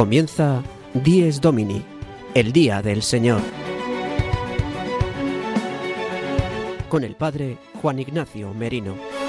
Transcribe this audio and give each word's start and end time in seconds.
Comienza 0.00 0.62
Dies 0.94 1.42
Domini, 1.42 1.84
el 2.32 2.54
Día 2.54 2.80
del 2.80 3.02
Señor. 3.02 3.42
Con 6.88 7.04
el 7.04 7.16
Padre 7.16 7.58
Juan 7.82 7.98
Ignacio 7.98 8.54
Merino. 8.54 9.19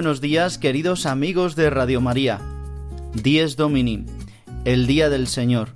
Buenos 0.00 0.22
días, 0.22 0.56
queridos 0.56 1.04
amigos 1.04 1.56
de 1.56 1.68
Radio 1.68 2.00
María. 2.00 2.40
Dies 3.12 3.56
Domini, 3.56 4.06
el 4.64 4.86
día 4.86 5.10
del 5.10 5.26
Señor, 5.26 5.74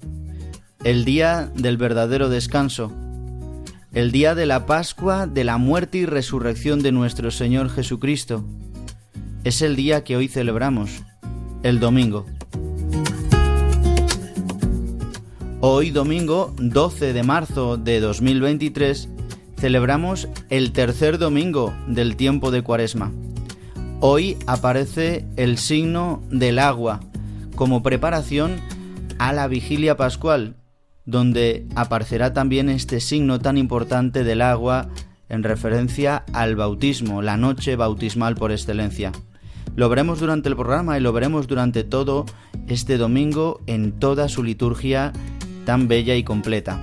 el 0.83 1.05
día 1.05 1.53
del 1.55 1.77
verdadero 1.77 2.31
descanso, 2.31 2.91
el 3.93 4.13
día 4.13 4.35
de 4.35 4.47
la 4.47 4.65
Pascua, 4.65 5.27
de 5.27 5.45
la 5.45 5.59
muerte 5.59 5.99
y 5.99 6.07
resurrección 6.07 6.83
de 6.83 6.91
nuestro 6.91 7.31
Señor 7.31 7.69
Jesucristo. 7.69 8.47
Es 9.45 9.61
el 9.61 9.77
día 9.77 10.05
que 10.05 10.17
hoy 10.17 10.29
celebramos, 10.29 11.03
el 11.63 11.79
domingo. 11.79 12.25
Hoy 15.61 15.91
domingo 15.91 16.55
12 16.57 17.13
de 17.13 17.23
marzo 17.25 17.77
de 17.77 18.01
2023 18.01 19.11
celebramos 19.59 20.29
el 20.49 20.73
tercer 20.73 21.19
domingo 21.19 21.75
del 21.89 22.17
tiempo 22.17 22.51
de 22.51 22.63
Cuaresma. 22.63 23.13
Hoy 24.07 24.37
aparece 24.47 25.25
el 25.39 25.57
signo 25.57 26.23
del 26.31 26.59
agua 26.59 27.01
como 27.57 27.83
preparación 27.83 28.61
a 29.19 29.33
la 29.33 29.49
vigilia 29.49 29.97
pascual, 29.97 30.57
donde 31.07 31.67
aparecerá 31.75 32.35
también 32.35 32.69
este 32.69 33.01
signo 33.01 33.39
tan 33.41 33.57
importante 33.57 34.23
del 34.23 34.43
agua 34.43 34.91
en 35.31 35.43
referencia 35.43 36.23
al 36.35 36.55
bautismo, 36.55 37.23
la 37.23 37.39
noche 37.39 37.77
bautismal 37.77 38.35
por 38.35 38.53
excelencia. 38.53 39.11
Lo 39.75 39.89
veremos 39.89 40.21
durante 40.21 40.51
el 40.51 40.57
programa 40.57 40.99
y 40.99 41.01
lo 41.01 41.15
veremos 41.15 41.49
durante 41.49 41.83
todo 41.83 42.27
este 42.69 42.99
domingo 42.99 43.63
en 43.67 43.93
toda 43.93 44.29
su 44.29 44.43
liturgia 44.43 45.15
tan 45.65 45.89
bella 45.89 46.15
y 46.15 46.25
completa. 46.25 46.79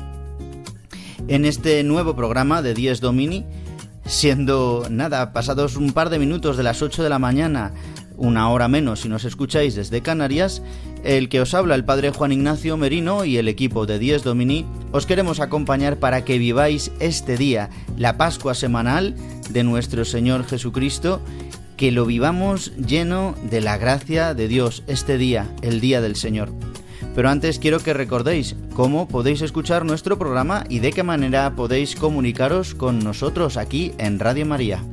En 1.28 1.46
este 1.46 1.84
nuevo 1.84 2.16
programa 2.16 2.64
de 2.64 2.74
Dies 2.74 3.00
Domini 3.00 3.46
siendo 4.06 4.88
nada, 4.90 5.34
pasados 5.34 5.76
un 5.76 5.94
par 5.94 6.10
de 6.10 6.20
minutos 6.20 6.58
de 6.58 6.64
las 6.64 6.82
8 6.82 7.04
de 7.04 7.10
la 7.10 7.20
mañana, 7.20 7.72
una 8.18 8.50
hora 8.50 8.68
menos 8.68 9.02
si 9.02 9.10
nos 9.10 9.26
escucháis 9.26 9.76
desde 9.76 10.02
Canarias, 10.02 10.62
el 11.04 11.30
que 11.30 11.42
os 11.42 11.54
habla 11.54 11.76
el 11.76 11.86
Padre 11.86 12.12
Juan 12.12 12.32
Ignacio 12.32 12.78
Merino 12.78 13.26
y 13.26 13.38
el 13.38 13.48
equipo 13.48 13.86
de 13.86 14.00
Dies 14.00 14.24
Domini, 14.24 14.66
os 14.92 15.06
queremos 15.06 15.40
acompañar 15.40 15.98
para 15.98 16.24
que 16.24 16.38
viváis 16.38 16.92
este 17.00 17.38
día, 17.38 17.70
la 17.98 18.18
Pascua 18.18 18.54
semanal 18.54 19.16
de 19.50 19.64
nuestro 19.64 20.06
Señor 20.06 20.46
Jesucristo, 20.46 21.22
que 21.78 21.92
lo 21.92 22.06
vivamos 22.06 22.76
lleno 22.78 23.34
de 23.50 23.62
la 23.62 23.78
gracia 23.78 24.36
de 24.36 24.48
Dios 24.48 24.84
este 24.86 25.18
día, 25.18 25.50
el 25.64 25.82
día 25.82 26.00
del 26.02 26.16
Señor. 26.16 26.52
Pero 27.16 27.30
antes 27.30 27.60
quiero 27.60 27.80
que 27.80 27.94
recordéis 27.94 28.56
cómo 28.74 29.08
podéis 29.08 29.42
escuchar 29.42 29.86
nuestro 29.86 30.18
programa 30.18 30.64
y 30.70 30.80
de 30.80 30.92
qué 30.92 31.04
manera 31.04 31.56
podéis 31.56 31.96
comunicaros 31.96 32.74
con 32.74 33.00
nosotros 33.00 33.58
aquí 33.58 33.94
en 33.98 34.20
Radio 34.20 34.46
María. 34.46 34.84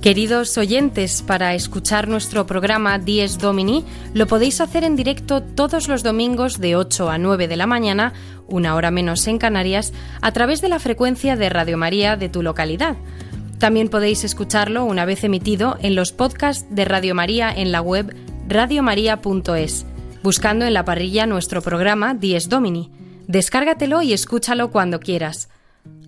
Queridos 0.00 0.56
oyentes, 0.56 1.20
para 1.20 1.54
escuchar 1.54 2.08
nuestro 2.08 2.46
programa 2.46 2.98
Dies 2.98 3.36
Domini 3.36 3.84
lo 4.14 4.26
podéis 4.26 4.62
hacer 4.62 4.82
en 4.82 4.96
directo 4.96 5.42
todos 5.42 5.88
los 5.88 6.02
domingos 6.02 6.58
de 6.58 6.74
8 6.74 7.10
a 7.10 7.18
9 7.18 7.48
de 7.48 7.56
la 7.58 7.66
mañana, 7.66 8.14
una 8.50 8.74
hora 8.74 8.90
menos 8.90 9.26
en 9.26 9.38
Canarias, 9.38 9.92
a 10.20 10.32
través 10.32 10.60
de 10.60 10.68
la 10.68 10.78
frecuencia 10.78 11.36
de 11.36 11.48
Radio 11.48 11.78
María 11.78 12.16
de 12.16 12.28
tu 12.28 12.42
localidad. 12.42 12.96
También 13.58 13.88
podéis 13.88 14.24
escucharlo 14.24 14.84
una 14.84 15.04
vez 15.04 15.22
emitido 15.22 15.76
en 15.82 15.94
los 15.94 16.12
podcasts 16.12 16.66
de 16.70 16.84
Radio 16.84 17.14
María 17.14 17.52
en 17.54 17.72
la 17.72 17.82
web 17.82 18.16
radiomaria.es, 18.48 19.86
buscando 20.22 20.64
en 20.64 20.74
la 20.74 20.84
parrilla 20.84 21.26
nuestro 21.26 21.62
programa 21.62 22.14
Dies 22.14 22.48
Domini. 22.48 22.90
Descárgatelo 23.26 24.02
y 24.02 24.12
escúchalo 24.12 24.70
cuando 24.70 24.98
quieras. 24.98 25.50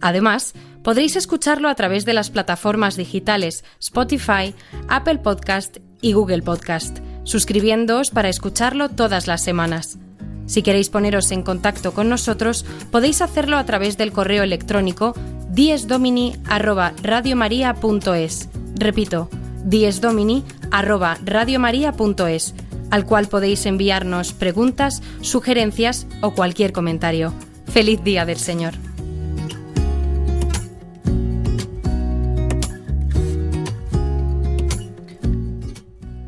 Además, 0.00 0.54
podréis 0.82 1.14
escucharlo 1.16 1.68
a 1.68 1.74
través 1.74 2.04
de 2.04 2.14
las 2.14 2.30
plataformas 2.30 2.96
digitales 2.96 3.64
Spotify, 3.78 4.54
Apple 4.88 5.18
Podcast 5.18 5.76
y 6.00 6.14
Google 6.14 6.42
Podcast, 6.42 6.98
suscribiéndoos 7.24 8.10
para 8.10 8.28
escucharlo 8.28 8.88
todas 8.88 9.26
las 9.26 9.42
semanas. 9.42 9.98
Si 10.46 10.62
queréis 10.62 10.88
poneros 10.90 11.32
en 11.32 11.42
contacto 11.42 11.92
con 11.92 12.08
nosotros, 12.08 12.64
podéis 12.90 13.22
hacerlo 13.22 13.56
a 13.56 13.64
través 13.64 13.96
del 13.96 14.12
correo 14.12 14.42
electrónico 14.42 15.14
diesdomini@radiomaria.es. 15.50 18.48
Repito, 18.74 19.30
diesdomini@radiomaria.es, 19.64 22.54
al 22.90 23.06
cual 23.06 23.28
podéis 23.28 23.64
enviarnos 23.66 24.32
preguntas, 24.32 25.00
sugerencias 25.20 26.08
o 26.20 26.32
cualquier 26.32 26.72
comentario. 26.72 27.32
Feliz 27.66 28.02
día 28.04 28.26
del 28.26 28.38
Señor. 28.38 28.74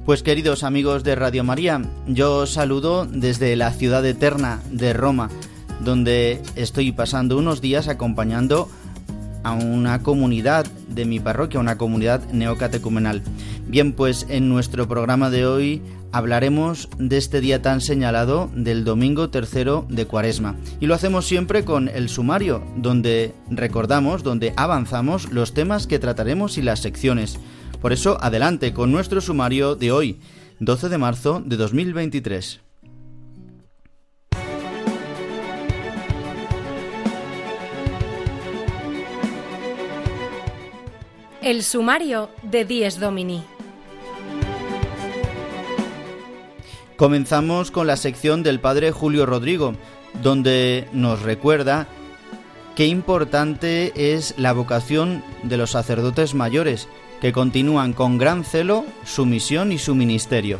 Pues 0.04 0.22
queridos 0.22 0.65
amigos 0.65 1.03
de 1.03 1.15
Radio 1.15 1.44
María, 1.44 1.81
yo 2.06 2.37
os 2.37 2.53
saludo 2.53 3.06
desde 3.06 3.56
la 3.56 3.72
ciudad 3.72 4.04
eterna 4.04 4.60
de 4.70 4.92
Roma, 4.92 5.31
donde 5.82 6.42
estoy 6.56 6.92
pasando 6.92 7.38
unos 7.38 7.62
días 7.62 7.88
acompañando 7.88 8.69
a 9.44 9.53
una 9.53 10.03
comunidad 10.03 10.66
de 10.91 11.06
mi 11.06 11.20
parroquia, 11.20 11.59
una 11.59 11.78
comunidad 11.78 12.22
neocatecumenal. 12.32 13.22
Bien, 13.67 13.94
pues 13.94 14.26
en 14.28 14.50
nuestro 14.50 14.87
programa 14.87 15.31
de 15.31 15.46
hoy 15.46 15.81
hablaremos 16.12 16.90
de 16.99 17.17
este 17.17 17.40
día 17.40 17.62
tan 17.62 17.81
señalado 17.81 18.50
del 18.55 18.84
domingo 18.84 19.31
tercero 19.31 19.87
de 19.88 20.06
Cuaresma. 20.06 20.55
Y 20.81 20.87
lo 20.87 20.94
hacemos 20.94 21.26
siempre 21.26 21.64
con 21.64 21.88
el 21.88 22.11
sumario, 22.11 22.62
donde 22.76 23.32
recordamos, 23.50 24.23
donde 24.23 24.52
avanzamos 24.56 25.32
los 25.32 25.55
temas 25.55 25.87
que 25.87 25.99
trataremos 25.99 26.58
y 26.58 26.62
las 26.62 26.81
secciones. 26.81 27.38
Por 27.84 27.92
eso, 27.92 28.16
adelante 28.22 28.72
con 28.72 28.90
nuestro 28.90 29.20
sumario 29.20 29.76
de 29.76 29.92
hoy, 29.92 30.19
12 30.58 30.88
de 30.88 30.96
marzo 30.96 31.42
de 31.44 31.58
2023. 31.58 32.60
El 41.42 41.62
sumario 41.62 42.31
de 42.42 42.64
Dies 42.64 42.98
Domini. 42.98 43.44
Comenzamos 46.96 47.70
con 47.70 47.87
la 47.87 47.98
sección 47.98 48.42
del 48.42 48.60
Padre 48.60 48.92
Julio 48.92 49.26
Rodrigo, 49.26 49.75
donde 50.22 50.88
nos 50.94 51.20
recuerda 51.20 51.87
qué 52.76 52.87
importante 52.87 54.14
es 54.14 54.34
la 54.38 54.54
vocación 54.54 55.22
de 55.42 55.58
los 55.58 55.72
sacerdotes 55.72 56.32
mayores, 56.32 56.88
que 57.25 57.32
continúan 57.32 57.94
con 57.94 58.19
gran 58.19 58.44
celo 58.44 58.85
su 59.03 59.25
misión 59.25 59.73
y 59.73 59.79
su 59.79 59.94
ministerio. 59.94 60.59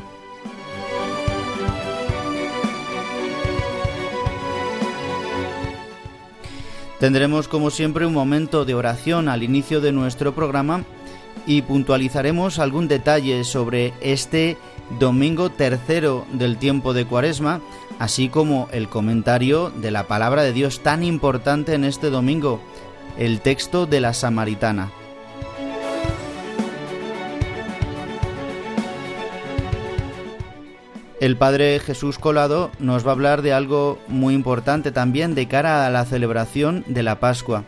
Tendremos 6.99 7.49
como 7.49 7.69
siempre 7.69 8.07
un 8.07 8.15
momento 8.15 8.65
de 8.65 8.75
oración 8.75 9.29
al 9.29 9.43
inicio 9.43 9.83
de 9.83 9.93
nuestro 9.93 10.35
programa 10.35 10.85
y 11.47 11.61
puntualizaremos 11.61 12.59
algún 12.59 12.89
detalle 12.89 13.45
sobre 13.45 13.93
este 14.01 14.57
domingo 14.99 15.51
tercero 15.51 16.25
del 16.33 16.57
tiempo 16.57 16.95
de 16.95 17.05
Cuaresma, 17.05 17.61
así 17.99 18.31
como 18.31 18.71
el 18.73 18.89
comentario 18.89 19.69
de 19.69 19.91
la 19.91 20.05
palabra 20.05 20.43
de 20.43 20.55
Dios 20.55 20.81
tan 20.81 21.05
importante 21.05 21.75
en 21.75 21.85
este 21.85 22.09
domingo, 22.09 22.59
el 23.19 23.43
texto 23.43 23.85
de 23.85 24.01
la 24.01 24.15
Samaritana. 24.15 25.04
El 31.25 31.39
Padre 31.39 31.81
Jesús 31.81 32.19
Colado 32.19 32.71
nos 32.79 33.07
va 33.07 33.09
a 33.09 33.13
hablar 33.13 33.41
de 33.41 33.55
algo 33.55 33.99
muy 34.09 34.35
importante 34.35 34.93
también 34.93 35.35
de 35.35 35.49
cara 35.49 35.87
a 35.87 35.91
la 35.91 36.05
celebración 36.05 36.85
de 36.87 37.03
la 37.03 37.19
Pascua, 37.19 37.65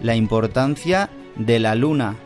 la 0.00 0.16
importancia 0.16 1.10
de 1.36 1.58
la 1.58 1.74
luna. 1.74 2.16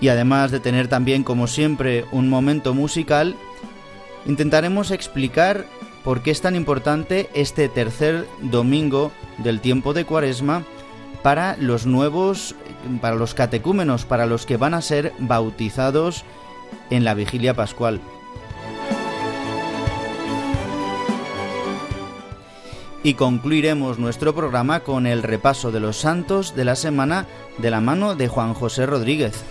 Y 0.00 0.08
además 0.08 0.50
de 0.50 0.58
tener 0.58 0.88
también, 0.88 1.22
como 1.22 1.46
siempre, 1.46 2.06
un 2.10 2.28
momento 2.28 2.74
musical, 2.74 3.36
intentaremos 4.26 4.90
explicar 4.90 5.64
por 6.02 6.24
qué 6.24 6.32
es 6.32 6.40
tan 6.40 6.56
importante 6.56 7.30
este 7.34 7.68
tercer 7.68 8.26
domingo 8.42 9.12
del 9.38 9.60
tiempo 9.60 9.92
de 9.94 10.04
Cuaresma 10.04 10.64
para 11.22 11.56
los 11.56 11.86
nuevos, 11.86 12.54
para 13.00 13.16
los 13.16 13.34
catecúmenos, 13.34 14.04
para 14.04 14.26
los 14.26 14.46
que 14.46 14.56
van 14.56 14.74
a 14.74 14.82
ser 14.82 15.12
bautizados 15.18 16.24
en 16.90 17.04
la 17.04 17.14
vigilia 17.14 17.54
pascual. 17.54 18.00
Y 23.02 23.14
concluiremos 23.14 23.98
nuestro 23.98 24.34
programa 24.34 24.80
con 24.80 25.06
el 25.06 25.22
repaso 25.22 25.72
de 25.72 25.80
los 25.80 25.96
santos 25.96 26.54
de 26.54 26.64
la 26.66 26.76
semana 26.76 27.26
de 27.56 27.70
la 27.70 27.80
mano 27.80 28.14
de 28.14 28.28
Juan 28.28 28.52
José 28.52 28.84
Rodríguez. 28.84 29.42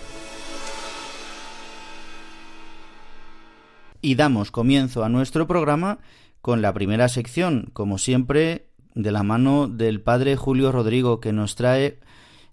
Y 4.02 4.16
damos 4.16 4.52
comienzo 4.52 5.04
a 5.04 5.10
nuestro 5.10 5.48
programa 5.48 5.98
con 6.42 6.62
la 6.62 6.74
primera 6.74 7.10
sección, 7.10 7.70
como 7.74 7.98
siempre, 7.98 8.69
de 9.02 9.12
la 9.12 9.24
mano 9.24 9.68
del 9.68 10.02
padre 10.02 10.36
Julio 10.36 10.72
Rodrigo, 10.72 11.20
que 11.20 11.32
nos 11.32 11.56
trae, 11.56 12.00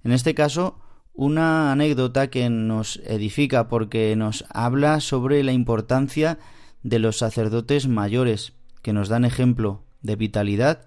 en 0.05 0.13
este 0.13 0.35
caso, 0.35 0.79
una 1.13 1.73
anécdota 1.73 2.29
que 2.29 2.49
nos 2.51 2.99
edifica 3.05 3.69
porque 3.69 4.15
nos 4.17 4.45
habla 4.51 5.01
sobre 5.01 5.43
la 5.43 5.53
importancia 5.53 6.39
de 6.83 6.99
los 6.99 7.19
sacerdotes 7.19 7.89
mayores, 7.89 8.53
que 8.83 8.93
nos 8.93 9.09
dan 9.09 9.25
ejemplo 9.25 9.83
de 10.03 10.15
vitalidad 10.15 10.87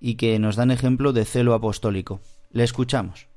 y 0.00 0.14
que 0.14 0.38
nos 0.38 0.56
dan 0.56 0.70
ejemplo 0.70 1.12
de 1.12 1.24
celo 1.24 1.52
apostólico. 1.54 2.20
Le 2.50 2.64
escuchamos. 2.64 3.33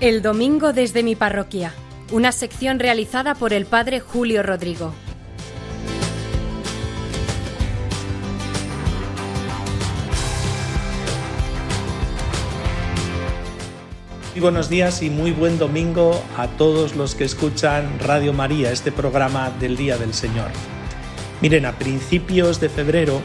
El 0.00 0.22
domingo 0.22 0.72
desde 0.72 1.02
mi 1.02 1.16
parroquia, 1.16 1.74
una 2.12 2.30
sección 2.30 2.78
realizada 2.78 3.34
por 3.34 3.52
el 3.52 3.66
padre 3.66 3.98
Julio 3.98 4.44
Rodrigo. 4.44 4.94
Muy 14.30 14.40
buenos 14.40 14.70
días 14.70 15.02
y 15.02 15.10
muy 15.10 15.32
buen 15.32 15.58
domingo 15.58 16.22
a 16.36 16.46
todos 16.46 16.94
los 16.94 17.16
que 17.16 17.24
escuchan 17.24 17.98
Radio 17.98 18.32
María, 18.32 18.70
este 18.70 18.92
programa 18.92 19.50
del 19.58 19.76
Día 19.76 19.98
del 19.98 20.14
Señor. 20.14 20.52
Miren, 21.42 21.66
a 21.66 21.76
principios 21.76 22.60
de 22.60 22.68
febrero 22.68 23.20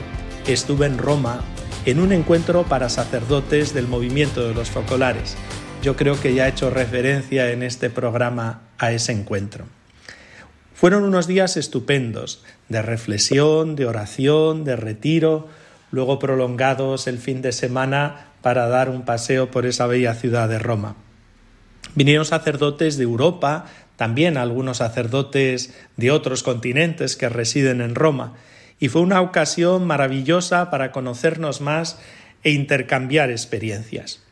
estuve 0.48 0.88
en 0.88 0.98
Roma 0.98 1.42
en 1.86 2.00
un 2.00 2.14
encuentro 2.14 2.64
para 2.64 2.90
sacerdotes 2.90 3.76
del 3.76 3.88
movimiento 3.88 4.48
de 4.48 4.56
los 4.56 4.72
focolares 4.72 5.38
yo 5.84 5.98
creo 5.98 6.20
que 6.20 6.34
ya 6.34 6.46
he 6.46 6.50
hecho 6.50 6.70
referencia 6.70 7.52
en 7.52 7.62
este 7.62 7.90
programa 7.90 8.62
a 8.78 8.94
ese 8.94 9.12
encuentro. 9.12 9.66
Fueron 10.74 11.04
unos 11.04 11.28
días 11.28 11.58
estupendos, 11.58 12.42
de 12.70 12.82
reflexión, 12.82 13.76
de 13.76 13.86
oración, 13.86 14.64
de 14.64 14.78
retiro, 14.78 15.50
luego 15.92 16.20
prolongados 16.20 17.08
el 17.08 17.18
fin 17.18 17.42
de 17.42 17.52
semana 17.52 18.28
para 18.42 18.68
dar 18.68 18.90
un 18.90 19.04
paseo 19.04 19.52
por 19.52 19.66
esa 19.66 19.86
bella 19.86 20.16
ciudad 20.16 20.48
de 20.48 20.58
Roma. 20.58 20.96
Vinieron 21.96 22.24
sacerdotes 22.24 22.98
de 22.98 23.04
Europa, 23.04 23.66
también 23.98 24.38
algunos 24.38 24.78
sacerdotes 24.78 25.74
de 25.98 26.12
otros 26.12 26.44
continentes 26.44 27.18
que 27.18 27.28
residen 27.28 27.82
en 27.82 27.94
Roma, 27.94 28.36
y 28.80 28.88
fue 28.88 29.02
una 29.02 29.20
ocasión 29.20 29.86
maravillosa 29.86 30.72
para 30.72 30.94
conocernos 30.94 31.60
más 31.60 32.00
e 32.44 32.52
intercambiar 32.52 33.32
experiencias. 33.32 34.23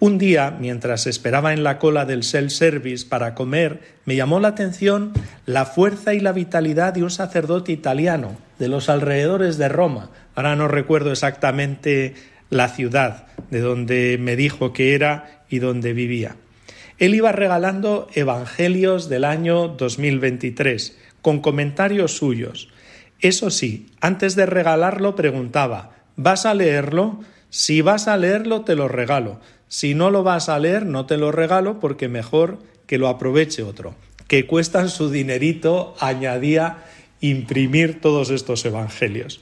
Un 0.00 0.16
día, 0.16 0.56
mientras 0.60 1.08
esperaba 1.08 1.52
en 1.52 1.64
la 1.64 1.80
cola 1.80 2.04
del 2.04 2.22
self-service 2.22 3.04
para 3.08 3.34
comer, 3.34 3.80
me 4.04 4.14
llamó 4.14 4.38
la 4.38 4.48
atención 4.48 5.12
la 5.44 5.64
fuerza 5.64 6.14
y 6.14 6.20
la 6.20 6.30
vitalidad 6.30 6.92
de 6.92 7.02
un 7.02 7.10
sacerdote 7.10 7.72
italiano 7.72 8.36
de 8.60 8.68
los 8.68 8.88
alrededores 8.88 9.58
de 9.58 9.68
Roma. 9.68 10.10
Ahora 10.36 10.54
no 10.54 10.68
recuerdo 10.68 11.10
exactamente 11.10 12.14
la 12.48 12.68
ciudad 12.68 13.26
de 13.50 13.60
donde 13.60 14.18
me 14.20 14.36
dijo 14.36 14.72
que 14.72 14.94
era 14.94 15.42
y 15.48 15.58
donde 15.58 15.92
vivía. 15.94 16.36
Él 16.98 17.16
iba 17.16 17.32
regalando 17.32 18.06
evangelios 18.14 19.08
del 19.08 19.24
año 19.24 19.66
2023, 19.66 20.96
con 21.22 21.40
comentarios 21.40 22.16
suyos. 22.16 22.68
Eso 23.20 23.50
sí, 23.50 23.88
antes 24.00 24.36
de 24.36 24.46
regalarlo 24.46 25.16
preguntaba, 25.16 25.90
¿vas 26.14 26.46
a 26.46 26.54
leerlo? 26.54 27.18
Si 27.50 27.80
vas 27.80 28.06
a 28.06 28.16
leerlo, 28.16 28.60
te 28.60 28.76
lo 28.76 28.86
regalo. 28.86 29.40
Si 29.68 29.94
no 29.94 30.10
lo 30.10 30.22
vas 30.22 30.48
a 30.48 30.58
leer, 30.58 30.86
no 30.86 31.06
te 31.06 31.16
lo 31.18 31.30
regalo 31.30 31.78
porque 31.78 32.08
mejor 32.08 32.58
que 32.86 32.98
lo 32.98 33.08
aproveche 33.08 33.62
otro. 33.62 33.94
Que 34.26 34.46
cuestan 34.46 34.88
su 34.88 35.10
dinerito, 35.10 35.94
añadía 36.00 36.84
imprimir 37.20 38.00
todos 38.00 38.30
estos 38.30 38.64
evangelios. 38.64 39.40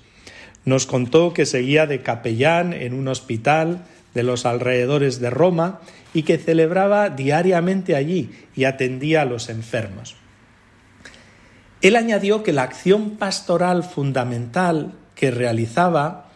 Nos 0.65 0.87
contó 0.87 1.33
que 1.33 1.47
seguía 1.47 1.87
de 1.87 2.03
capellán 2.03 2.73
en 2.73 2.93
un 2.93 3.07
hospital 3.09 3.85
de 4.15 4.25
los 4.25 4.47
alrededores 4.47 5.21
de 5.21 5.31
Roma 5.31 5.81
y 6.13 6.25
que 6.25 6.39
celebraba 6.39 7.11
diariamente 7.11 7.95
allí 7.95 8.31
y 8.55 8.65
atendía 8.65 9.23
a 9.23 9.27
los 9.27 9.49
enfermos. 9.49 10.17
Él 11.83 11.95
añadió 11.95 12.43
que 12.43 12.53
la 12.53 12.63
acción 12.63 13.11
pastoral 13.13 13.85
fundamental 13.85 14.95
que 15.15 15.31
realizaba 15.31 16.31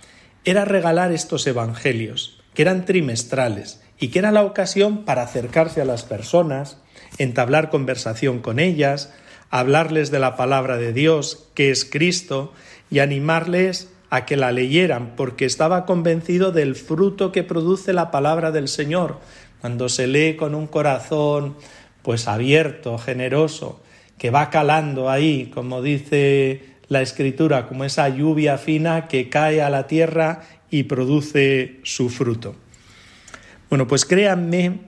era 0.45 0.64
regalar 0.64 1.12
estos 1.12 1.47
evangelios, 1.47 2.41
que 2.55 2.62
eran 2.62 2.85
trimestrales 2.85 3.81
y 4.00 4.09
que 4.09 4.19
era 4.19 4.33
la 4.33 4.42
ocasión 4.42 5.04
para 5.04 5.23
acercarse 5.23 5.83
a 5.83 5.85
las 5.85 6.02
personas, 6.02 6.78
entablar 7.19 7.69
conversación 7.69 8.40
con 8.40 8.59
ellas, 8.59 9.12
hablarles 9.50 10.11
de 10.11 10.19
la 10.19 10.37
palabra 10.37 10.78
de 10.78 10.95
Dios, 10.95 11.47
que 11.54 11.71
es 11.71 11.85
Cristo, 11.85 12.52
y 12.90 13.00
animarles 13.00 13.90
a 14.09 14.25
que 14.25 14.37
la 14.37 14.52
leyeran, 14.52 15.14
porque 15.16 15.45
estaba 15.45 15.85
convencido 15.85 16.50
del 16.50 16.75
fruto 16.75 17.30
que 17.30 17.45
produce 17.45 17.92
la 17.92 18.11
palabra 18.11 18.50
del 18.50 18.69
Señor, 18.69 19.19
cuando 19.61 19.88
se 19.88 20.07
lee 20.07 20.35
con 20.35 20.54
un 20.54 20.66
corazón 20.66 21.57
pues 22.02 22.26
abierto, 22.26 22.97
generoso, 22.97 23.80
que 24.16 24.30
va 24.30 24.49
calando 24.49 25.11
ahí, 25.11 25.50
como 25.54 25.83
dice 25.83 26.62
la 26.88 27.02
escritura, 27.02 27.69
como 27.69 27.85
esa 27.85 28.09
lluvia 28.09 28.57
fina 28.57 29.07
que 29.07 29.28
cae 29.28 29.61
a 29.61 29.71
la 29.71 29.87
tierra 29.87 30.42
y 30.71 30.85
produce 30.85 31.80
su 31.85 32.09
fruto. 32.09 32.57
Bueno, 33.71 33.87
pues 33.87 34.05
créanme, 34.05 34.81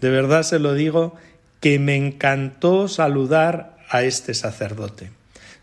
de 0.00 0.10
verdad 0.10 0.44
se 0.44 0.60
lo 0.60 0.74
digo, 0.74 1.16
que 1.60 1.80
me 1.80 1.96
encantó 1.96 2.86
saludar 2.86 3.76
a 3.90 4.04
este 4.04 4.32
sacerdote. 4.32 5.10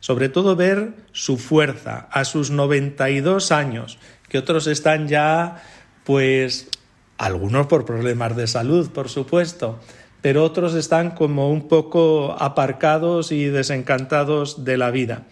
Sobre 0.01 0.27
todo 0.27 0.57
ver 0.57 0.91
su 1.13 1.37
fuerza 1.37 2.07
a 2.11 2.25
sus 2.25 2.51
92 2.51 3.53
años, 3.53 3.97
que 4.27 4.37
otros 4.37 4.67
están 4.67 5.07
ya, 5.07 5.63
pues, 6.03 6.67
algunos 7.17 7.67
por 7.67 7.85
problemas 7.85 8.35
de 8.35 8.45
salud, 8.45 8.91
por 8.91 9.07
supuesto, 9.07 9.79
pero 10.21 10.43
otros 10.43 10.75
están 10.75 11.11
como 11.11 11.49
un 11.49 11.69
poco 11.69 12.35
aparcados 12.37 13.31
y 13.31 13.45
desencantados 13.45 14.65
de 14.65 14.77
la 14.77 14.91
vida. 14.91 15.23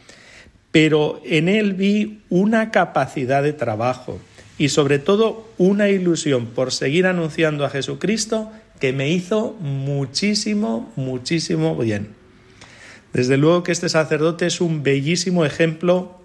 Pero 0.71 1.19
en 1.25 1.49
él 1.49 1.73
vi 1.73 2.23
una 2.29 2.71
capacidad 2.71 3.43
de 3.43 3.53
trabajo, 3.53 4.17
y 4.63 4.69
sobre 4.69 4.97
todo 4.97 5.45
una 5.57 5.89
ilusión 5.89 6.45
por 6.45 6.71
seguir 6.71 7.05
anunciando 7.05 7.65
a 7.65 7.69
Jesucristo 7.69 8.49
que 8.79 8.93
me 8.93 9.09
hizo 9.09 9.57
muchísimo, 9.59 10.89
muchísimo 10.95 11.75
bien. 11.75 12.15
Desde 13.11 13.35
luego 13.35 13.63
que 13.63 13.73
este 13.73 13.89
sacerdote 13.89 14.45
es 14.45 14.61
un 14.61 14.81
bellísimo 14.81 15.43
ejemplo 15.43 16.17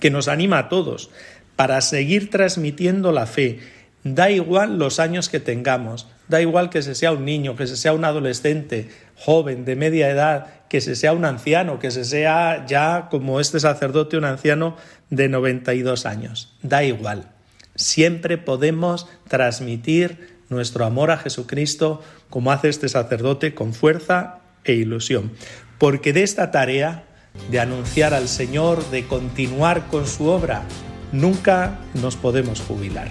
que 0.00 0.10
nos 0.10 0.26
anima 0.26 0.58
a 0.58 0.68
todos 0.68 1.10
para 1.54 1.80
seguir 1.80 2.28
transmitiendo 2.28 3.12
la 3.12 3.26
fe. 3.26 3.60
Da 4.02 4.32
igual 4.32 4.80
los 4.80 4.98
años 4.98 5.28
que 5.28 5.38
tengamos, 5.38 6.08
da 6.26 6.40
igual 6.40 6.70
que 6.70 6.82
se 6.82 6.96
sea 6.96 7.12
un 7.12 7.24
niño, 7.24 7.54
que 7.54 7.68
se 7.68 7.76
sea 7.76 7.92
un 7.92 8.04
adolescente, 8.04 8.88
joven, 9.14 9.64
de 9.64 9.76
media 9.76 10.10
edad, 10.10 10.46
que 10.68 10.80
se 10.80 10.96
sea 10.96 11.12
un 11.12 11.24
anciano, 11.24 11.78
que 11.78 11.92
se 11.92 12.04
sea 12.04 12.66
ya 12.66 13.06
como 13.12 13.38
este 13.38 13.60
sacerdote 13.60 14.16
un 14.16 14.24
anciano 14.24 14.76
de 15.08 15.28
92 15.28 16.04
años. 16.04 16.52
Da 16.62 16.82
igual. 16.82 17.30
Siempre 17.80 18.36
podemos 18.36 19.08
transmitir 19.26 20.36
nuestro 20.50 20.84
amor 20.84 21.10
a 21.10 21.16
Jesucristo 21.16 22.02
como 22.28 22.52
hace 22.52 22.68
este 22.68 22.90
sacerdote 22.90 23.54
con 23.54 23.72
fuerza 23.72 24.40
e 24.64 24.74
ilusión. 24.74 25.32
Porque 25.78 26.12
de 26.12 26.22
esta 26.22 26.50
tarea 26.50 27.04
de 27.50 27.58
anunciar 27.58 28.12
al 28.12 28.28
Señor, 28.28 28.84
de 28.90 29.06
continuar 29.06 29.86
con 29.86 30.06
su 30.06 30.26
obra, 30.26 30.62
nunca 31.10 31.78
nos 31.94 32.16
podemos 32.16 32.60
jubilar. 32.60 33.08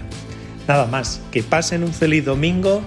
Nada 0.67 0.85
más, 0.85 1.19
que 1.31 1.41
pasen 1.41 1.83
un 1.83 1.91
feliz 1.91 2.23
domingo 2.23 2.83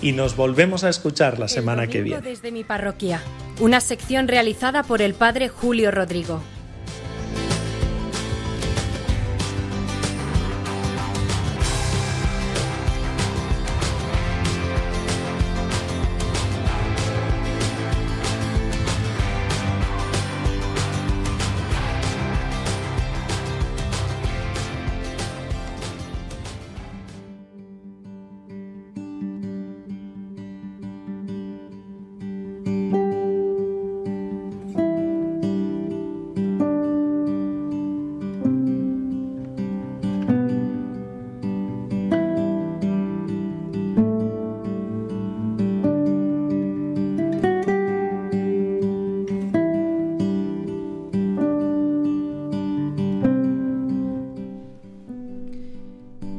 y 0.00 0.12
nos 0.12 0.36
volvemos 0.36 0.84
a 0.84 0.88
escuchar 0.88 1.40
la 1.40 1.48
semana 1.48 1.88
que 1.88 2.02
viene. 2.02 2.20
Desde 2.20 2.52
mi 2.52 2.62
parroquia, 2.62 3.20
una 3.58 3.80
sección 3.80 4.28
realizada 4.28 4.84
por 4.84 5.02
el 5.02 5.14
Padre 5.14 5.48
Julio 5.48 5.90
Rodrigo. 5.90 6.40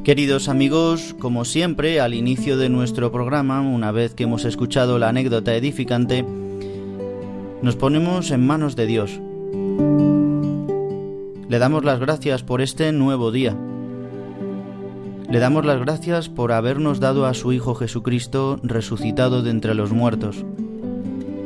Queridos 0.06 0.48
amigos, 0.48 1.16
como 1.18 1.44
siempre, 1.44 2.00
al 2.00 2.14
inicio 2.14 2.56
de 2.56 2.68
nuestro 2.68 3.10
programa, 3.10 3.60
una 3.60 3.90
vez 3.90 4.14
que 4.14 4.22
hemos 4.22 4.44
escuchado 4.44 5.00
la 5.00 5.08
anécdota 5.08 5.56
edificante, 5.56 6.24
nos 7.60 7.74
ponemos 7.74 8.30
en 8.30 8.46
manos 8.46 8.76
de 8.76 8.86
Dios. 8.86 9.20
Le 11.48 11.58
damos 11.58 11.84
las 11.84 11.98
gracias 11.98 12.44
por 12.44 12.62
este 12.62 12.92
nuevo 12.92 13.32
día. 13.32 13.56
Le 15.28 15.40
damos 15.40 15.66
las 15.66 15.80
gracias 15.80 16.28
por 16.28 16.52
habernos 16.52 17.00
dado 17.00 17.26
a 17.26 17.34
su 17.34 17.52
Hijo 17.52 17.74
Jesucristo 17.74 18.60
resucitado 18.62 19.42
de 19.42 19.50
entre 19.50 19.74
los 19.74 19.90
muertos 19.90 20.44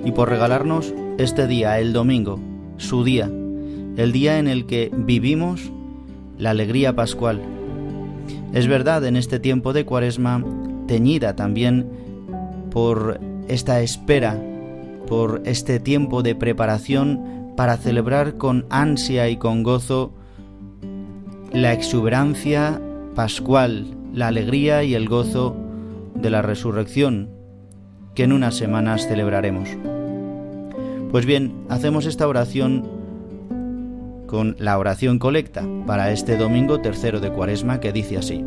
y 0.05 0.13
por 0.13 0.29
regalarnos 0.29 0.93
este 1.17 1.47
día, 1.47 1.79
el 1.79 1.95
domingo, 1.95 2.39
su 2.77 3.05
día, 3.05 3.25
el 3.97 4.13
día 4.13 4.39
en 4.39 4.49
el 4.49 4.67
que 4.67 4.91
vivimos 4.95 5.73
la 6.37 6.51
alegría 6.51 6.95
pascual 6.95 7.41
es 8.53 8.67
verdad, 8.67 9.05
en 9.05 9.17
este 9.17 9.39
tiempo 9.39 9.73
de 9.73 9.85
cuaresma, 9.85 10.45
teñida 10.87 11.37
también 11.37 11.89
por 12.71 13.21
esta 13.49 13.81
espera, 13.81 14.41
por 15.07 15.43
este 15.45 15.81
tiempo 15.81 16.23
de 16.23 16.35
preparación 16.35 17.53
para 17.57 17.77
celebrar 17.77 18.37
con 18.37 18.67
ansia 18.71 19.29
y 19.29 19.37
con 19.37 19.63
gozo 19.63 20.13
la 21.53 21.73
exuberancia 21.73 22.81
pascual, 23.15 23.97
la 24.15 24.29
alegría 24.29 24.83
y 24.85 24.95
el 24.95 25.09
gozo 25.09 25.57
de 26.15 26.31
la 26.31 26.43
resurrección 26.43 27.31
que 28.15 28.25
en 28.25 28.33
unas 28.33 28.57
semanas 28.57 29.07
celebraremos. 29.07 29.69
Pues 31.11 31.27
bien, 31.27 31.53
hacemos 31.69 32.07
esta 32.07 32.29
oración 32.29 33.00
con 34.31 34.55
la 34.61 34.79
oración 34.79 35.19
colecta 35.19 35.67
para 35.89 36.13
este 36.13 36.37
domingo 36.37 36.81
tercero 36.81 37.19
de 37.19 37.33
Cuaresma 37.33 37.81
que 37.81 37.91
dice 37.91 38.17
así. 38.17 38.45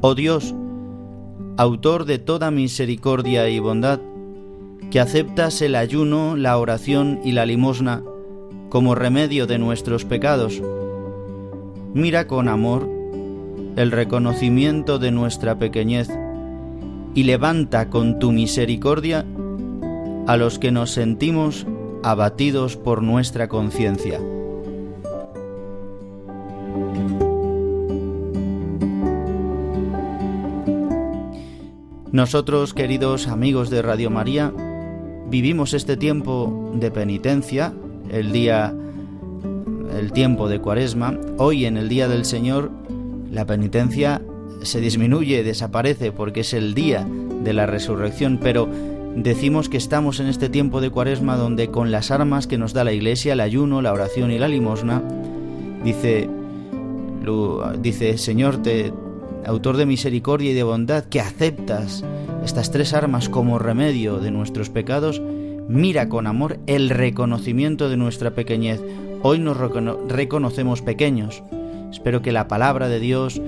Oh 0.00 0.14
Dios, 0.14 0.54
autor 1.56 2.04
de 2.04 2.20
toda 2.20 2.52
misericordia 2.52 3.48
y 3.48 3.58
bondad, 3.58 3.98
que 4.92 5.00
aceptas 5.00 5.60
el 5.62 5.74
ayuno, 5.74 6.36
la 6.36 6.58
oración 6.58 7.18
y 7.24 7.32
la 7.32 7.44
limosna 7.44 8.04
como 8.68 8.94
remedio 8.94 9.48
de 9.48 9.58
nuestros 9.58 10.04
pecados, 10.04 10.62
mira 11.92 12.28
con 12.28 12.48
amor 12.48 12.88
el 13.74 13.90
reconocimiento 13.90 15.00
de 15.00 15.10
nuestra 15.10 15.58
pequeñez 15.58 16.08
y 17.16 17.24
levanta 17.24 17.90
con 17.90 18.20
tu 18.20 18.30
misericordia 18.30 19.26
a 20.28 20.36
los 20.36 20.60
que 20.60 20.70
nos 20.70 20.92
sentimos 20.92 21.66
abatidos 22.02 22.76
por 22.76 23.02
nuestra 23.02 23.48
conciencia. 23.48 24.20
Nosotros, 32.10 32.74
queridos 32.74 33.26
amigos 33.26 33.70
de 33.70 33.80
Radio 33.80 34.10
María, 34.10 34.52
vivimos 35.28 35.72
este 35.72 35.96
tiempo 35.96 36.70
de 36.74 36.90
penitencia, 36.90 37.72
el 38.10 38.32
día 38.32 38.74
el 39.98 40.12
tiempo 40.12 40.48
de 40.48 40.60
Cuaresma. 40.60 41.18
Hoy 41.38 41.64
en 41.64 41.76
el 41.76 41.88
día 41.88 42.08
del 42.08 42.24
Señor 42.24 42.70
la 43.30 43.46
penitencia 43.46 44.20
se 44.62 44.80
disminuye, 44.80 45.42
desaparece 45.42 46.12
porque 46.12 46.40
es 46.40 46.52
el 46.52 46.74
día 46.74 47.06
de 47.42 47.52
la 47.52 47.66
resurrección, 47.66 48.38
pero 48.42 48.68
decimos 49.16 49.68
que 49.68 49.76
estamos 49.76 50.20
en 50.20 50.26
este 50.26 50.48
tiempo 50.48 50.80
de 50.80 50.90
cuaresma 50.90 51.36
donde 51.36 51.70
con 51.70 51.90
las 51.90 52.10
armas 52.10 52.46
que 52.46 52.58
nos 52.58 52.72
da 52.72 52.84
la 52.84 52.92
iglesia, 52.92 53.34
el 53.34 53.40
ayuno, 53.40 53.82
la 53.82 53.92
oración 53.92 54.30
y 54.30 54.38
la 54.38 54.48
limosna, 54.48 55.02
dice, 55.84 56.28
dice 57.80 58.18
Señor, 58.18 58.62
te, 58.62 58.92
autor 59.44 59.76
de 59.76 59.86
misericordia 59.86 60.50
y 60.50 60.54
de 60.54 60.62
bondad, 60.62 61.04
que 61.04 61.20
aceptas 61.20 62.04
estas 62.44 62.70
tres 62.70 62.92
armas 62.94 63.28
como 63.28 63.58
remedio 63.58 64.18
de 64.18 64.30
nuestros 64.30 64.70
pecados, 64.70 65.20
mira 65.68 66.08
con 66.08 66.26
amor 66.26 66.58
el 66.66 66.90
reconocimiento 66.90 67.88
de 67.88 67.96
nuestra 67.96 68.32
pequeñez. 68.32 68.80
Hoy 69.22 69.38
nos 69.38 69.56
reconocemos 70.08 70.82
pequeños. 70.82 71.42
Espero 71.90 72.22
que 72.22 72.32
la 72.32 72.48
palabra 72.48 72.88
de 72.88 72.98
Dios, 72.98 73.40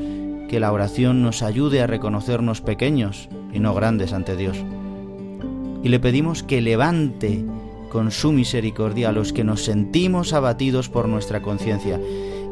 que 0.49 0.61
la 0.61 0.71
oración 0.71 1.23
nos 1.23 1.43
ayude 1.43 1.81
a 1.81 1.87
reconocernos 1.87 2.61
pequeños 2.61 3.29
y 3.53 3.59
no 3.59 3.75
grandes 3.75 4.13
ante 4.13 4.37
Dios 4.37 4.57
y 5.85 5.91
le 5.91 6.01
pedimos 6.01 6.43
que 6.43 6.63
levante 6.63 7.45
con 7.93 8.11
su 8.11 8.33
misericordia 8.33 9.11
a 9.11 9.13
los 9.13 9.33
que 9.35 9.45
nos 9.45 9.65
sentimos 9.65 10.33
abatidos 10.33 10.89
por 10.89 11.09
nuestra 11.09 11.43
conciencia. 11.43 12.01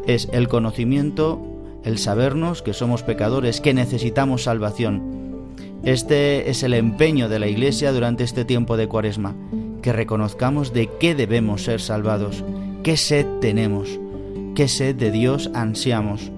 Es 0.06 0.28
el 0.32 0.48
conocimiento, 0.48 1.40
el 1.82 1.98
sabernos 1.98 2.60
que 2.60 2.74
somos 2.74 3.02
pecadores, 3.02 3.62
que 3.62 3.72
necesitamos 3.72 4.44
salvación. 4.44 5.02
Este 5.82 6.50
es 6.50 6.62
el 6.62 6.74
empeño 6.74 7.30
de 7.30 7.38
la 7.38 7.48
Iglesia 7.48 7.90
durante 7.90 8.22
este 8.22 8.44
tiempo 8.44 8.76
de 8.76 8.86
Cuaresma, 8.86 9.34
que 9.80 9.94
reconozcamos 9.94 10.74
de 10.74 10.90
qué 11.00 11.14
debemos 11.14 11.64
ser 11.64 11.80
salvados, 11.80 12.44
qué 12.82 12.98
sed 12.98 13.26
tenemos, 13.40 13.98
qué 14.54 14.68
sed 14.68 14.94
de 14.94 15.10
Dios 15.10 15.50
ansiamos, 15.54 16.30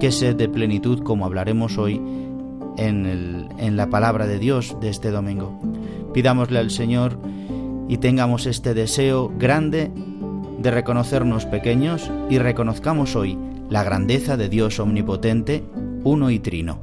qué 0.00 0.10
sed 0.10 0.34
de 0.34 0.48
plenitud, 0.48 1.02
como 1.04 1.24
hablaremos 1.24 1.78
hoy 1.78 2.02
en, 2.76 3.48
en 3.56 3.76
la 3.76 3.88
palabra 3.88 4.26
de 4.26 4.40
Dios 4.40 4.76
de 4.80 4.90
este 4.90 5.12
domingo. 5.12 5.79
Pidámosle 6.12 6.58
al 6.58 6.70
Señor 6.70 7.18
y 7.88 7.98
tengamos 7.98 8.46
este 8.46 8.74
deseo 8.74 9.32
grande 9.38 9.90
de 10.58 10.70
reconocernos 10.70 11.46
pequeños 11.46 12.10
y 12.28 12.38
reconozcamos 12.38 13.16
hoy 13.16 13.38
la 13.68 13.82
grandeza 13.82 14.36
de 14.36 14.48
Dios 14.48 14.78
omnipotente, 14.78 15.64
uno 16.04 16.30
y 16.30 16.38
trino. 16.38 16.78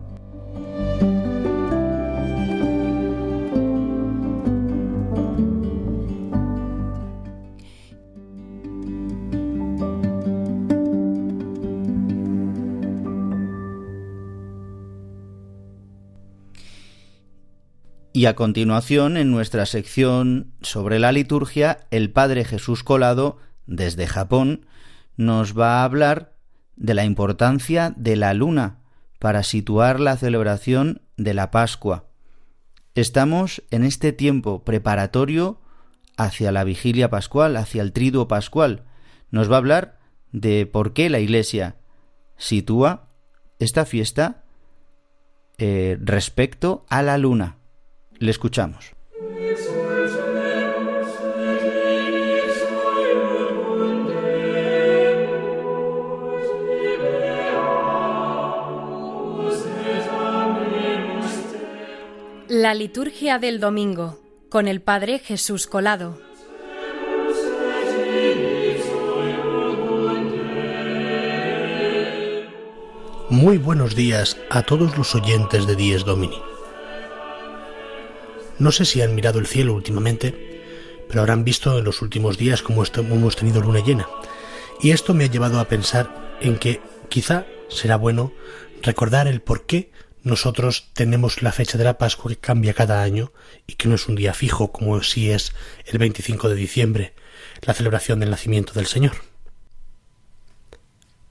Y 18.17 18.25
a 18.25 18.35
continuación, 18.35 19.15
en 19.15 19.29
nuestra 19.29 19.67
sección 19.67 20.51
sobre 20.61 20.97
la 20.97 21.11
liturgia, 21.11 21.85
el 21.91 22.09
Padre 22.09 22.45
Jesús 22.45 22.83
Colado, 22.83 23.37
desde 23.67 24.07
Japón, 24.07 24.65
nos 25.17 25.55
va 25.55 25.81
a 25.81 25.83
hablar 25.83 26.33
de 26.75 26.95
la 26.95 27.05
importancia 27.05 27.93
de 27.95 28.15
la 28.15 28.33
luna 28.33 28.79
para 29.19 29.43
situar 29.43 29.99
la 29.99 30.17
celebración 30.17 31.03
de 31.15 31.35
la 31.35 31.51
Pascua. 31.51 32.05
Estamos 32.95 33.61
en 33.69 33.83
este 33.83 34.13
tiempo 34.13 34.63
preparatorio 34.63 35.61
hacia 36.17 36.51
la 36.51 36.63
vigilia 36.63 37.11
pascual, 37.11 37.55
hacia 37.55 37.83
el 37.83 37.93
triduo 37.93 38.27
pascual. 38.27 38.85
Nos 39.29 39.47
va 39.47 39.57
a 39.57 39.59
hablar 39.59 39.99
de 40.31 40.65
por 40.65 40.93
qué 40.93 41.11
la 41.11 41.19
Iglesia 41.19 41.75
sitúa 42.35 43.09
esta 43.59 43.85
fiesta 43.85 44.43
eh, 45.59 45.99
respecto 46.01 46.83
a 46.89 47.03
la 47.03 47.19
luna. 47.19 47.56
Le 48.19 48.31
escuchamos. 48.31 48.93
La 62.49 62.73
liturgia 62.73 63.39
del 63.39 63.59
domingo 63.59 64.19
con 64.49 64.67
el 64.67 64.81
Padre 64.81 65.19
Jesús 65.19 65.67
Colado. 65.67 66.19
Muy 73.29 73.57
buenos 73.57 73.95
días 73.95 74.37
a 74.49 74.63
todos 74.63 74.97
los 74.97 75.13
oyentes 75.13 75.67
de 75.67 75.75
Dies 75.75 76.05
Domini. 76.05 76.46
No 78.59 78.71
sé 78.71 78.85
si 78.85 79.01
han 79.01 79.15
mirado 79.15 79.39
el 79.39 79.47
cielo 79.47 79.73
últimamente, 79.73 80.63
pero 81.07 81.21
habrán 81.21 81.43
visto 81.43 81.77
en 81.77 81.83
los 81.83 82.01
últimos 82.01 82.37
días 82.37 82.63
cómo 82.63 82.83
hemos 82.85 83.35
tenido 83.35 83.61
luna 83.61 83.83
llena. 83.83 84.07
Y 84.81 84.91
esto 84.91 85.13
me 85.13 85.25
ha 85.25 85.29
llevado 85.29 85.59
a 85.59 85.67
pensar 85.67 86.37
en 86.41 86.57
que 86.57 86.81
quizá 87.09 87.45
será 87.69 87.97
bueno 87.97 88.33
recordar 88.81 89.27
el 89.27 89.41
por 89.41 89.65
qué 89.65 89.91
nosotros 90.23 90.89
tenemos 90.93 91.41
la 91.41 91.51
fecha 91.51 91.77
de 91.77 91.83
la 91.83 91.97
Pascua 91.97 92.31
que 92.31 92.37
cambia 92.37 92.73
cada 92.73 93.01
año 93.01 93.31
y 93.65 93.75
que 93.75 93.87
no 93.87 93.95
es 93.95 94.07
un 94.07 94.15
día 94.15 94.33
fijo 94.33 94.71
como 94.71 95.01
si 95.01 95.31
es 95.31 95.53
el 95.85 95.99
25 95.99 96.49
de 96.49 96.55
diciembre, 96.55 97.13
la 97.61 97.73
celebración 97.73 98.19
del 98.19 98.31
nacimiento 98.31 98.73
del 98.73 98.87
Señor. 98.87 99.13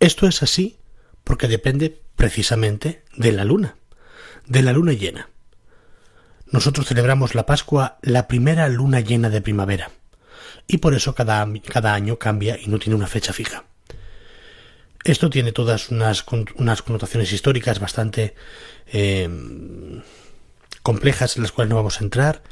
Esto 0.01 0.27
es 0.27 0.43
así 0.43 0.79
porque 1.25 1.49
depende 1.49 2.01
precisamente 2.15 3.03
de 3.17 3.33
la 3.33 3.45
luna, 3.45 3.77
de 4.47 4.63
la 4.63 4.73
luna 4.73 4.93
llena. 4.93 5.29
Nosotros 6.51 6.87
celebramos 6.87 7.35
la 7.35 7.47
Pascua 7.47 7.99
la 8.03 8.29
primera 8.29 8.69
luna 8.69 9.01
llena 9.01 9.31
de 9.31 9.41
primavera, 9.41 9.91
y 10.67 10.79
por 10.79 10.95
eso 10.95 11.15
cada, 11.15 11.47
cada 11.69 11.95
año 11.95 12.19
cambia 12.19 12.59
y 12.59 12.69
no 12.69 12.79
tiene 12.79 12.97
una 12.97 13.07
fecha 13.07 13.33
fija. 13.33 13.65
Esto 15.05 15.31
tiene 15.31 15.53
todas 15.53 15.91
unas, 15.91 16.25
unas 16.57 16.83
connotaciones 16.83 17.33
históricas 17.33 17.79
bastante 17.79 18.35
eh, 18.87 19.29
complejas 20.83 21.37
en 21.37 21.43
las 21.43 21.53
cuales 21.53 21.71
no 21.71 21.77
vamos 21.77 22.01
a 22.01 22.05
entrar, 22.05 22.43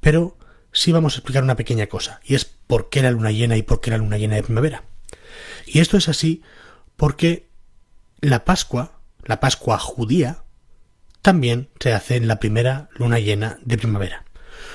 pero 0.00 0.36
sí 0.72 0.92
vamos 0.92 1.14
a 1.14 1.18
explicar 1.18 1.42
una 1.42 1.56
pequeña 1.56 1.86
cosa, 1.86 2.20
y 2.24 2.34
es 2.34 2.44
por 2.44 2.88
qué 2.88 3.02
la 3.02 3.10
luna 3.10 3.30
llena 3.30 3.56
y 3.56 3.62
por 3.62 3.80
qué 3.80 3.90
la 3.90 3.98
luna 3.98 4.18
llena 4.18 4.36
de 4.36 4.42
primavera. 4.42 4.84
Y 5.66 5.80
esto 5.80 5.96
es 5.96 6.08
así 6.08 6.42
porque 6.96 7.48
la 8.20 8.44
Pascua, 8.44 9.00
la 9.24 9.40
Pascua 9.40 9.78
judía, 9.78 10.42
también 11.26 11.68
se 11.80 11.92
hace 11.92 12.14
en 12.14 12.28
la 12.28 12.38
primera 12.38 12.88
luna 12.94 13.18
llena 13.18 13.58
de 13.64 13.76
primavera. 13.76 14.24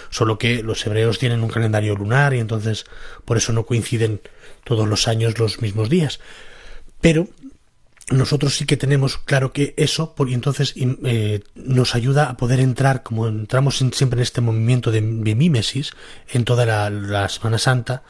Solo 0.10 0.38
que 0.38 0.62
los 0.64 0.86
hebreos 0.86 1.18
tienen 1.18 1.46
un 1.46 1.50
calendario 1.50 1.96
lunar 1.96 2.34
y 2.34 2.40
entonces 2.40 2.84
por 3.24 3.38
eso 3.38 3.54
no 3.54 3.66
coinciden 3.66 4.20
todos 4.66 4.86
los 4.86 5.08
años 5.08 5.40
los 5.40 5.62
mismos 5.62 5.88
días. 5.88 6.20
Pero 7.00 7.30
nosotros 8.10 8.54
sí 8.54 8.66
que 8.66 8.76
tenemos 8.76 9.18
claro 9.18 9.54
que 9.54 9.74
eso, 9.78 10.14
y 10.28 10.34
entonces 10.34 10.74
eh, 10.76 11.40
nos 11.56 11.96
ayuda 11.96 12.30
a 12.30 12.36
poder 12.36 12.60
entrar, 12.60 13.02
como 13.02 13.30
entramos 13.30 13.78
siempre 13.78 14.18
en 14.18 14.24
este 14.24 14.42
movimiento 14.42 14.92
de, 14.92 15.00
mímesis, 15.00 15.94
en 16.34 16.44
toda 16.44 16.66
la, 16.66 16.90
la, 16.90 17.30
Semana 17.30 17.60
Santa, 17.60 18.04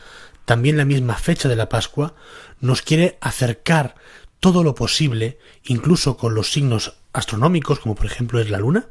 también 0.45 0.77
la 0.77 0.85
misma 0.85 1.13
fecha 1.13 1.47
de 1.47 1.57
la 1.57 1.69
Pascua, 1.69 2.15
nos 2.59 2.81
quiere 2.81 3.19
acercar 3.21 3.93
todo 4.39 4.63
lo 4.63 4.73
posible, 4.73 5.37
incluso 5.63 6.17
con 6.17 6.33
los 6.33 6.51
signos 6.51 6.95
astronómicos, 7.13 7.79
como 7.79 7.95
por 7.95 8.05
ejemplo 8.05 8.39
es 8.39 8.49
la 8.49 8.59
Luna, 8.59 8.87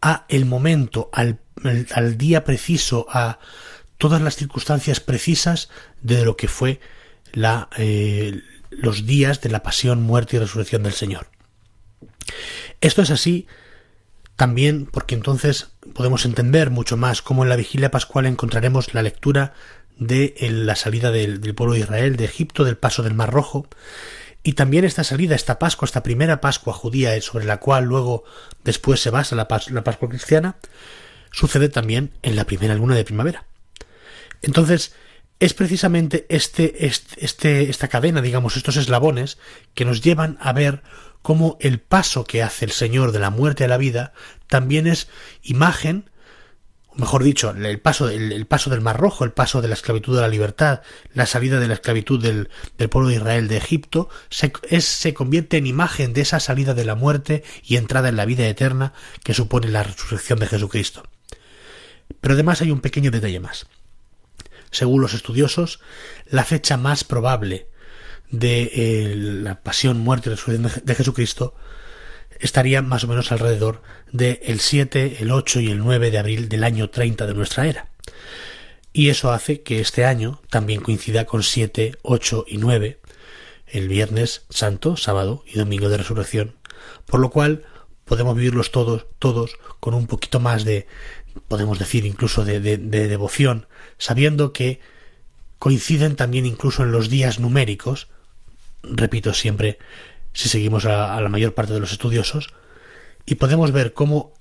a 0.00 0.24
el 0.28 0.44
momento, 0.46 1.10
al, 1.12 1.40
al 1.94 2.18
día 2.18 2.44
preciso, 2.44 3.06
a 3.10 3.38
todas 3.98 4.20
las 4.20 4.36
circunstancias 4.36 5.00
precisas 5.00 5.68
de 6.00 6.24
lo 6.24 6.36
que 6.36 6.48
fue 6.48 6.80
la, 7.32 7.68
eh, 7.76 8.42
los 8.70 9.06
días 9.06 9.40
de 9.40 9.50
la 9.50 9.62
pasión, 9.62 10.02
muerte 10.02 10.36
y 10.36 10.40
resurrección 10.40 10.82
del 10.82 10.92
Señor. 10.92 11.28
Esto 12.80 13.02
es 13.02 13.10
así 13.10 13.46
también 14.36 14.86
porque 14.86 15.14
entonces 15.14 15.68
podemos 15.94 16.24
entender 16.24 16.70
mucho 16.70 16.96
más 16.96 17.22
cómo 17.22 17.42
en 17.42 17.48
la 17.48 17.56
vigilia 17.56 17.90
pascual 17.90 18.26
encontraremos 18.26 18.92
la 18.94 19.02
lectura 19.02 19.54
de 19.98 20.34
la 20.50 20.74
salida 20.74 21.10
del, 21.10 21.54
pueblo 21.54 21.74
de 21.74 21.80
Israel 21.80 22.16
de 22.16 22.24
Egipto, 22.24 22.64
del 22.64 22.76
paso 22.76 23.02
del 23.02 23.14
Mar 23.14 23.30
Rojo, 23.30 23.68
y 24.42 24.54
también 24.54 24.84
esta 24.84 25.04
salida, 25.04 25.34
esta 25.34 25.58
Pascua, 25.58 25.86
esta 25.86 26.02
primera 26.02 26.40
Pascua 26.40 26.72
judía, 26.72 27.20
sobre 27.20 27.44
la 27.44 27.58
cual 27.58 27.84
luego 27.84 28.24
después 28.64 29.00
se 29.00 29.10
basa 29.10 29.36
la, 29.36 29.46
la 29.70 29.84
Pascua 29.84 30.08
cristiana, 30.08 30.56
sucede 31.30 31.68
también 31.68 32.12
en 32.22 32.36
la 32.36 32.44
primera 32.44 32.74
luna 32.74 32.94
de 32.94 33.04
primavera. 33.04 33.46
Entonces, 34.42 34.94
es 35.42 35.54
precisamente 35.54 36.26
este, 36.28 36.86
este, 36.86 37.68
esta 37.68 37.88
cadena, 37.88 38.20
digamos, 38.20 38.56
estos 38.56 38.76
eslabones, 38.76 39.38
que 39.74 39.84
nos 39.84 40.00
llevan 40.00 40.38
a 40.40 40.52
ver 40.52 40.82
cómo 41.22 41.56
el 41.60 41.80
paso 41.80 42.24
que 42.24 42.42
hace 42.42 42.64
el 42.64 42.70
Señor 42.70 43.12
de 43.12 43.20
la 43.20 43.30
muerte 43.30 43.64
a 43.64 43.68
la 43.68 43.76
vida 43.76 44.12
también 44.46 44.86
es 44.86 45.08
imagen, 45.42 46.10
mejor 46.96 47.22
dicho, 47.22 47.50
el 47.50 47.80
paso, 47.80 48.08
el, 48.08 48.46
paso 48.46 48.70
del 48.70 48.80
Mar 48.80 48.98
Rojo, 48.98 49.24
el 49.24 49.32
paso 49.32 49.62
de 49.62 49.68
la 49.68 49.74
esclavitud 49.74 50.18
a 50.18 50.22
la 50.22 50.28
libertad, 50.28 50.82
la 51.14 51.26
salida 51.26 51.60
de 51.60 51.68
la 51.68 51.74
esclavitud 51.74 52.22
del, 52.22 52.48
pueblo 52.88 53.08
de 53.08 53.16
Israel 53.16 53.48
de 53.48 53.56
Egipto, 53.56 54.08
se, 54.30 54.52
es, 54.68 54.84
se 54.84 55.14
convierte 55.14 55.56
en 55.56 55.66
imagen 55.66 56.12
de 56.12 56.20
esa 56.20 56.40
salida 56.40 56.74
de 56.74 56.84
la 56.84 56.94
muerte 56.94 57.44
y 57.64 57.76
entrada 57.76 58.08
en 58.08 58.16
la 58.16 58.24
vida 58.24 58.46
eterna 58.46 58.92
que 59.24 59.34
supone 59.34 59.68
la 59.68 59.82
resurrección 59.82 60.38
de 60.38 60.46
Jesucristo. 60.46 61.02
Pero 62.20 62.34
además 62.34 62.60
hay 62.60 62.70
un 62.70 62.80
pequeño 62.80 63.10
detalle 63.10 63.40
más 63.40 63.66
según 64.72 65.02
los 65.02 65.14
estudiosos, 65.14 65.80
la 66.28 66.44
fecha 66.44 66.76
más 66.76 67.04
probable 67.04 67.68
de 68.30 68.70
eh, 68.74 69.14
la 69.16 69.62
pasión, 69.62 70.00
muerte 70.00 70.30
y 70.30 70.32
resurrección 70.32 70.84
de 70.84 70.94
Jesucristo 70.94 71.54
estaría 72.42 72.82
más 72.82 73.04
o 73.04 73.08
menos 73.08 73.32
alrededor 73.32 73.82
del 74.10 74.38
el 74.42 74.60
7, 74.60 75.18
el 75.20 75.30
8 75.30 75.60
y 75.60 75.70
el 75.70 75.78
9 75.78 76.10
de 76.10 76.18
abril 76.18 76.48
del 76.48 76.64
año 76.64 76.90
30 76.90 77.26
de 77.26 77.34
nuestra 77.34 77.66
era. 77.66 77.88
Y 78.92 79.08
eso 79.08 79.32
hace 79.32 79.62
que 79.62 79.80
este 79.80 80.04
año 80.04 80.42
también 80.50 80.82
coincida 80.82 81.24
con 81.24 81.42
7, 81.42 81.96
8 82.02 82.44
y 82.48 82.58
9, 82.58 83.00
el 83.68 83.88
viernes 83.88 84.44
santo, 84.50 84.96
sábado 84.96 85.44
y 85.46 85.56
domingo 85.56 85.88
de 85.88 85.96
resurrección, 85.96 86.56
por 87.06 87.20
lo 87.20 87.30
cual 87.30 87.64
podemos 88.04 88.36
vivirlos 88.36 88.70
todos, 88.70 89.06
todos 89.18 89.56
con 89.80 89.94
un 89.94 90.06
poquito 90.06 90.40
más 90.40 90.64
de, 90.64 90.86
podemos 91.48 91.78
decir 91.78 92.04
incluso 92.04 92.44
de, 92.44 92.60
devoción, 92.60 93.66
sabiendo 93.98 94.52
que 94.52 94.80
coinciden 95.58 96.16
también 96.16 96.44
incluso 96.44 96.82
en 96.82 96.92
los 96.92 97.08
días 97.08 97.38
numéricos, 97.38 98.08
repito 98.82 99.32
siempre, 99.32 99.78
si 100.32 100.48
seguimos 100.48 100.84
a, 100.86 101.20
la 101.20 101.28
mayor 101.28 101.54
parte 101.54 101.72
de 101.72 101.80
los 101.80 101.92
estudiosos, 101.92 102.54
y 103.26 103.36
podemos 103.36 103.72
ver 103.72 103.92
cómo 103.92 104.32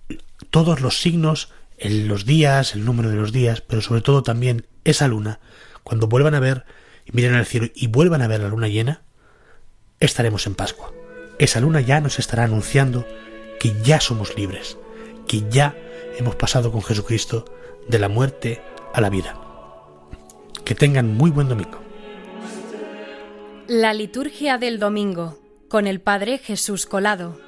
todos 0.49 0.81
los 0.81 1.01
signos, 1.01 1.49
los 1.79 2.25
días, 2.25 2.75
el 2.75 2.85
número 2.85 3.09
de 3.09 3.15
los 3.15 3.31
días, 3.31 3.61
pero 3.61 3.81
sobre 3.81 4.01
todo 4.01 4.23
también 4.23 4.65
esa 4.83 5.07
luna, 5.07 5.39
cuando 5.83 6.07
vuelvan 6.07 6.35
a 6.35 6.39
ver 6.39 6.65
miren 7.11 7.35
al 7.35 7.45
cielo 7.45 7.67
y 7.75 7.87
vuelvan 7.87 8.21
a 8.21 8.27
ver 8.27 8.41
la 8.41 8.49
luna 8.49 8.67
llena, 8.67 9.01
estaremos 9.99 10.47
en 10.47 10.55
Pascua. 10.55 10.91
Esa 11.39 11.59
luna 11.59 11.81
ya 11.81 12.01
nos 12.01 12.19
estará 12.19 12.43
anunciando 12.43 13.05
que 13.59 13.73
ya 13.83 13.99
somos 13.99 14.35
libres, 14.35 14.77
que 15.27 15.43
ya 15.49 15.75
hemos 16.17 16.35
pasado 16.35 16.71
con 16.71 16.83
Jesucristo 16.83 17.45
de 17.87 17.99
la 17.99 18.09
muerte 18.09 18.61
a 18.93 19.01
la 19.01 19.09
vida. 19.09 19.39
Que 20.63 20.75
tengan 20.75 21.15
muy 21.15 21.31
buen 21.31 21.49
domingo. 21.49 21.79
La 23.67 23.93
liturgia 23.93 24.57
del 24.57 24.79
domingo 24.79 25.40
con 25.71 25.87
el 25.87 26.01
Padre 26.01 26.37
Jesús 26.37 26.85
Colado. 26.85 27.39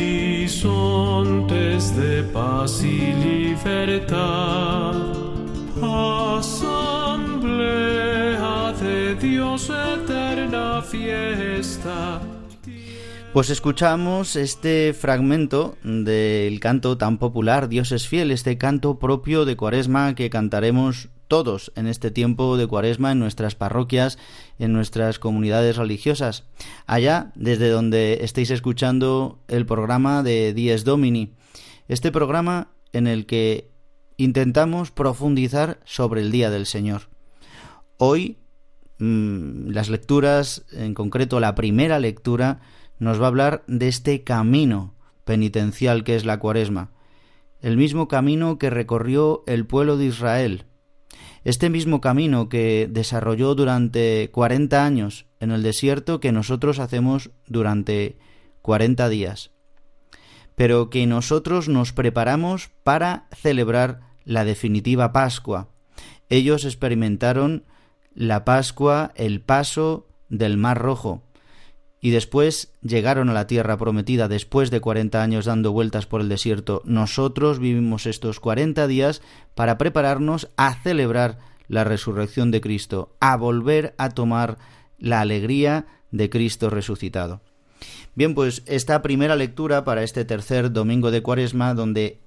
de 1.96 2.24
paz 2.24 2.84
y 2.84 3.14
libertad. 3.14 4.94
Asamblea 5.82 6.74
de 8.80 9.16
Dios 9.16 9.72
eterna 9.72 10.84
fiesta. 10.84 12.22
Pues 13.32 13.52
escuchamos 13.52 14.36
este 14.36 14.92
fragmento 14.94 15.78
del 15.84 16.60
canto 16.60 16.98
tan 16.98 17.20
popular 17.20 17.70
Dios 17.70 17.92
es 17.92 18.08
fiel, 18.08 18.32
este 18.32 18.58
canto 18.58 18.98
propio 18.98 19.46
de 19.46 19.56
Cuaresma 19.56 20.16
que 20.16 20.32
cantaremos 20.32 21.10
todos 21.28 21.72
en 21.76 21.86
este 21.86 22.10
tiempo 22.10 22.58
de 22.58 22.66
Cuaresma 22.66 23.12
en 23.12 23.20
nuestras 23.20 23.54
parroquias, 23.54 24.18
en 24.58 24.74
nuestras 24.74 25.20
comunidades 25.20 25.78
religiosas, 25.78 26.46
allá 26.88 27.32
desde 27.36 27.70
donde 27.70 28.24
estéis 28.24 28.50
escuchando 28.50 29.40
el 29.48 29.68
programa 29.68 30.24
de 30.24 30.52
Dies 30.56 30.84
Domini, 30.84 31.36
este 31.88 32.12
programa 32.12 32.72
en 32.94 33.06
el 33.06 33.28
que 33.28 33.70
intentamos 34.18 34.90
profundizar 34.90 35.80
sobre 35.86 36.22
el 36.22 36.32
Día 36.32 36.50
del 36.50 36.66
Señor. 36.66 37.04
Hoy 37.98 38.40
mmm, 38.98 39.70
las 39.70 39.90
lecturas, 39.90 40.66
en 40.72 40.96
concreto 40.96 41.40
la 41.40 41.54
primera 41.54 42.00
lectura, 42.00 42.62
nos 43.00 43.20
va 43.20 43.26
a 43.26 43.28
hablar 43.30 43.64
de 43.68 43.88
este 43.88 44.24
camino 44.24 44.94
penitencial 45.24 46.04
que 46.04 46.16
es 46.16 46.26
la 46.26 46.40
cuaresma, 46.40 46.92
el 47.62 47.78
mismo 47.78 48.08
camino 48.08 48.58
que 48.58 48.70
recorrió 48.70 49.44
el 49.48 49.66
pueblo 49.66 49.98
de 49.98 50.06
Israel, 50.06 50.66
este 51.44 51.70
mismo 51.70 52.02
camino 52.02 52.50
que 52.50 52.88
desarrolló 52.90 53.56
durante 53.56 54.30
cuarenta 54.32 54.86
años 54.86 55.26
en 55.40 55.52
el 55.52 55.64
desierto 55.64 56.20
que 56.20 56.32
nosotros 56.32 56.80
hacemos 56.80 57.32
durante 57.48 58.18
cuarenta 58.62 59.10
días, 59.10 59.52
pero 60.56 60.90
que 60.90 61.08
nosotros 61.08 61.70
nos 61.70 61.94
preparamos 61.94 62.70
para 62.84 63.28
celebrar 63.34 64.02
la 64.26 64.44
definitiva 64.44 65.14
Pascua. 65.14 65.70
Ellos 66.30 66.66
experimentaron 66.66 67.64
la 68.14 68.44
Pascua, 68.46 69.12
el 69.16 69.42
paso 69.42 70.08
del 70.28 70.58
Mar 70.58 70.78
Rojo, 70.78 71.24
y 72.02 72.12
después 72.12 72.74
llegaron 72.82 73.30
a 73.30 73.34
la 73.34 73.48
tierra 73.48 73.78
prometida 73.78 74.28
después 74.28 74.72
de 74.72 74.80
cuarenta 74.80 75.22
años 75.22 75.46
dando 75.46 75.72
vueltas 75.72 76.06
por 76.06 76.22
el 76.22 76.30
desierto. 76.30 76.82
Nosotros 76.86 77.60
vivimos 77.60 78.06
estos 78.06 78.40
cuarenta 78.40 78.88
días 78.88 79.22
para 79.56 79.78
prepararnos 79.78 80.50
a 80.56 80.76
celebrar 80.76 81.40
la 81.68 81.84
resurrección 81.84 82.52
de 82.52 82.62
Cristo, 82.62 83.16
a 83.20 83.36
volver 83.38 83.94
a 83.98 84.10
tomar 84.10 84.58
la 84.98 85.22
alegría 85.22 85.86
de 86.12 86.30
Cristo 86.30 86.70
resucitado. 86.70 87.42
Bien, 88.16 88.34
pues 88.34 88.64
esta 88.66 89.02
primera 89.02 89.36
lectura 89.36 89.84
para 89.84 90.04
este 90.04 90.26
tercer 90.26 90.72
domingo 90.72 91.12
de 91.12 91.22
Cuaresma, 91.22 91.74
donde 91.74 92.20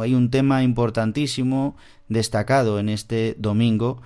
hay 0.00 0.14
un 0.14 0.30
tema 0.30 0.62
importantísimo 0.62 1.76
destacado 2.08 2.78
en 2.80 2.88
este 2.88 3.36
domingo, 3.38 4.02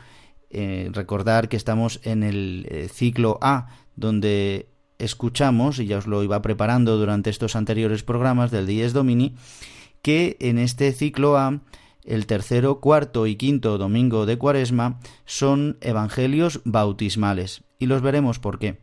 eh, 0.51 0.91
recordar 0.93 1.49
que 1.49 1.57
estamos 1.57 2.01
en 2.03 2.23
el 2.23 2.67
eh, 2.69 2.89
ciclo 2.93 3.39
A, 3.41 3.69
donde 3.97 4.69
escuchamos, 5.01 5.79
y 5.79 5.87
ya 5.87 5.99
os 5.99 6.07
lo 6.07 6.23
iba 6.23 6.43
preparando 6.43 6.97
durante 6.97 7.31
estos 7.31 7.57
anteriores 7.57 8.03
programas 8.03 8.51
del 8.51 8.67
Dies 8.67 8.93
Domini, 8.93 9.35
que 10.03 10.37
en 10.41 10.59
este 10.59 10.93
ciclo 10.93 11.37
A, 11.37 11.61
el 12.05 12.27
tercero, 12.27 12.81
cuarto 12.81 13.27
y 13.27 13.37
quinto 13.37 13.77
domingo 13.79 14.27
de 14.27 14.39
Cuaresma 14.39 15.01
son 15.27 15.77
evangelios 15.81 16.61
bautismales, 16.65 17.63
y 17.79 17.87
los 17.87 18.03
veremos 18.03 18.39
por 18.39 18.59
qué. 18.59 18.79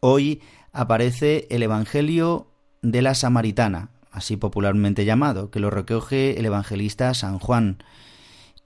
Hoy 0.00 0.40
aparece 0.72 1.46
el 1.50 1.62
Evangelio 1.62 2.48
de 2.82 3.02
la 3.02 3.14
Samaritana, 3.14 3.90
así 4.10 4.36
popularmente 4.36 5.04
llamado, 5.04 5.50
que 5.50 5.60
lo 5.60 5.70
recoge 5.70 6.38
el 6.38 6.46
evangelista 6.46 7.14
San 7.14 7.38
Juan, 7.38 7.82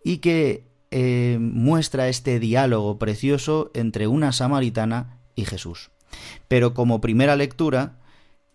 y 0.05 0.19
que 0.19 0.67
eh, 0.91 1.39
muestra 1.41 2.09
este 2.09 2.39
diálogo 2.39 2.99
precioso 2.99 3.71
entre 3.75 4.07
una 4.07 4.33
samaritana 4.33 5.21
y 5.35 5.45
Jesús. 5.45 5.91
Pero 6.49 6.75
como 6.75 7.01
primera 7.01 7.37
lectura 7.37 7.99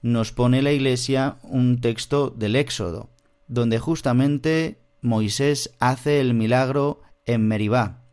nos 0.02 0.32
pone 0.32 0.62
la 0.62 0.72
Iglesia 0.72 1.38
un 1.44 1.82
texto 1.82 2.30
del 2.30 2.56
Éxodo, 2.56 3.10
donde 3.48 3.80
justamente 3.80 4.80
Moisés 5.02 5.72
hace 5.80 6.20
el 6.22 6.34
milagro 6.34 7.02
en 7.26 7.48
Meribá, 7.48 8.04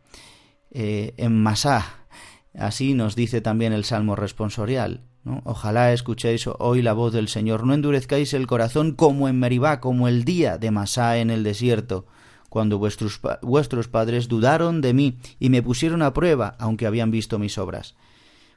eh, 0.71 1.13
en 1.17 1.41
Masá. 1.41 2.05
Así 2.53 2.93
nos 2.93 3.15
dice 3.15 3.41
también 3.41 3.73
el 3.73 3.85
Salmo 3.85 4.15
responsorial. 4.15 5.01
Ojalá 5.43 5.91
escuchéis 5.91 6.47
hoy 6.59 6.81
la 6.81 6.93
voz 6.93 7.11
del 7.11 7.27
Señor. 7.27 7.65
No 7.65 7.73
endurezcáis 7.73 8.33
el 8.33 8.45
corazón 8.45 8.91
como 8.91 9.27
en 9.27 9.39
Meribá, 9.39 9.79
como 9.79 10.07
el 10.07 10.23
día 10.23 10.57
de 10.57 10.71
Masá 10.71 11.17
en 11.17 11.31
el 11.31 11.43
desierto, 11.43 12.05
cuando 12.49 12.77
vuestros, 12.77 13.19
vuestros 13.41 13.87
padres 13.87 14.27
dudaron 14.27 14.81
de 14.81 14.93
mí 14.93 15.17
y 15.39 15.49
me 15.49 15.63
pusieron 15.63 16.01
a 16.03 16.13
prueba, 16.13 16.55
aunque 16.59 16.85
habían 16.85 17.09
visto 17.09 17.39
mis 17.39 17.57
obras 17.57 17.95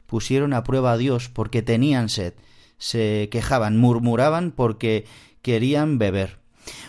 pusieron 0.08 0.54
a 0.54 0.64
prueba 0.64 0.92
a 0.92 0.96
Dios 0.96 1.28
porque 1.28 1.62
tenían 1.62 2.08
sed, 2.08 2.32
se 2.78 3.28
quejaban, 3.30 3.76
murmuraban 3.76 4.50
porque 4.50 5.04
querían 5.42 5.98
beber. 5.98 6.38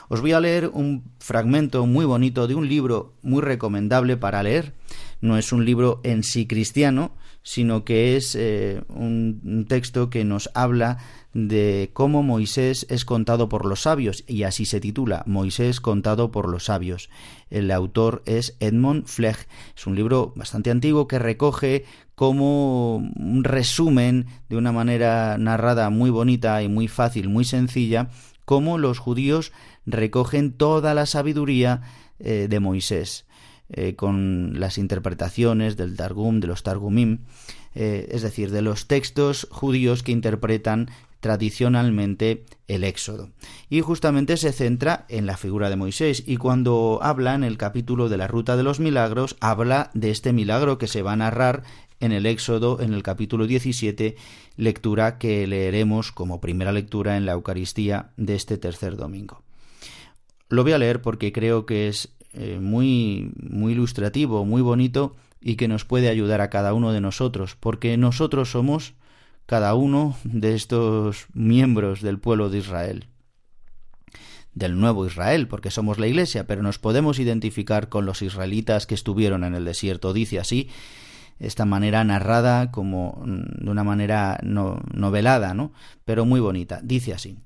Os 0.08 0.22
voy 0.22 0.32
a 0.32 0.40
leer 0.40 0.72
un 0.74 1.04
fragmento 1.20 1.86
muy 1.86 2.06
bonito 2.06 2.48
de 2.48 2.56
un 2.56 2.68
libro 2.68 3.14
muy 3.22 3.42
recomendable 3.42 4.18
para 4.18 4.42
leer. 4.42 4.74
No 5.22 5.38
es 5.38 5.52
un 5.52 5.66
libro 5.66 6.00
en 6.04 6.24
sí 6.24 6.48
cristiano, 6.48 7.16
sino 7.44 7.84
que 7.84 8.16
es 8.16 8.36
eh, 8.36 8.82
un 8.88 9.66
texto 9.68 10.10
que 10.10 10.24
nos 10.24 10.50
habla 10.54 10.98
de 11.34 11.92
cómo 11.94 12.24
Moisés 12.24 12.88
es 12.90 13.06
contado 13.06 13.50
por 13.50 13.66
los 13.66 13.82
sabios, 13.84 14.24
y 14.28 14.44
así 14.44 14.66
se 14.66 14.80
titula, 14.80 15.24
Moisés 15.26 15.80
contado 15.80 16.32
por 16.32 16.50
los 16.50 16.66
sabios. 16.66 17.10
El 17.50 17.72
autor 17.72 18.24
es 18.26 18.56
Edmond 18.60 19.06
Fleck. 19.06 19.48
Es 19.76 19.88
un 19.88 19.96
libro 19.96 20.34
bastante 20.36 20.72
antiguo 20.72 21.08
que 21.08 21.20
recoge 21.20 21.86
como 22.16 22.98
un 22.98 23.44
resumen 23.44 24.26
de 24.50 24.58
una 24.58 24.72
manera 24.72 25.38
narrada 25.38 25.90
muy 25.90 26.10
bonita 26.10 26.62
y 26.64 26.68
muy 26.68 26.88
fácil, 26.88 27.30
muy 27.30 27.46
sencilla, 27.46 28.10
cómo 28.46 28.78
los 28.78 29.00
judíos 29.00 29.52
recogen 29.86 30.52
toda 30.52 30.94
la 30.94 31.06
sabiduría 31.06 31.82
eh, 32.20 32.48
de 32.50 32.60
Moisés. 32.60 33.26
Eh, 33.72 33.96
con 33.96 34.60
las 34.60 34.80
interpretaciones 34.80 35.78
del 35.78 35.96
Targum, 35.96 36.40
de 36.40 36.48
los 36.48 36.64
Targumim, 36.64 37.20
eh, 37.76 38.10
es 38.12 38.24
decir, 38.24 38.50
de 38.50 38.64
los 38.64 38.88
textos 38.88 39.48
judíos 39.52 40.02
que 40.02 40.12
interpretan 40.12 40.90
tradicionalmente 41.20 42.46
el 42.68 42.84
Éxodo. 42.84 43.30
Y 43.70 43.82
justamente 43.82 44.38
se 44.38 44.52
centra 44.52 45.06
en 45.10 45.26
la 45.26 45.38
figura 45.38 45.70
de 45.70 45.76
Moisés 45.76 46.24
y 46.26 46.38
cuando 46.38 47.00
habla 47.02 47.36
en 47.36 47.44
el 47.44 47.58
capítulo 47.58 48.10
de 48.10 48.18
la 48.18 48.28
Ruta 48.28 48.56
de 48.56 48.64
los 48.64 48.80
Milagros, 48.80 49.36
habla 49.40 49.92
de 49.94 50.12
este 50.12 50.34
milagro 50.34 50.78
que 50.78 50.88
se 50.88 51.02
va 51.02 51.14
a 51.14 51.18
narrar 51.18 51.64
en 52.00 52.12
el 52.12 52.26
Éxodo 52.26 52.80
en 52.80 52.94
el 52.94 53.04
capítulo 53.04 53.46
17, 53.46 54.16
lectura 54.56 55.18
que 55.18 55.46
leeremos 55.48 56.12
como 56.12 56.40
primera 56.40 56.72
lectura 56.72 57.18
en 57.18 57.26
la 57.26 57.34
Eucaristía 57.34 58.12
de 58.16 58.36
este 58.36 58.58
tercer 58.58 58.96
domingo. 58.96 59.42
Lo 60.48 60.64
voy 60.64 60.72
a 60.72 60.78
leer 60.78 61.02
porque 61.02 61.32
creo 61.32 61.66
que 61.66 61.88
es 61.88 62.10
eh, 62.34 62.60
muy, 62.62 63.32
muy 63.42 63.74
ilustrativo, 63.74 64.46
muy 64.46 64.62
bonito 64.62 65.16
y 65.42 65.56
que 65.56 65.68
nos 65.68 65.86
puede 65.86 66.10
ayudar 66.10 66.42
a 66.42 66.50
cada 66.50 66.74
uno 66.74 66.92
de 66.92 67.02
nosotros, 67.02 67.56
porque 67.60 67.98
nosotros 67.98 68.52
somos 68.52 68.94
cada 69.50 69.74
uno 69.74 70.16
de 70.24 70.54
estos 70.54 71.26
miembros 71.34 72.04
del 72.04 72.20
pueblo 72.20 72.52
de 72.52 72.60
Israel 72.60 73.08
del 74.54 74.80
nuevo 74.80 75.08
Israel, 75.08 75.48
porque 75.48 75.72
somos 75.72 75.98
la 75.98 76.06
Iglesia, 76.06 76.46
pero 76.46 76.62
nos 76.62 76.78
podemos 76.78 77.18
identificar 77.18 77.90
con 77.90 78.06
los 78.06 78.22
israelitas 78.22 78.86
que 78.86 78.94
estuvieron 78.94 79.44
en 79.44 79.56
el 79.56 79.66
desierto. 79.66 80.14
Dice 80.14 80.38
así, 80.38 80.70
esta 81.40 81.66
manera 81.66 82.04
narrada 82.04 82.70
como 82.70 83.24
mm, 83.26 83.64
de 83.64 83.72
una 83.72 83.84
manera 83.84 84.38
no, 84.44 84.82
novelada, 84.94 85.56
¿no? 85.56 85.72
Pero 86.06 86.26
muy 86.26 86.42
bonita. 86.42 86.82
Dice 86.84 87.14
así. 87.14 87.40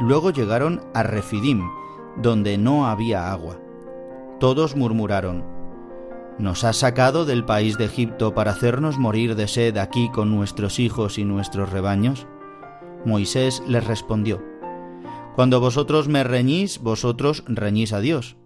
Luego 0.00 0.30
llegaron 0.30 0.80
a 0.92 1.04
Refidim, 1.04 1.62
donde 2.16 2.58
no 2.58 2.86
había 2.86 3.32
agua. 3.32 3.60
todos 4.40 4.76
murmuraron, 4.76 5.54
¿Nos 6.38 6.64
has 6.64 6.78
sacado 6.78 7.24
del 7.24 7.44
país 7.44 7.78
de 7.78 7.84
Egipto 7.84 8.34
para 8.34 8.50
hacernos 8.50 8.98
morir 8.98 9.36
de 9.36 9.46
sed 9.46 9.76
aquí 9.76 10.10
con 10.10 10.34
nuestros 10.34 10.80
hijos 10.80 11.16
y 11.16 11.24
nuestros 11.24 11.70
rebaños? 11.70 12.26
Moisés 13.04 13.62
les 13.68 13.86
respondió, 13.86 14.42
Cuando 15.36 15.60
vosotros 15.60 16.08
me 16.08 16.24
reñís, 16.24 16.80
vosotros 16.80 17.44
reñís 17.46 17.92
a 17.92 18.00
Dios. 18.00 18.36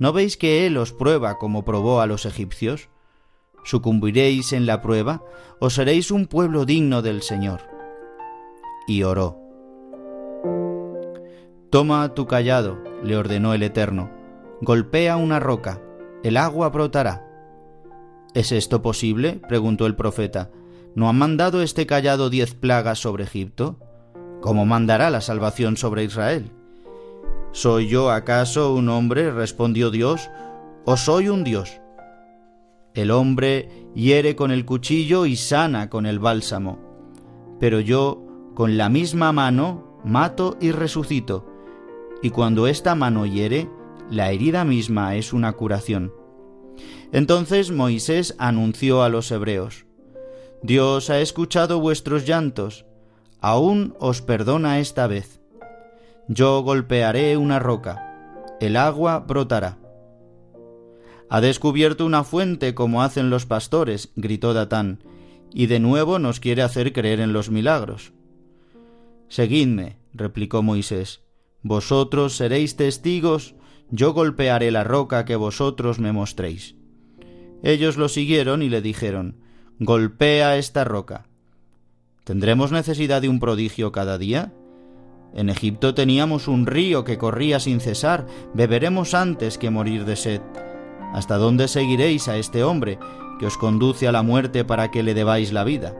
¿No 0.00 0.12
veis 0.12 0.36
que 0.36 0.66
Él 0.66 0.76
os 0.76 0.92
prueba 0.92 1.38
como 1.38 1.64
probó 1.64 2.00
a 2.00 2.06
los 2.06 2.26
egipcios? 2.26 2.88
¿Sucumbiréis 3.62 4.52
en 4.52 4.66
la 4.66 4.82
prueba 4.82 5.22
o 5.60 5.70
seréis 5.70 6.10
un 6.10 6.26
pueblo 6.26 6.64
digno 6.64 7.02
del 7.02 7.22
Señor? 7.22 7.60
Y 8.88 9.04
oró. 9.04 9.38
Toma 11.70 12.12
tu 12.14 12.26
callado, 12.26 12.82
le 13.02 13.16
ordenó 13.16 13.54
el 13.54 13.62
Eterno, 13.62 14.10
golpea 14.60 15.16
una 15.16 15.40
roca, 15.40 15.80
el 16.22 16.36
agua 16.36 16.68
brotará. 16.68 17.26
¿Es 18.34 18.52
esto 18.52 18.80
posible? 18.80 19.40
preguntó 19.48 19.86
el 19.86 19.96
profeta. 19.96 20.50
¿No 20.94 21.08
ha 21.08 21.12
mandado 21.12 21.62
este 21.62 21.86
callado 21.86 22.30
diez 22.30 22.54
plagas 22.54 22.98
sobre 22.98 23.24
Egipto? 23.24 23.78
¿Cómo 24.40 24.66
mandará 24.66 25.10
la 25.10 25.20
salvación 25.20 25.76
sobre 25.76 26.04
Israel? 26.04 26.50
¿Soy 27.52 27.88
yo 27.88 28.10
acaso 28.10 28.74
un 28.74 28.88
hombre? 28.88 29.30
respondió 29.30 29.90
Dios, 29.90 30.30
¿o 30.84 30.96
soy 30.96 31.28
un 31.28 31.44
Dios? 31.44 31.80
El 32.94 33.10
hombre 33.10 33.68
hiere 33.94 34.36
con 34.36 34.50
el 34.50 34.64
cuchillo 34.64 35.26
y 35.26 35.36
sana 35.36 35.90
con 35.90 36.06
el 36.06 36.18
bálsamo, 36.18 36.78
pero 37.58 37.80
yo 37.80 38.22
con 38.54 38.76
la 38.76 38.88
misma 38.88 39.32
mano 39.32 39.98
mato 40.04 40.56
y 40.60 40.72
resucito, 40.72 41.46
y 42.22 42.30
cuando 42.30 42.66
esta 42.66 42.94
mano 42.94 43.26
hiere, 43.26 43.68
la 44.10 44.30
herida 44.30 44.64
misma 44.64 45.16
es 45.16 45.32
una 45.32 45.52
curación. 45.52 46.12
Entonces 47.12 47.70
Moisés 47.70 48.34
anunció 48.38 49.02
a 49.02 49.08
los 49.08 49.30
hebreos, 49.30 49.86
Dios 50.62 51.10
ha 51.10 51.20
escuchado 51.20 51.80
vuestros 51.80 52.24
llantos, 52.24 52.86
aún 53.40 53.96
os 53.98 54.22
perdona 54.22 54.78
esta 54.78 55.08
vez. 55.08 55.40
Yo 56.28 56.62
golpearé 56.62 57.36
una 57.36 57.58
roca, 57.58 58.56
el 58.60 58.76
agua 58.76 59.18
brotará. 59.18 59.78
Ha 61.28 61.40
descubierto 61.40 62.06
una 62.06 62.22
fuente 62.22 62.76
como 62.76 63.02
hacen 63.02 63.28
los 63.28 63.44
pastores, 63.44 64.12
gritó 64.14 64.54
Datán, 64.54 65.02
y 65.52 65.66
de 65.66 65.80
nuevo 65.80 66.20
nos 66.20 66.38
quiere 66.38 66.62
hacer 66.62 66.92
creer 66.92 67.18
en 67.18 67.32
los 67.32 67.50
milagros. 67.50 68.12
Seguidme, 69.28 69.98
replicó 70.12 70.62
Moisés, 70.62 71.22
vosotros 71.62 72.36
seréis 72.36 72.76
testigos, 72.76 73.54
yo 73.90 74.12
golpearé 74.12 74.70
la 74.70 74.84
roca 74.84 75.24
que 75.24 75.36
vosotros 75.36 75.98
me 75.98 76.12
mostréis. 76.12 76.76
Ellos 77.62 77.96
lo 77.96 78.08
siguieron 78.08 78.62
y 78.62 78.68
le 78.68 78.82
dijeron, 78.82 79.36
Golpea 79.78 80.56
esta 80.56 80.84
roca. 80.84 81.26
¿Tendremos 82.24 82.72
necesidad 82.72 83.20
de 83.20 83.28
un 83.28 83.40
prodigio 83.40 83.92
cada 83.92 84.18
día? 84.18 84.52
En 85.34 85.48
Egipto 85.48 85.94
teníamos 85.94 86.46
un 86.46 86.66
río 86.66 87.04
que 87.04 87.18
corría 87.18 87.58
sin 87.58 87.80
cesar, 87.80 88.26
beberemos 88.54 89.14
antes 89.14 89.58
que 89.58 89.70
morir 89.70 90.04
de 90.04 90.16
sed. 90.16 90.40
¿Hasta 91.12 91.36
dónde 91.36 91.68
seguiréis 91.68 92.28
a 92.28 92.36
este 92.36 92.64
hombre 92.64 92.98
que 93.38 93.46
os 93.46 93.56
conduce 93.56 94.06
a 94.06 94.12
la 94.12 94.22
muerte 94.22 94.64
para 94.64 94.90
que 94.90 95.02
le 95.02 95.14
debáis 95.14 95.52
la 95.52 95.64
vida? 95.64 95.96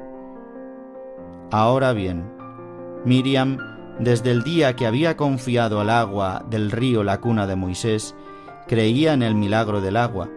Ahora 1.51 1.93
bien, 1.93 2.31
Miriam, 3.05 3.59
desde 4.03 4.33
el 4.33 4.43
día 4.43 4.75
que 4.75 4.87
había 4.87 5.17
confiado 5.17 5.81
al 5.81 5.91
agua 5.91 6.45
del 6.51 6.71
río 6.71 7.05
la 7.05 7.21
cuna 7.21 7.47
de 7.47 7.57
Moisés, 7.57 8.15
creía 8.67 9.13
en 9.13 9.23
el 9.23 9.35
milagro 9.35 9.81
del 9.81 9.97
agua. 9.97 10.29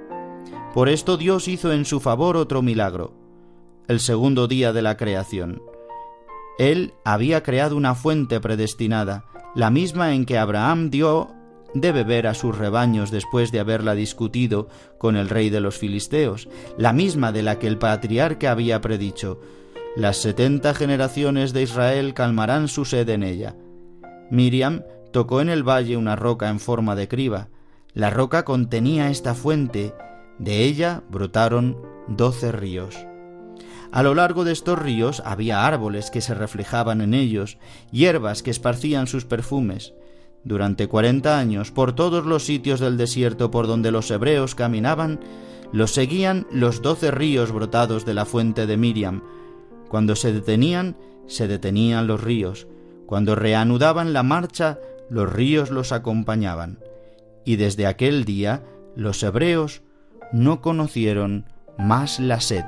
Por 0.74 0.88
esto 0.88 1.18
Dios 1.18 1.48
hizo 1.48 1.74
en 1.74 1.86
su 1.86 2.00
favor 2.00 2.38
otro 2.38 2.62
milagro, 2.62 3.14
el 3.88 4.00
segundo 4.00 4.48
día 4.48 4.72
de 4.72 4.82
la 4.82 4.98
creación. 4.98 5.62
Él 6.60 6.94
había 7.04 7.44
creado 7.44 7.76
una 7.76 7.96
fuente 7.96 8.40
predestinada, 8.40 9.26
la 9.56 9.72
misma 9.72 10.14
en 10.14 10.26
que 10.26 10.38
Abraham 10.38 10.90
dio 10.90 11.30
de 11.74 11.92
beber 11.92 12.28
a 12.28 12.34
sus 12.34 12.58
rebaños 12.58 13.12
después 13.12 13.52
de 13.52 13.60
haberla 13.60 13.96
discutido 13.96 14.70
con 14.98 15.18
el 15.18 15.28
rey 15.28 15.50
de 15.50 15.60
los 15.60 15.78
filisteos, 15.78 16.48
la 16.78 16.94
misma 16.94 17.32
de 17.32 17.44
la 17.44 17.60
que 17.60 17.68
el 17.68 17.78
patriarca 17.78 18.52
había 18.52 18.80
predicho. 18.80 19.40
Las 19.96 20.18
setenta 20.18 20.74
generaciones 20.74 21.54
de 21.54 21.62
Israel 21.62 22.14
calmarán 22.14 22.68
su 22.68 22.84
sed 22.84 23.08
en 23.08 23.24
ella. 23.24 23.56
Miriam 24.30 24.84
tocó 25.14 25.40
en 25.40 25.48
el 25.48 25.64
valle 25.64 25.96
una 25.96 26.18
roca 26.18 26.50
en 26.50 26.60
forma 26.60 26.98
de 26.98 27.08
criba. 27.08 27.48
La 27.94 28.10
roca 28.10 28.44
contenía 28.44 29.10
esta 29.10 29.34
fuente, 29.34 29.94
de 30.38 30.64
ella 30.64 31.04
brotaron 31.10 31.78
doce 32.10 32.52
ríos. 32.52 33.08
A 33.94 34.04
lo 34.04 34.14
largo 34.16 34.44
de 34.44 34.52
estos 34.52 34.78
ríos 34.78 35.24
había 35.24 35.66
árboles 35.66 36.12
que 36.12 36.20
se 36.20 36.34
reflejaban 36.34 37.00
en 37.00 37.14
ellos, 37.14 37.58
hierbas 37.90 38.44
que 38.44 38.52
esparcían 38.52 39.08
sus 39.08 39.24
perfumes. 39.24 39.94
Durante 40.44 40.90
cuarenta 40.90 41.40
años, 41.40 41.72
por 41.72 41.94
todos 41.94 42.26
los 42.26 42.44
sitios 42.44 42.82
del 42.82 42.98
desierto 42.98 43.50
por 43.50 43.66
donde 43.66 43.92
los 43.92 44.12
hebreos 44.12 44.56
caminaban, 44.56 45.22
los 45.72 45.92
seguían 45.92 46.48
los 46.52 46.82
doce 46.82 47.12
ríos 47.12 47.54
brotados 47.54 48.06
de 48.06 48.14
la 48.14 48.26
fuente 48.26 48.66
de 48.66 48.76
Miriam. 48.76 49.24
Cuando 49.90 50.16
se 50.16 50.34
detenían, 50.34 50.96
se 51.28 51.48
detenían 51.48 52.08
los 52.08 52.24
ríos. 52.24 52.68
Cuando 53.06 53.36
reanudaban 53.36 54.14
la 54.14 54.24
marcha, 54.24 54.80
los 55.10 55.32
ríos 55.32 55.70
los 55.70 55.92
acompañaban. 55.92 56.80
Y 57.46 57.58
desde 57.58 57.86
aquel 57.88 58.26
día, 58.26 58.64
los 58.96 59.22
hebreos 59.24 59.82
no 60.32 60.62
conocieron 60.62 61.46
más 61.78 62.20
la 62.20 62.42
sed. 62.42 62.66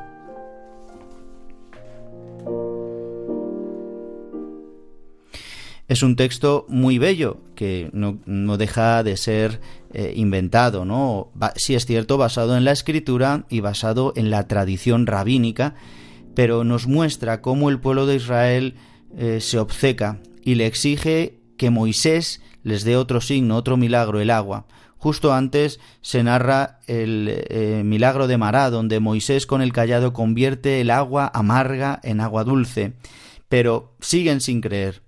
es 5.88 6.03
un 6.03 6.15
texto 6.15 6.65
muy 6.67 6.97
bello 6.97 7.38
que 7.56 7.89
no, 7.93 8.58
deja 8.58 9.03
de 9.03 9.15
ser 9.15 9.62
eh, 9.93 10.13
inventado, 10.15 10.86
¿no? 10.86 11.32
sí 11.56 11.75
es 11.75 11.86
cierto, 11.86 12.17
basado 12.17 12.58
en 12.58 12.65
la 12.65 12.71
escritura 12.71 13.45
y 13.49 13.62
basado 13.62 14.13
en 14.15 14.30
la 14.30 14.47
tradición 14.47 15.08
rabínica, 15.08 15.75
pero 16.38 16.63
nos 16.63 16.86
muestra 16.86 17.41
cómo 17.41 17.71
el 17.71 17.80
pueblo 17.80 18.06
de 18.06 18.17
Israel 18.17 18.76
eh, 19.17 19.41
se 19.41 19.58
obceca 19.58 20.19
y 20.43 20.54
le 20.54 20.67
exige 20.67 21.39
que 21.58 21.71
Moisés 21.71 22.43
les 22.62 22.84
dé 22.84 22.95
otro 22.95 23.21
signo, 23.21 23.56
otro 23.56 23.76
milagro, 23.76 24.19
el 24.19 24.30
agua. 24.30 24.67
Justo 24.97 25.34
antes 25.34 25.80
se 26.02 26.21
narra 26.21 26.78
el 26.86 27.43
eh, 27.50 27.82
milagro 27.84 28.28
de 28.28 28.38
Mará, 28.38 28.69
donde 28.69 29.00
Moisés 29.00 29.47
con 29.47 29.63
el 29.63 29.73
callado 29.73 30.13
convierte 30.13 30.80
el 30.80 30.91
agua 30.91 31.32
amarga 31.34 32.00
en 32.04 32.21
agua 32.21 32.43
dulce, 32.43 32.93
pero 33.50 33.95
siguen 34.00 34.39
sin 34.39 34.62
creer 34.62 35.02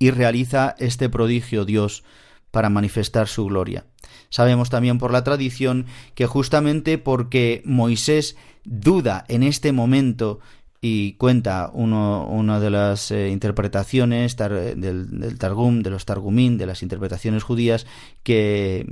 y 0.00 0.10
realiza 0.10 0.74
este 0.80 1.08
prodigio 1.08 1.64
Dios 1.64 2.02
para 2.50 2.70
manifestar 2.70 3.28
su 3.28 3.46
gloria. 3.46 3.86
Sabemos 4.34 4.68
también 4.68 4.98
por 4.98 5.12
la 5.12 5.22
tradición 5.22 5.86
que 6.16 6.26
justamente 6.26 6.98
porque 6.98 7.62
Moisés 7.64 8.34
duda 8.64 9.24
en 9.28 9.44
este 9.44 9.70
momento 9.70 10.40
y 10.80 11.12
cuenta 11.12 11.70
una 11.72 12.58
de 12.58 12.68
las 12.68 13.12
eh, 13.12 13.28
interpretaciones 13.28 14.36
del, 14.36 15.38
Targum, 15.38 15.84
de 15.84 15.90
los 15.90 16.04
Targumín, 16.04 16.58
de 16.58 16.66
las 16.66 16.82
interpretaciones 16.82 17.44
judías, 17.44 17.86
que, 18.24 18.84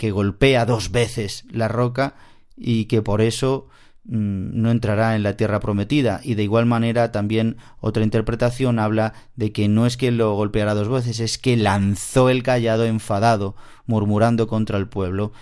golpea 0.00 0.64
dos 0.64 0.90
veces 0.90 1.44
la 1.50 1.68
roca 1.68 2.14
y 2.56 2.86
que 2.86 3.02
por 3.02 3.20
eso 3.20 3.68
no 4.08 4.70
entrará 4.70 5.16
en 5.16 5.22
la 5.22 5.36
tierra 5.36 5.60
prometida. 5.60 6.20
Y 6.22 6.34
de 6.34 6.44
igual 6.44 6.66
manera 6.66 7.12
también 7.12 7.56
otra 7.80 8.04
interpretación 8.04 8.78
habla 8.78 9.14
de 9.34 9.52
que 9.52 9.68
no 9.68 9.86
es 9.86 9.96
que 9.96 10.10
lo 10.10 10.34
golpeara 10.34 10.74
dos 10.74 10.88
veces 10.88 11.20
es 11.20 11.38
que 11.38 11.56
lanzó 11.56 12.30
el 12.30 12.42
callado 12.42 12.84
enfadado 12.84 13.56
murmurando 13.86 14.46
contra 14.46 14.78
el 14.78 14.88
pueblo 14.88 15.32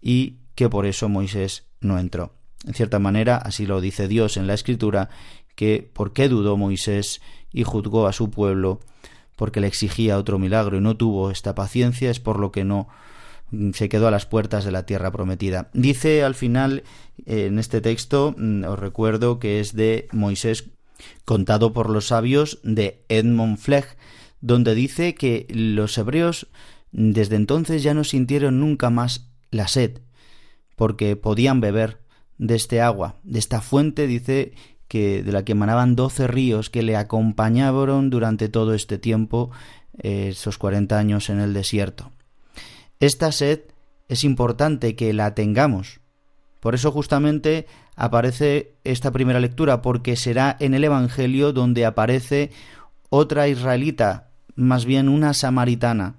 y 0.00 0.36
que 0.54 0.68
por 0.68 0.86
eso 0.86 1.08
Moisés 1.08 1.64
no 1.80 1.98
entró. 1.98 2.34
En 2.66 2.74
cierta 2.74 2.98
manera 2.98 3.36
así 3.36 3.66
lo 3.66 3.80
dice 3.80 4.06
Dios 4.06 4.36
en 4.36 4.46
la 4.46 4.54
escritura 4.54 5.08
que 5.56 5.90
por 5.92 6.12
qué 6.12 6.28
dudó 6.28 6.56
Moisés 6.56 7.20
y 7.52 7.64
juzgó 7.64 8.06
a 8.06 8.12
su 8.12 8.30
pueblo 8.30 8.80
porque 9.36 9.60
le 9.60 9.66
exigía 9.66 10.18
otro 10.18 10.38
milagro 10.38 10.76
y 10.76 10.80
no 10.80 10.96
tuvo 10.96 11.30
esta 11.30 11.54
paciencia 11.54 12.10
es 12.10 12.20
por 12.20 12.38
lo 12.38 12.52
que 12.52 12.64
no 12.64 12.88
Mm, 12.88 13.11
se 13.74 13.88
quedó 13.88 14.08
a 14.08 14.10
las 14.10 14.26
puertas 14.26 14.64
de 14.64 14.72
la 14.72 14.86
tierra 14.86 15.10
prometida. 15.10 15.70
Dice 15.74 16.24
al 16.24 16.34
final 16.34 16.84
eh, 17.26 17.46
en 17.46 17.58
este 17.58 17.80
texto, 17.80 18.34
mm, 18.36 18.64
os 18.64 18.78
recuerdo 18.78 19.38
que 19.38 19.60
es 19.60 19.74
de 19.74 20.08
Moisés 20.12 20.70
contado 21.24 21.72
por 21.72 21.90
los 21.90 22.08
sabios 22.08 22.60
de 22.62 23.04
Edmond 23.08 23.58
Flegg, 23.58 23.96
donde 24.40 24.74
dice 24.74 25.14
que 25.14 25.46
los 25.50 25.96
hebreos 25.98 26.48
desde 26.92 27.36
entonces 27.36 27.82
ya 27.82 27.94
no 27.94 28.04
sintieron 28.04 28.60
nunca 28.60 28.90
más 28.90 29.30
la 29.50 29.66
sed, 29.66 30.00
porque 30.76 31.16
podían 31.16 31.60
beber 31.60 32.00
de 32.38 32.54
este 32.54 32.80
agua, 32.80 33.16
de 33.22 33.38
esta 33.38 33.60
fuente, 33.60 34.06
dice 34.06 34.52
que 34.88 35.22
de 35.22 35.32
la 35.32 35.44
que 35.44 35.52
emanaban 35.52 35.96
doce 35.96 36.26
ríos 36.26 36.68
que 36.68 36.82
le 36.82 36.96
acompañaron 36.96 38.10
durante 38.10 38.48
todo 38.48 38.74
este 38.74 38.98
tiempo, 38.98 39.50
eh, 40.02 40.28
esos 40.30 40.58
cuarenta 40.58 40.98
años 40.98 41.30
en 41.30 41.40
el 41.40 41.54
desierto. 41.54 42.12
Esta 43.02 43.32
sed 43.32 43.62
es 44.06 44.22
importante 44.22 44.94
que 44.94 45.12
la 45.12 45.34
tengamos. 45.34 45.98
Por 46.60 46.76
eso 46.76 46.92
justamente 46.92 47.66
aparece 47.96 48.76
esta 48.84 49.10
primera 49.10 49.40
lectura, 49.40 49.82
porque 49.82 50.14
será 50.14 50.56
en 50.60 50.72
el 50.72 50.84
Evangelio 50.84 51.52
donde 51.52 51.84
aparece 51.84 52.52
otra 53.10 53.48
israelita, 53.48 54.28
más 54.54 54.84
bien 54.84 55.08
una 55.08 55.34
samaritana. 55.34 56.14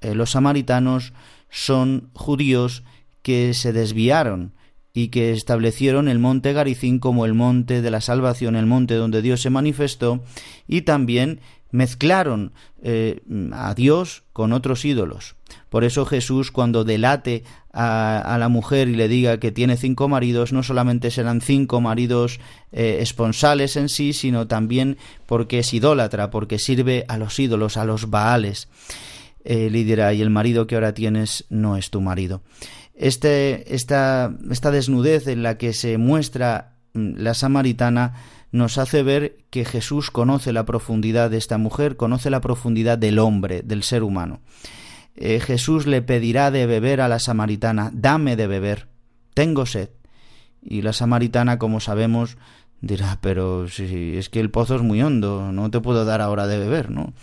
Eh, 0.00 0.14
los 0.14 0.30
samaritanos 0.30 1.12
son 1.50 2.08
judíos 2.14 2.82
que 3.20 3.52
se 3.52 3.74
desviaron 3.74 4.54
y 4.94 5.08
que 5.08 5.32
establecieron 5.32 6.08
el 6.08 6.18
monte 6.18 6.54
Garicín 6.54 7.00
como 7.00 7.26
el 7.26 7.34
monte 7.34 7.82
de 7.82 7.90
la 7.90 8.00
salvación, 8.00 8.56
el 8.56 8.64
monte 8.64 8.94
donde 8.94 9.20
Dios 9.20 9.42
se 9.42 9.50
manifestó, 9.50 10.24
y 10.66 10.82
también 10.82 11.40
mezclaron 11.70 12.52
eh, 12.82 13.22
a 13.52 13.74
Dios 13.74 14.24
con 14.32 14.52
otros 14.52 14.84
ídolos. 14.84 15.36
Por 15.68 15.84
eso 15.84 16.06
Jesús 16.06 16.50
cuando 16.50 16.84
delate 16.84 17.44
a, 17.72 18.36
la 18.38 18.48
mujer 18.48 18.88
y 18.88 18.96
le 18.96 19.08
diga 19.08 19.38
que 19.38 19.52
tiene 19.52 19.76
cinco 19.76 20.08
maridos, 20.08 20.52
no 20.52 20.62
solamente 20.62 21.10
serán 21.10 21.40
cinco 21.40 21.80
maridos 21.80 22.40
eh, 22.72 22.98
esponsales 23.00 23.76
en 23.76 23.88
sí, 23.88 24.12
sino 24.12 24.46
también 24.46 24.96
porque 25.26 25.58
es 25.58 25.74
idólatra, 25.74 26.30
porque 26.30 26.58
sirve 26.58 27.04
a 27.08 27.18
los 27.18 27.38
ídolos, 27.38 27.76
a 27.76 27.84
los 27.84 28.08
baales. 28.08 28.68
Eh, 29.44 29.68
le 29.70 29.84
dirá, 29.84 30.12
y 30.14 30.22
el 30.22 30.30
marido 30.30 30.66
que 30.66 30.74
ahora 30.74 30.94
tienes 30.94 31.44
no 31.50 31.76
es 31.76 31.90
tu 31.90 32.00
marido. 32.00 32.42
Este, 32.94 33.74
esta, 33.74 34.34
esta 34.50 34.70
desnudez 34.70 35.26
en 35.26 35.42
la 35.42 35.58
que 35.58 35.74
se 35.74 35.98
muestra 35.98 36.76
mm, 36.94 37.16
la 37.18 37.34
samaritana 37.34 38.14
nos 38.56 38.78
hace 38.78 39.02
ver 39.02 39.38
que 39.50 39.64
Jesús 39.64 40.10
conoce 40.10 40.52
la 40.52 40.64
profundidad 40.64 41.30
de 41.30 41.38
esta 41.38 41.58
mujer, 41.58 41.96
conoce 41.96 42.30
la 42.30 42.40
profundidad 42.40 42.98
del 42.98 43.18
hombre, 43.18 43.62
del 43.62 43.82
ser 43.82 44.02
humano. 44.02 44.40
Eh, 45.14 45.40
Jesús 45.40 45.86
le 45.86 46.02
pedirá 46.02 46.50
de 46.50 46.66
beber 46.66 47.00
a 47.00 47.08
la 47.08 47.18
samaritana, 47.18 47.90
dame 47.94 48.36
de 48.36 48.46
beber, 48.46 48.88
tengo 49.34 49.66
sed. 49.66 49.90
Y 50.62 50.82
la 50.82 50.92
samaritana, 50.92 51.58
como 51.58 51.80
sabemos, 51.80 52.36
dirá, 52.80 53.18
pero 53.20 53.68
si 53.68 54.16
es 54.16 54.28
que 54.28 54.40
el 54.40 54.50
pozo 54.50 54.76
es 54.76 54.82
muy 54.82 55.00
hondo, 55.02 55.52
no 55.52 55.70
te 55.70 55.80
puedo 55.80 56.04
dar 56.04 56.20
ahora 56.20 56.46
de 56.46 56.58
beber, 56.58 56.90
¿no? 56.90 57.14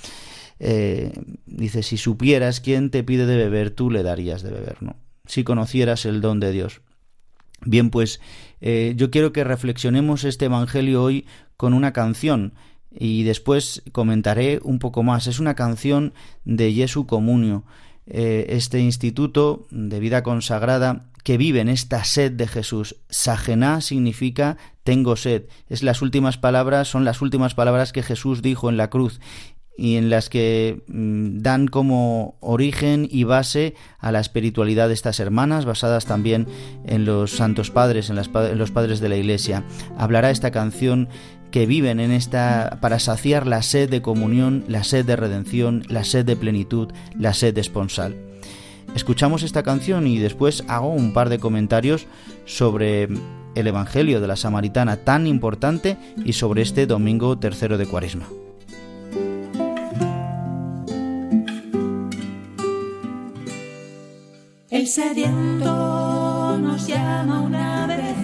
Eh, 0.59 1.11
dice, 1.45 1.83
si 1.83 1.97
supieras 1.97 2.61
quién 2.61 2.89
te 2.89 3.03
pide 3.03 3.25
de 3.25 3.35
beber, 3.35 3.71
tú 3.71 3.91
le 3.91 4.01
darías 4.01 4.43
de 4.43 4.51
beber, 4.51 4.81
¿no? 4.81 4.95
si 5.25 5.43
conocieras 5.43 6.05
el 6.05 6.21
don 6.21 6.39
de 6.39 6.51
Dios. 6.51 6.81
Bien, 7.65 7.89
pues 7.89 8.19
eh, 8.62 8.93
yo 8.97 9.12
quiero 9.12 9.32
que 9.32 9.43
reflexionemos 9.43 10.23
este 10.23 10.45
Evangelio 10.45 11.04
hoy 11.04 11.26
con 11.58 11.73
una 11.73 11.93
canción 11.93 12.54
y 12.91 13.23
después 13.23 13.84
comentaré 13.91 14.60
un 14.63 14.80
poco 14.80 15.04
más. 15.04 15.28
Es 15.28 15.39
una 15.39 15.56
canción 15.56 16.13
de 16.45 16.73
Jesu 16.73 17.06
Comunio, 17.06 17.63
eh, 18.06 18.47
este 18.49 18.80
instituto 18.80 19.67
de 19.71 19.99
vida 19.99 20.23
consagrada 20.23 21.06
que 21.23 21.38
vive 21.38 21.62
en 21.62 21.69
esta 21.69 22.04
sed 22.04 22.34
de 22.34 22.47
Jesús. 22.47 22.97
Sajená 23.10 23.80
significa 23.82 24.58
tengo 24.84 25.15
sed. 25.15 25.43
Es 25.69 25.82
las 25.82 26.02
últimas 26.02 26.38
palabras, 26.38 26.89
son 26.89 27.06
las 27.06 27.21
últimas 27.21 27.56
palabras 27.56 27.93
que 27.93 28.04
Jesús 28.04 28.41
dijo 28.41 28.69
en 28.69 28.76
la 28.76 28.89
cruz 28.89 29.21
y 29.77 29.95
en 29.95 30.09
las 30.09 30.29
que 30.29 30.83
mm, 30.88 31.39
dan 31.39 31.67
como 31.67 32.38
origen 32.39 33.07
y 33.09 33.23
base 33.23 33.75
a 33.99 34.12
la 34.12 34.19
espiritualidad 34.19 34.88
de 34.88 34.93
estas 34.93 35.19
hermanas, 35.19 35.65
basadas 35.65 36.05
también 36.05 36.47
en 36.86 37.05
los 37.05 37.31
santos 37.31 37.71
padres, 37.71 38.09
en, 38.09 38.15
los 38.15 38.71
padres 38.71 38.99
de 38.99 39.09
la 39.09 39.15
Iglesia. 39.15 39.63
Hablará 39.97 40.29
esta 40.29 40.51
canción 40.51 41.09
que 41.51 41.65
viven 41.65 41.99
en 41.99 42.12
esta 42.12 42.79
para 42.81 42.99
saciar 42.99 43.45
la 43.45 43.62
sed 43.62 43.89
de 43.89 44.01
comunión, 44.01 44.63
la 44.67 44.83
sed 44.83 45.05
de 45.05 45.15
redención, 45.15 45.83
la 45.88 46.03
sed 46.03 46.25
de 46.25 46.36
plenitud, 46.36 46.91
la 47.17 47.33
sed 47.33 47.53
de 47.53 47.62
esponsal. 47.62 48.15
Escuchamos 48.95 49.43
esta 49.43 49.63
canción 49.63 50.07
y 50.07 50.19
después 50.19 50.63
hago 50.67 50.89
un 50.89 51.13
par 51.13 51.29
de 51.29 51.39
comentarios 51.39 52.05
sobre 52.45 53.07
el 53.55 53.67
Evangelio 53.67 54.21
de 54.21 54.27
la 54.27 54.36
Samaritana 54.36 54.97
tan 54.97 55.27
importante 55.27 55.97
y 56.25 56.33
sobre 56.33 56.62
este 56.62 56.86
domingo 56.86 57.38
tercero 57.38 57.77
de 57.77 57.86
Cuaresma. 57.86 58.42
El 64.73 64.88
sediento 64.88 66.57
nos 66.57 66.88
llama 66.88 67.41
una 67.41 67.86
vez 67.86 68.22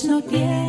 pues 0.00 0.04
no 0.04 0.22
tiene 0.22 0.67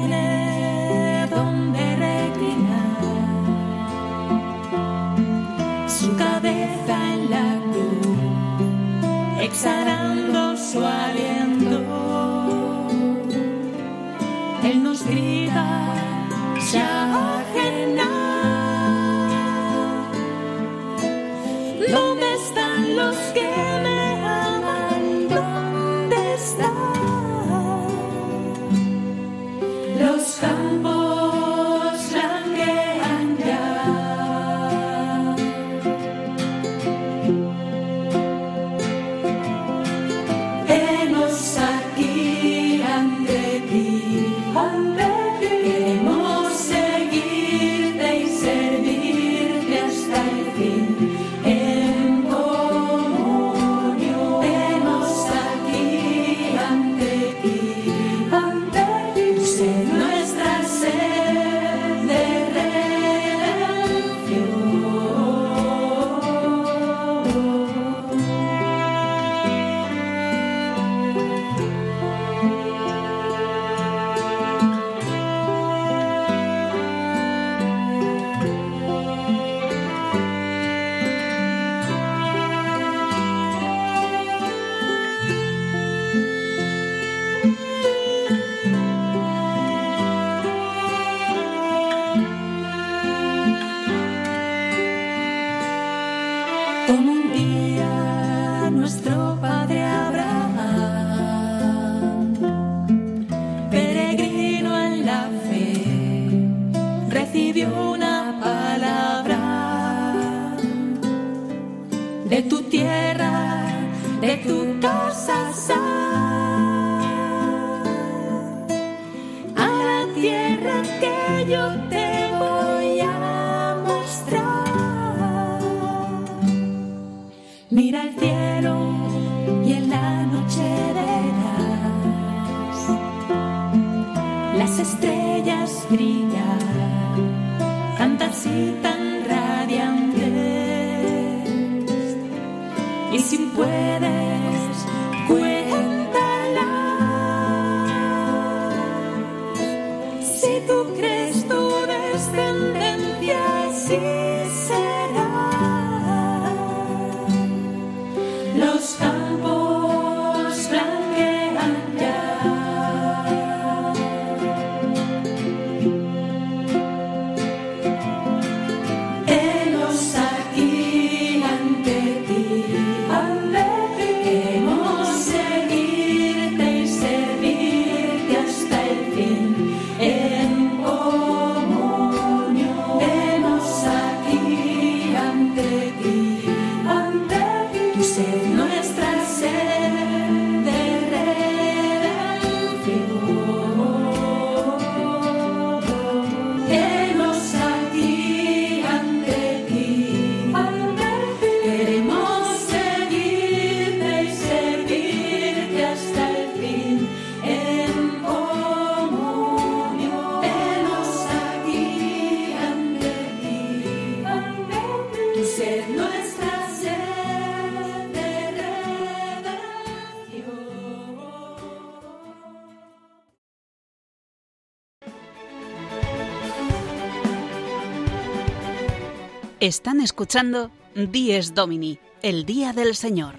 Están 229.70 230.02
escuchando 230.02 230.72
Dies 230.96 231.54
Domini, 231.54 232.00
el 232.24 232.44
Día 232.44 232.74
del 232.74 232.96
Señor, 232.96 233.36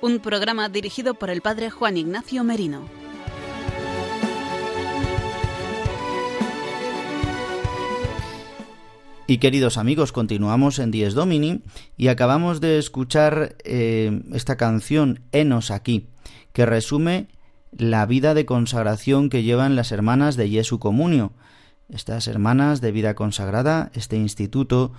un 0.00 0.20
programa 0.20 0.70
dirigido 0.70 1.12
por 1.12 1.28
el 1.28 1.42
Padre 1.42 1.68
Juan 1.68 1.98
Ignacio 1.98 2.44
Merino. 2.44 2.88
Y 9.26 9.36
queridos 9.36 9.76
amigos, 9.76 10.12
continuamos 10.12 10.78
en 10.78 10.92
Dies 10.92 11.12
Domini 11.12 11.60
y 11.98 12.08
acabamos 12.08 12.62
de 12.62 12.78
escuchar 12.78 13.56
eh, 13.62 14.22
esta 14.32 14.56
canción 14.56 15.20
Enos 15.30 15.70
aquí, 15.70 16.08
que 16.54 16.64
resume 16.64 17.28
la 17.76 18.06
vida 18.06 18.32
de 18.32 18.46
consagración 18.46 19.28
que 19.28 19.42
llevan 19.42 19.76
las 19.76 19.92
hermanas 19.92 20.36
de 20.36 20.48
Jesu 20.48 20.78
Comunio. 20.78 21.34
Estas 21.90 22.28
hermanas 22.28 22.80
de 22.80 22.92
vida 22.92 23.14
consagrada, 23.14 23.90
este 23.94 24.16
instituto 24.16 24.92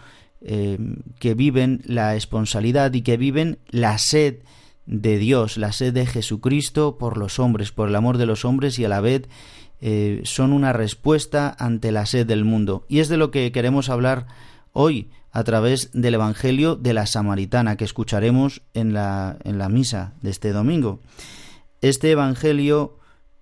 eh, 0.49 0.77
que 1.19 1.33
viven 1.33 1.81
la 1.85 2.15
esponsalidad 2.15 2.93
y 2.93 3.01
que 3.01 3.17
viven 3.17 3.59
la 3.69 3.97
sed 3.97 4.39
de 4.85 5.17
Dios, 5.17 5.57
la 5.57 5.73
sed 5.73 5.93
de 5.93 6.05
Jesucristo 6.05 6.97
por 6.97 7.17
los 7.17 7.37
hombres, 7.37 7.73
por 7.73 7.89
el 7.89 7.95
amor 7.95 8.17
de 8.17 8.25
los 8.25 8.45
hombres 8.45 8.79
y 8.79 8.85
a 8.85 8.89
la 8.89 9.01
vez 9.01 9.27
eh, 9.81 10.21
son 10.23 10.53
una 10.53 10.71
respuesta 10.71 11.53
ante 11.59 11.91
la 11.91 12.05
sed 12.05 12.25
del 12.25 12.45
mundo. 12.45 12.85
Y 12.87 12.99
es 12.99 13.09
de 13.09 13.17
lo 13.17 13.29
que 13.29 13.51
queremos 13.51 13.89
hablar 13.89 14.27
hoy 14.71 15.09
a 15.31 15.43
través 15.43 15.91
del 15.93 16.13
Evangelio 16.13 16.77
de 16.77 16.93
la 16.93 17.05
Samaritana 17.05 17.75
que 17.75 17.83
escucharemos 17.83 18.61
en 18.73 18.93
la, 18.93 19.37
en 19.43 19.57
la 19.57 19.67
misa 19.67 20.13
de 20.21 20.29
este 20.29 20.53
domingo. 20.53 21.01
Este 21.81 22.09
Evangelio 22.11 22.96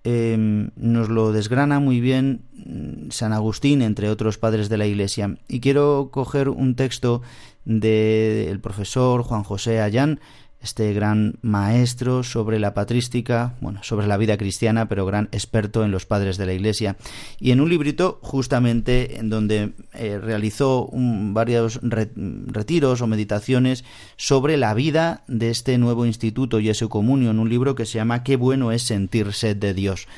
eh, 0.08 0.68
nos 0.76 1.08
lo 1.08 1.32
desgrana 1.32 1.80
muy 1.80 2.00
bien 2.00 2.42
mm, 2.54 3.10
San 3.10 3.32
Agustín, 3.32 3.82
entre 3.82 4.08
otros 4.08 4.38
padres 4.38 4.68
de 4.68 4.76
la 4.76 4.86
Iglesia. 4.86 5.36
Y 5.48 5.58
quiero 5.58 6.10
coger 6.12 6.48
un 6.48 6.76
texto 6.76 7.22
del 7.64 8.60
profesor 8.60 9.24
Juan 9.24 9.42
José 9.42 9.80
Ayán, 9.80 10.20
este 10.66 10.92
gran 10.92 11.38
maestro 11.42 12.22
sobre 12.24 12.58
la 12.58 12.74
patrística, 12.74 13.54
bueno, 13.60 13.80
sobre 13.84 14.08
la 14.08 14.16
vida 14.16 14.36
cristiana, 14.36 14.88
pero 14.88 15.06
gran 15.06 15.28
experto 15.30 15.84
en 15.84 15.92
los 15.92 16.06
padres 16.06 16.36
de 16.36 16.46
la 16.46 16.52
Iglesia. 16.52 16.96
Y 17.38 17.52
en 17.52 17.60
un 17.60 17.68
librito, 17.70 18.18
justamente, 18.20 19.18
en 19.18 19.30
donde 19.30 19.72
eh, 19.94 20.18
realizó 20.18 20.90
varios 20.92 21.78
re- 21.82 22.10
retiros 22.48 23.00
o 23.00 23.06
meditaciones 23.06 23.84
sobre 24.16 24.56
la 24.56 24.74
vida 24.74 25.22
de 25.28 25.50
este 25.50 25.78
nuevo 25.78 26.04
instituto 26.04 26.60
Jesu 26.60 26.88
Comunio, 26.88 27.30
en 27.30 27.38
un 27.38 27.48
libro 27.48 27.74
que 27.76 27.86
se 27.86 27.98
llama 27.98 28.24
Qué 28.24 28.36
bueno 28.36 28.72
es 28.72 28.82
sentir 28.82 29.32
sed 29.32 29.56
de 29.56 29.72
Dios. 29.72 30.08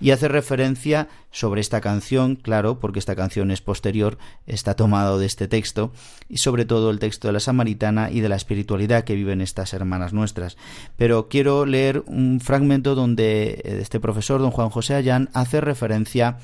Y 0.00 0.12
hace 0.12 0.28
referencia 0.28 1.08
sobre 1.30 1.60
esta 1.60 1.80
canción, 1.80 2.36
claro, 2.36 2.78
porque 2.78 2.98
esta 2.98 3.16
canción 3.16 3.50
es 3.50 3.60
posterior, 3.60 4.16
está 4.46 4.74
tomado 4.74 5.18
de 5.18 5.26
este 5.26 5.48
texto, 5.48 5.92
y 6.28 6.38
sobre 6.38 6.64
todo 6.64 6.90
el 6.90 6.98
texto 6.98 7.28
de 7.28 7.32
la 7.32 7.40
Samaritana 7.40 8.10
y 8.10 8.20
de 8.20 8.28
la 8.28 8.36
espiritualidad 8.36 9.04
que 9.04 9.14
viven 9.14 9.40
estas 9.40 9.72
hermanas 9.74 10.12
nuestras. 10.12 10.56
Pero 10.96 11.28
quiero 11.28 11.66
leer 11.66 12.04
un 12.06 12.40
fragmento 12.40 12.94
donde 12.94 13.60
eh, 13.64 13.78
este 13.80 13.98
profesor, 13.98 14.40
don 14.40 14.52
Juan 14.52 14.70
José 14.70 14.94
Ayán, 14.94 15.30
hace 15.32 15.60
referencia 15.60 16.38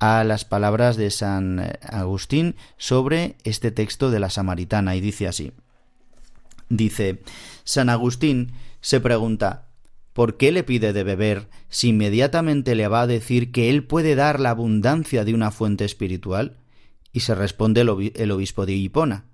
a 0.00 0.22
las 0.24 0.44
palabras 0.44 0.96
de 0.96 1.10
San 1.10 1.72
Agustín 1.82 2.56
sobre 2.76 3.36
este 3.44 3.70
texto 3.70 4.10
de 4.10 4.20
la 4.20 4.30
Samaritana, 4.30 4.96
y 4.96 5.00
dice 5.00 5.26
así. 5.26 5.52
Dice, 6.68 7.22
San 7.64 7.88
Agustín 7.88 8.52
se 8.80 9.00
pregunta, 9.00 9.67
¿por 10.18 10.36
qué 10.36 10.50
le 10.50 10.64
pide 10.64 10.92
de 10.92 11.04
beber 11.04 11.48
si 11.68 11.90
inmediatamente 11.90 12.74
le 12.74 12.88
va 12.88 13.02
a 13.02 13.06
decir 13.06 13.52
que 13.52 13.70
él 13.70 13.84
puede 13.84 14.16
dar 14.16 14.40
la 14.40 14.50
abundancia 14.50 15.24
de 15.24 15.32
una 15.32 15.52
fuente 15.52 15.84
espiritual? 15.84 16.56
Y 17.12 17.20
se 17.20 17.36
responde 17.36 17.82
el, 17.82 18.12
el 18.16 18.32
obispo 18.32 18.66
de 18.66 18.72
Hipona. 18.74 19.26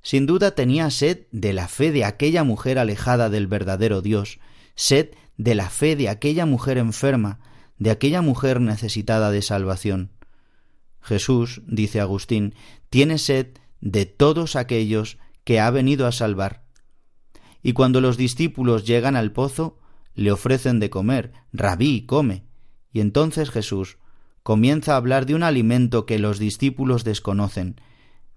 Sin 0.00 0.26
duda 0.26 0.52
tenía 0.52 0.90
sed 0.90 1.26
de 1.32 1.52
la 1.52 1.66
fe 1.66 1.90
de 1.90 2.04
aquella 2.04 2.44
mujer 2.44 2.78
alejada 2.78 3.30
del 3.30 3.48
verdadero 3.48 4.00
Dios, 4.00 4.38
sed 4.76 5.08
de 5.38 5.56
la 5.56 5.70
fe 5.70 5.96
de 5.96 6.08
aquella 6.08 6.46
mujer 6.46 6.78
enferma, 6.78 7.40
de 7.76 7.90
aquella 7.90 8.22
mujer 8.22 8.60
necesitada 8.60 9.32
de 9.32 9.42
salvación. 9.42 10.12
Jesús, 11.00 11.62
dice 11.66 11.98
Agustín, 11.98 12.54
tiene 12.90 13.18
sed 13.18 13.58
de 13.80 14.06
todos 14.06 14.54
aquellos 14.54 15.18
que 15.42 15.58
ha 15.58 15.68
venido 15.72 16.06
a 16.06 16.12
salvar. 16.12 16.62
Y 17.60 17.72
cuando 17.72 18.00
los 18.00 18.16
discípulos 18.16 18.86
llegan 18.86 19.16
al 19.16 19.32
pozo, 19.32 19.80
le 20.18 20.32
ofrecen 20.32 20.80
de 20.80 20.90
comer, 20.90 21.32
rabí, 21.52 22.04
come. 22.04 22.44
Y 22.92 22.98
entonces 23.00 23.50
Jesús 23.50 23.98
comienza 24.42 24.94
a 24.94 24.96
hablar 24.96 25.26
de 25.26 25.36
un 25.36 25.44
alimento 25.44 26.06
que 26.06 26.18
los 26.18 26.40
discípulos 26.40 27.04
desconocen. 27.04 27.80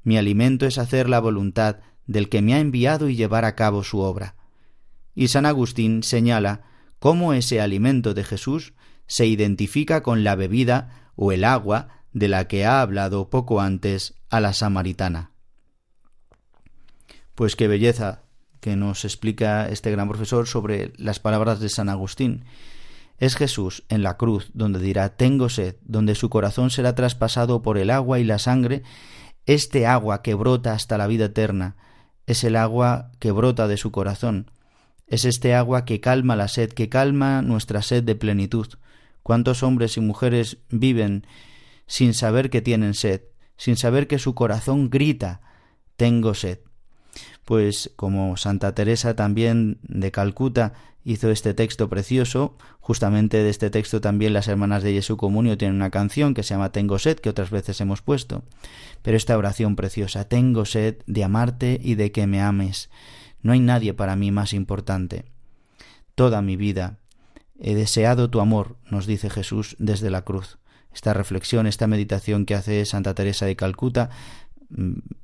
Mi 0.03 0.15
alimento 0.15 0.67
es 0.67 0.77
hacer 0.77 1.09
la 1.09 1.19
voluntad 1.19 1.77
del 2.05 2.29
que 2.29 2.43
me 2.43 2.53
ha 2.53 2.59
enviado 2.59 3.09
y 3.09 3.15
llevar 3.15 3.45
a 3.45 3.55
cabo 3.55 3.84
su 3.84 3.99
obra. 3.99 4.36
Y 5.15 5.29
San 5.29 5.47
Agustín 5.47 6.03
señala 6.03 6.61
cómo 6.99 7.34
ese 7.34 7.59
alimento 7.59 8.13
de 8.13 8.25
Jesús 8.25 8.73
se 9.07 9.25
identifica 9.25 10.03
con 10.03 10.23
la 10.23 10.36
bebida 10.36 11.09
o 11.15 11.32
el 11.32 11.43
agua 11.43 12.03
de 12.13 12.27
la 12.27 12.47
que 12.47 12.63
ha 12.63 12.82
hablado 12.82 13.32
poco 13.32 13.59
antes 13.59 14.13
a 14.29 14.39
la 14.39 14.53
samaritana. 14.53 15.32
Pues 17.34 17.55
qué 17.55 17.67
belleza 17.67 18.21
que 18.62 18.76
nos 18.76 19.03
explica 19.03 19.68
este 19.68 19.91
gran 19.91 20.07
profesor 20.07 20.47
sobre 20.47 20.93
las 20.95 21.20
palabras 21.20 21.59
de 21.59 21.68
San 21.68 21.89
Agustín. 21.89 22.45
Es 23.18 23.36
Jesús 23.36 23.84
en 23.89 24.03
la 24.03 24.18
cruz 24.18 24.51
donde 24.53 24.80
dirá 24.80 25.09
Tengo 25.18 25.49
sed, 25.49 25.76
donde 25.84 26.16
su 26.16 26.30
corazón 26.30 26.70
será 26.70 26.95
traspasado 26.95 27.62
por 27.62 27.78
el 27.78 27.89
agua 27.89 28.20
y 28.20 28.24
la 28.24 28.39
sangre, 28.39 28.84
este 29.45 29.88
agua 29.88 30.22
que 30.22 30.36
brota 30.36 30.74
hasta 30.74 30.97
la 30.97 31.07
vida 31.07 31.26
eterna, 31.26 31.76
es 32.28 32.43
el 32.43 32.55
agua 32.55 33.12
que 33.20 33.32
brota 33.32 33.68
de 33.68 33.78
su 33.78 33.91
corazón, 33.91 34.51
es 35.07 35.26
este 35.26 35.55
agua 35.55 35.84
que 35.84 35.99
calma 35.99 36.36
la 36.36 36.47
sed, 36.47 36.72
que 36.72 36.88
calma 36.88 37.41
nuestra 37.41 37.82
sed 37.82 38.03
de 38.03 38.16
plenitud. 38.16 38.68
¿Cuántos 39.24 39.62
hombres 39.62 39.97
y 39.97 40.01
mujeres 40.01 40.57
viven 40.70 41.28
sin 41.86 42.14
saber 42.14 42.49
que 42.49 42.62
tienen 42.62 42.93
sed, 42.93 43.24
sin 43.57 43.76
saber 43.76 44.07
que 44.07 44.20
su 44.20 44.34
corazón 44.36 44.89
grita 44.89 45.41
Tengo 45.97 46.34
sed? 46.34 46.59
Pues 47.45 47.91
como 47.95 48.38
Santa 48.38 48.74
Teresa 48.74 49.16
también 49.16 49.80
de 49.84 50.12
Calcuta 50.12 50.74
hizo 51.03 51.32
este 51.32 51.53
texto 51.53 51.89
precioso, 51.89 52.55
justamente 52.80 53.43
de 53.43 53.49
este 53.49 53.70
texto 53.70 54.01
también 54.01 54.34
las 54.34 54.47
hermanas 54.47 54.84
de 54.84 54.93
Jesús 54.93 55.18
Comunio 55.18 55.57
tienen 55.57 55.76
una 55.76 55.89
canción 55.89 56.34
que 56.34 56.43
se 56.43 56.53
llama 56.53 56.72
Tengo 56.72 56.99
sed, 56.99 57.20
que 57.20 57.30
otras 57.30 57.49
veces 57.49 57.82
hemos 57.82 58.01
puesto. 58.01 58.43
Pero 59.01 59.18
esta 59.18 59.38
oración 59.38 59.76
preciosa, 59.76 60.26
tengo 60.26 60.66
sed 60.66 60.97
de 61.07 61.24
amarte 61.24 61.80
y 61.82 61.95
de 61.95 62.12
que 62.12 62.28
me 62.28 62.41
ames. 62.41 62.89
No 63.41 63.53
hay 63.53 63.59
nadie 63.59 63.93
para 63.93 64.16
mí 64.16 64.32
más 64.32 64.53
importante. 64.53 65.26
Toda 66.16 66.41
mi 66.41 66.55
vida 66.55 66.97
he 67.59 67.76
deseado 67.76 68.30
tu 68.30 68.39
amor, 68.39 68.76
nos 68.89 69.05
dice 69.05 69.30
Jesús 69.30 69.76
desde 69.80 70.09
la 70.12 70.24
cruz. 70.24 70.57
Esta 70.93 71.14
reflexión, 71.14 71.68
esta 71.68 71.88
meditación 71.88 72.45
que 72.45 72.55
hace 72.55 72.86
Santa 72.86 73.16
Teresa 73.16 73.45
de 73.45 73.55
Calcuta 73.55 74.09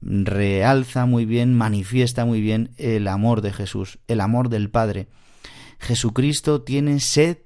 realza 0.02 1.06
muy 1.06 1.26
bien, 1.26 1.56
manifiesta 1.56 2.26
muy 2.26 2.42
bien 2.42 2.72
el 2.78 3.08
amor 3.08 3.42
de 3.42 3.54
Jesús, 3.54 4.00
el 4.08 4.22
amor 4.22 4.50
del 4.50 4.70
Padre. 4.70 5.08
Jesucristo 5.80 6.62
tiene 6.62 7.00
sed 7.00 7.38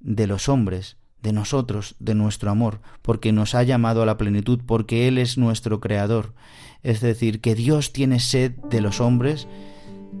de 0.00 0.26
los 0.26 0.48
hombres, 0.48 0.96
de 1.22 1.32
nosotros, 1.32 1.96
de 1.98 2.14
nuestro 2.14 2.50
amor, 2.50 2.80
porque 3.02 3.32
nos 3.32 3.54
ha 3.54 3.62
llamado 3.62 4.02
a 4.02 4.06
la 4.06 4.16
plenitud, 4.16 4.60
porque 4.64 5.08
Él 5.08 5.18
es 5.18 5.38
nuestro 5.38 5.80
Creador. 5.80 6.34
Es 6.82 7.00
decir, 7.00 7.40
que 7.40 7.54
Dios 7.54 7.92
tiene 7.92 8.20
sed 8.20 8.52
de 8.70 8.80
los 8.80 9.00
hombres, 9.00 9.48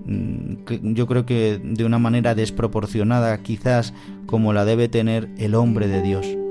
mm, 0.06 0.94
yo 0.94 1.06
creo 1.06 1.26
que 1.26 1.60
de 1.62 1.84
una 1.84 1.98
manera 1.98 2.34
desproporcionada 2.34 3.42
quizás 3.42 3.92
como 4.26 4.52
la 4.52 4.64
debe 4.64 4.88
tener 4.88 5.28
el 5.36 5.54
hombre 5.54 5.88
de 5.88 6.02
Dios. 6.02 6.43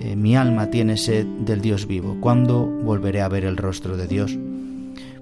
Eh, 0.00 0.16
mi 0.16 0.34
alma 0.34 0.70
tiene 0.70 0.96
sed 0.96 1.26
del 1.26 1.60
Dios 1.60 1.86
vivo. 1.86 2.16
¿Cuándo 2.20 2.66
volveré 2.66 3.20
a 3.20 3.28
ver 3.28 3.44
el 3.44 3.58
rostro 3.58 3.98
de 3.98 4.06
Dios? 4.06 4.36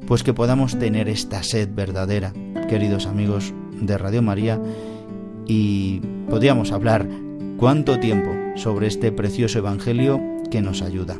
Pues 0.06 0.22
que 0.22 0.32
podamos 0.32 0.78
tener 0.78 1.08
esta 1.08 1.42
sed 1.42 1.68
verdadera, 1.74 2.32
queridos 2.68 3.06
amigos 3.06 3.52
de 3.80 3.98
Radio 3.98 4.22
María, 4.22 4.60
y 5.46 6.00
podríamos 6.30 6.70
hablar 6.70 7.08
cuánto 7.56 7.98
tiempo 7.98 8.30
sobre 8.56 8.86
este 8.86 9.10
precioso 9.10 9.58
Evangelio 9.58 10.20
que 10.50 10.62
nos 10.62 10.80
ayuda. 10.80 11.18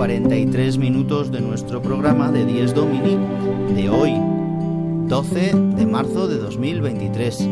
43 0.00 0.78
minutos 0.78 1.30
de 1.30 1.42
nuestro 1.42 1.82
programa 1.82 2.32
de 2.32 2.46
10 2.46 2.72
Domini 2.72 3.18
de 3.74 3.90
hoy, 3.90 4.14
12 5.06 5.54
de 5.76 5.84
marzo 5.84 6.26
de 6.26 6.38
2023. 6.38 7.46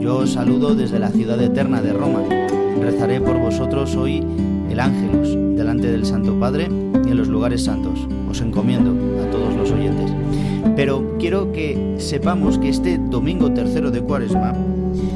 Yo 0.00 0.16
os 0.16 0.32
saludo 0.32 0.74
desde 0.74 0.98
la 0.98 1.10
ciudad 1.10 1.38
eterna 1.42 1.82
de 1.82 1.92
Roma. 1.92 2.22
Rezaré 2.80 3.20
por 3.20 3.38
vosotros 3.38 3.94
hoy 3.94 4.24
el 4.70 4.80
ángelus 4.80 5.36
delante 5.54 5.92
del 5.92 6.06
Santo 6.06 6.40
Padre 6.40 6.70
y 7.04 7.10
en 7.10 7.16
los 7.18 7.28
lugares 7.28 7.64
santos. 7.64 8.08
Os 8.26 8.40
encomiendo 8.40 8.92
a 9.22 9.30
todos 9.30 9.54
los 9.54 9.70
oyentes. 9.70 10.10
Pero 10.74 11.18
quiero 11.18 11.52
que 11.52 11.96
sepamos 11.98 12.56
que 12.56 12.70
este 12.70 12.96
domingo 12.96 13.52
tercero 13.52 13.90
de 13.90 14.00
Cuaresma, 14.00 14.54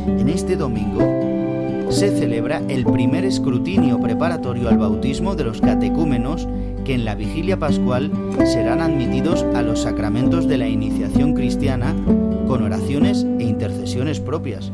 en 0.09 0.29
este 0.29 0.57
domingo, 0.57 1.01
se 1.89 2.11
celebra 2.11 2.61
el 2.69 2.85
primer 2.85 3.25
escrutinio 3.25 3.99
preparatorio 4.01 4.69
al 4.69 4.77
bautismo 4.77 5.35
de 5.37 5.45
los 5.45 5.61
catecúmenos 5.61 6.47
que 6.87 6.95
en 6.95 7.05
la 7.05 7.17
vigilia 7.17 7.59
pascual 7.59 8.13
serán 8.45 8.81
admitidos 8.81 9.45
a 9.57 9.63
los 9.63 9.83
sacramentos 9.83 10.47
de 10.47 10.57
la 10.57 10.69
iniciación 10.69 11.35
cristiana 11.35 11.93
con 12.47 12.63
oraciones 12.63 13.27
e 13.41 13.43
intercesiones 13.43 14.21
propias. 14.21 14.71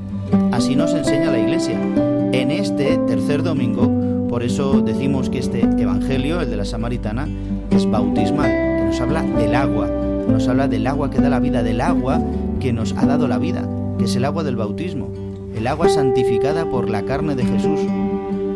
Así 0.53 0.77
nos 0.77 0.93
enseña 0.93 1.31
la 1.31 1.39
Iglesia. 1.39 1.81
En 2.33 2.51
este 2.51 2.99
tercer 3.07 3.43
domingo, 3.43 4.29
por 4.29 4.43
eso 4.43 4.83
decimos 4.83 5.31
que 5.31 5.39
este 5.39 5.63
Evangelio, 5.63 6.43
el 6.43 6.51
de 6.51 6.57
la 6.57 6.67
Samaritana, 6.67 7.27
es 7.71 7.91
bautismal, 7.91 8.51
que 8.51 8.85
nos 8.85 9.01
habla 9.01 9.23
del 9.23 9.55
agua, 9.55 9.89
nos 10.29 10.47
habla 10.49 10.69
del 10.69 10.87
agua 10.87 11.11
que 11.11 11.19
da 11.19 11.31
la 11.31 11.41
vida, 11.41 11.63
del 11.63 11.81
agua 11.81 12.21
que 12.61 12.75
nos 12.75 12.93
ha 12.93 13.07
dado 13.07 13.27
la 13.27 13.39
vida, 13.39 13.67
que 13.99 14.05
es 14.05 14.17
el 14.17 14.27
agua 14.27 14.45
del 14.45 14.57
bautismo 14.57 15.11
el 15.57 15.67
agua 15.67 15.89
santificada 15.89 16.69
por 16.69 16.89
la 16.89 17.03
carne 17.03 17.35
de 17.35 17.45
Jesús, 17.45 17.81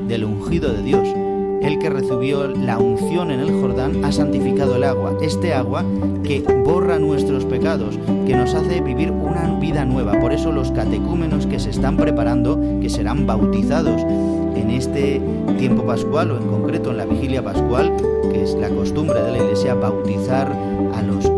del 0.08 0.24
ungido 0.24 0.72
de 0.72 0.82
Dios. 0.82 1.25
El 1.62 1.78
que 1.78 1.90
recibió 1.90 2.46
la 2.48 2.78
unción 2.78 3.30
en 3.30 3.40
el 3.40 3.52
Jordán 3.60 4.04
ha 4.04 4.12
santificado 4.12 4.76
el 4.76 4.84
agua, 4.84 5.16
este 5.20 5.54
agua 5.54 5.84
que 6.22 6.40
borra 6.64 6.98
nuestros 6.98 7.44
pecados, 7.44 7.98
que 8.26 8.36
nos 8.36 8.54
hace 8.54 8.80
vivir 8.80 9.10
una 9.10 9.58
vida 9.58 9.84
nueva. 9.84 10.18
Por 10.20 10.32
eso 10.32 10.52
los 10.52 10.70
catecúmenos 10.72 11.46
que 11.46 11.58
se 11.58 11.70
están 11.70 11.96
preparando, 11.96 12.60
que 12.80 12.90
serán 12.90 13.26
bautizados 13.26 14.02
en 14.02 14.70
este 14.70 15.20
tiempo 15.58 15.84
pascual 15.84 16.30
o 16.30 16.38
en 16.38 16.46
concreto 16.48 16.90
en 16.90 16.98
la 16.98 17.06
vigilia 17.06 17.42
pascual, 17.42 17.92
que 18.32 18.42
es 18.42 18.54
la 18.54 18.68
costumbre 18.68 19.22
de 19.22 19.32
la 19.32 19.38
Iglesia 19.38 19.74
bautizar 19.74 20.50
a 20.94 21.02
los 21.02 21.35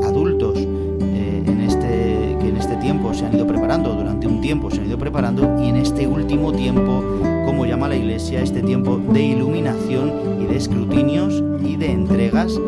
tiempo 2.80 3.14
se 3.14 3.26
han 3.26 3.34
ido 3.34 3.46
preparando 3.46 3.94
durante 3.94 4.26
un 4.26 4.40
tiempo 4.40 4.70
se 4.70 4.80
han 4.80 4.86
ido 4.86 4.98
preparando 4.98 5.62
y 5.62 5.68
en 5.68 5.76
este 5.76 6.06
último 6.06 6.52
tiempo 6.52 7.02
como 7.46 7.66
llama 7.66 7.88
la 7.88 7.96
Iglesia 7.96 8.42
este 8.42 8.62
tiempo 8.62 8.98
de 8.98 9.22
iluminación 9.22 10.12
y 10.40 10.46
de 10.46 10.56
escrutinios 10.56 11.42
y 11.62 11.76
de 11.76 11.92
entregas 11.92 12.58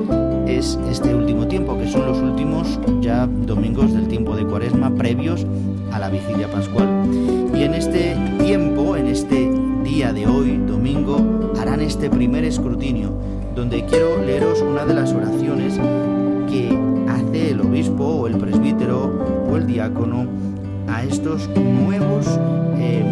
es 0.46 0.78
este 0.90 1.14
último 1.14 1.46
tiempo 1.46 1.78
que 1.78 1.88
son 1.88 2.06
los 2.06 2.18
últimos 2.18 2.78
ya 3.00 3.26
domingos 3.26 3.92
del 3.92 4.08
tiempo 4.08 4.36
de 4.36 4.44
Cuaresma 4.44 4.90
previos 4.90 5.46
a 5.92 5.98
la 5.98 6.08
vigilia 6.08 6.50
pascual. 6.50 6.88
Y 7.54 7.62
en 7.62 7.74
este 7.74 8.16
tiempo 8.40 8.96
en 8.96 9.06
este 9.06 9.50
día 9.84 10.12
de 10.12 10.26
hoy 10.26 10.56
domingo 10.56 11.52
harán 11.58 11.80
este 11.80 12.10
primer 12.10 12.44
escrutinio 12.44 13.12
donde 13.54 13.84
quiero 13.84 14.22
leeros 14.24 14.60
una 14.60 14.84
de 14.84 14.94
las 14.94 15.12
oraciones 15.12 15.78
que 16.48 16.76
hace 17.08 17.50
el 17.50 17.60
obispo 17.60 18.04
o 18.04 18.26
el 18.26 18.36
presbítero 18.36 18.59
el 19.60 19.66
diácono 19.66 20.26
a 20.88 21.04
estos 21.04 21.48
nuevos 21.48 22.26
eh, 22.78 23.04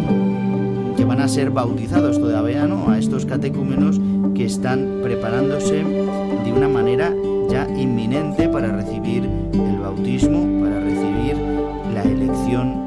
que 0.97 1.05
van 1.05 1.21
a 1.21 1.27
ser 1.27 1.51
bautizados 1.51 2.19
todavía, 2.19 2.65
¿no? 2.65 2.89
A 2.89 2.97
estos 2.97 3.25
catecúmenos 3.25 3.99
que 4.35 4.45
están 4.45 4.99
preparándose 5.03 5.83
de 5.83 6.53
una 6.53 6.67
manera 6.67 7.13
ya 7.49 7.67
inminente 7.69 8.49
para 8.49 8.71
recibir 8.71 9.23
el 9.53 9.79
bautismo, 9.79 10.63
para 10.63 10.79
recibir 10.79 11.35
la 11.93 12.03
elección 12.03 12.78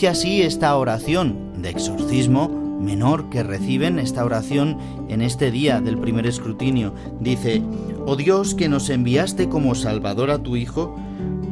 Dice 0.00 0.08
así 0.08 0.40
esta 0.40 0.74
oración 0.76 1.60
de 1.60 1.68
exorcismo 1.68 2.48
menor 2.48 3.28
que 3.28 3.42
reciben 3.42 3.98
esta 3.98 4.24
oración 4.24 4.78
en 5.10 5.20
este 5.20 5.50
día 5.50 5.82
del 5.82 5.98
primer 5.98 6.26
escrutinio. 6.26 6.94
Dice, 7.20 7.62
Oh 8.06 8.16
Dios 8.16 8.54
que 8.54 8.70
nos 8.70 8.88
enviaste 8.88 9.50
como 9.50 9.74
Salvador 9.74 10.30
a 10.30 10.38
tu 10.38 10.56
Hijo, 10.56 10.96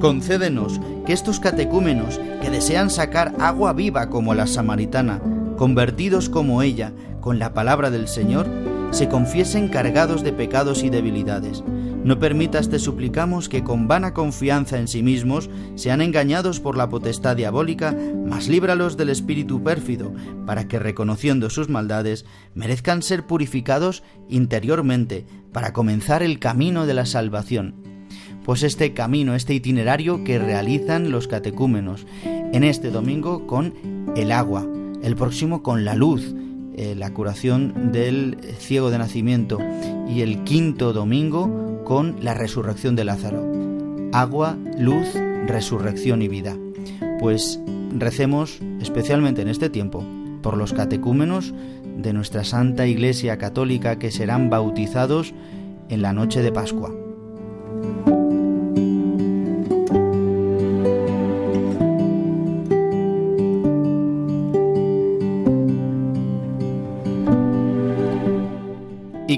concédenos 0.01 0.81
que 1.05 1.13
estos 1.13 1.41
catecúmenos 1.41 2.19
que 2.41 2.49
desean 2.49 2.89
sacar 2.89 3.35
agua 3.39 3.75
viva 3.75 4.09
como 4.09 4.33
la 4.33 4.47
samaritana, 4.47 5.21
convertidos 5.59 6.31
como 6.31 6.63
ella 6.63 6.95
con 7.21 7.39
la 7.39 7.53
palabra 7.53 7.91
del 7.91 8.09
Señor, 8.09 8.47
se 8.93 9.11
confiesen 9.11 9.69
cargados 9.69 10.23
de 10.23 10.33
pecados 10.33 10.83
y 10.85 10.89
debilidades. 10.89 11.63
No 12.09 12.19
permitas, 12.19 12.71
te 12.71 12.79
suplicamos, 12.79 13.51
que 13.51 13.63
con 13.63 13.87
vana 13.87 14.15
confianza 14.15 14.79
en 14.79 14.89
sí 14.89 15.03
mismos 15.03 15.51
sean 15.75 16.01
engañados 16.01 16.59
por 16.59 16.75
la 16.75 16.89
potestad 16.89 17.37
diabólica, 17.37 17.95
mas 18.25 18.49
líbralos 18.49 18.97
del 18.97 19.11
espíritu 19.11 19.63
pérfido, 19.63 20.15
para 20.47 20.67
que, 20.69 20.79
reconociendo 20.79 21.51
sus 21.51 21.69
maldades, 21.69 22.25
merezcan 22.55 23.03
ser 23.03 23.27
purificados 23.27 24.05
interiormente, 24.27 25.27
para 25.53 25.75
comenzar 25.75 26.23
el 26.23 26.39
camino 26.39 26.87
de 26.87 26.95
la 26.95 27.05
salvación. 27.05 27.75
Pues 28.43 28.63
este 28.63 28.95
camino, 28.95 29.35
este 29.35 29.53
itinerario 29.53 30.25
que 30.25 30.39
realizan 30.39 31.11
los 31.11 31.29
catecúmenos, 31.29 32.07
en 32.25 32.65
este 32.65 32.91
domingo 32.91 33.47
con 33.47 33.75
el 34.17 34.33
agua, 34.33 34.67
el 35.03 35.15
próximo 35.15 35.63
con 35.63 35.85
la 35.85 35.95
luz, 35.95 36.35
eh, 36.75 36.95
la 36.97 37.13
curación 37.13 37.93
del 37.93 38.39
ciego 38.59 38.91
de 38.91 38.97
nacimiento 38.97 39.59
y 40.09 40.23
el 40.23 40.43
quinto 40.45 40.95
domingo 40.95 41.68
con 41.89 42.16
la 42.22 42.34
resurrección 42.34 42.95
de 42.97 43.05
Lázaro. 43.05 43.51
Agua, 44.12 44.59
luz, 44.78 45.07
resurrección 45.47 46.20
y 46.20 46.28
vida. 46.28 46.55
Pues 47.18 47.59
recemos 47.97 48.61
especialmente 48.80 49.41
en 49.41 49.49
este 49.49 49.70
tiempo 49.70 50.05
por 50.43 50.59
los 50.59 50.74
catecúmenos 50.74 51.55
de 51.97 52.12
nuestra 52.12 52.45
Santa 52.45 52.86
Iglesia 52.86 53.39
Católica 53.39 53.99
que 53.99 54.11
serán 54.11 54.51
bautizados 54.51 55.32
en 55.89 56.03
la 56.03 56.12
noche 56.12 56.43
de 56.43 56.53
Pascua. 56.53 57.08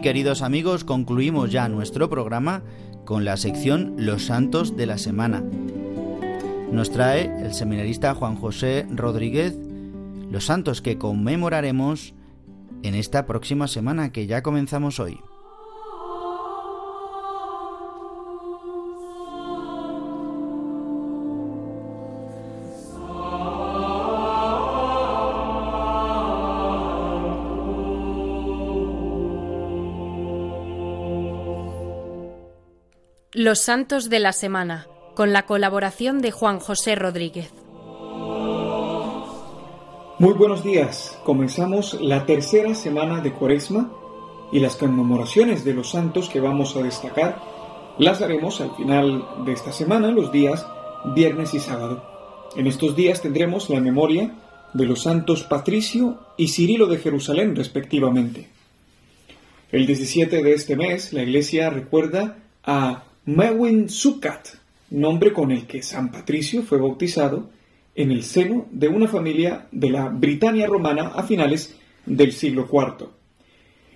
Queridos 0.03 0.40
amigos, 0.40 0.84
concluimos 0.84 1.53
ya 1.53 1.68
nuestro 1.68 2.09
programa 2.09 2.62
con 3.05 3.26
la 3.26 3.36
sección 3.36 3.96
Los 3.98 4.24
Santos 4.24 4.74
de 4.74 4.86
la 4.86 4.96
Semana. 4.96 5.44
Nos 6.72 6.90
trae 6.90 7.30
el 7.44 7.53
seminarista 7.53 8.14
Juan 8.14 8.36
José 8.36 8.86
Rodríguez 8.90 9.59
los 10.30 10.46
santos 10.46 10.80
que 10.80 10.96
conmemoraremos 10.96 12.14
en 12.82 12.94
esta 12.94 13.26
próxima 13.26 13.68
semana 13.68 14.11
que 14.11 14.26
ya 14.26 14.42
comenzamos 14.42 15.01
hoy. 15.01 15.20
Los 33.43 33.61
Santos 33.61 34.11
de 34.11 34.18
la 34.18 34.34
Semana, 34.34 34.86
con 35.14 35.32
la 35.32 35.47
colaboración 35.47 36.20
de 36.20 36.30
Juan 36.30 36.59
José 36.59 36.95
Rodríguez. 36.95 37.51
Muy 40.18 40.34
buenos 40.34 40.62
días. 40.62 41.18
Comenzamos 41.24 41.99
la 42.03 42.26
tercera 42.26 42.74
semana 42.74 43.22
de 43.22 43.32
Cuaresma 43.32 43.91
y 44.53 44.61
las 44.61 44.76
conmemoraciones 44.76 45.64
de 45.64 45.72
los 45.72 45.88
santos 45.88 46.28
que 46.28 46.38
vamos 46.38 46.76
a 46.76 46.82
destacar 46.82 47.41
las 47.97 48.20
haremos 48.20 48.61
al 48.61 48.76
final 48.76 49.24
de 49.47 49.55
esta 49.55 49.72
semana, 49.72 50.11
los 50.11 50.30
días 50.30 50.66
viernes 51.14 51.55
y 51.55 51.61
sábado. 51.61 52.05
En 52.57 52.66
estos 52.66 52.95
días 52.95 53.22
tendremos 53.22 53.70
la 53.70 53.80
memoria 53.80 54.34
de 54.74 54.84
los 54.84 55.01
santos 55.01 55.45
Patricio 55.45 56.18
y 56.36 56.49
Cirilo 56.49 56.88
de 56.88 56.99
Jerusalén, 56.99 57.57
respectivamente. 57.57 58.49
El 59.72 59.86
17 59.86 60.43
de 60.43 60.53
este 60.53 60.76
mes, 60.76 61.14
la 61.14 61.22
iglesia 61.22 61.70
recuerda 61.70 62.36
a 62.64 63.05
Mewin 63.27 63.91
Sukat, 63.91 64.49
nombre 64.89 65.35
con 65.35 65.51
el 65.51 65.66
que 65.66 65.83
San 65.83 66.11
Patricio 66.11 66.62
fue 66.62 66.79
bautizado 66.79 67.51
en 67.95 68.12
el 68.12 68.23
seno 68.23 68.66
de 68.71 68.89
una 68.89 69.09
familia 69.09 69.66
de 69.73 69.91
la 69.91 70.09
Britania 70.09 70.66
romana 70.66 71.09
a 71.09 71.23
finales 71.23 71.77
del 72.07 72.33
siglo 72.33 72.66
IV. 72.73 73.09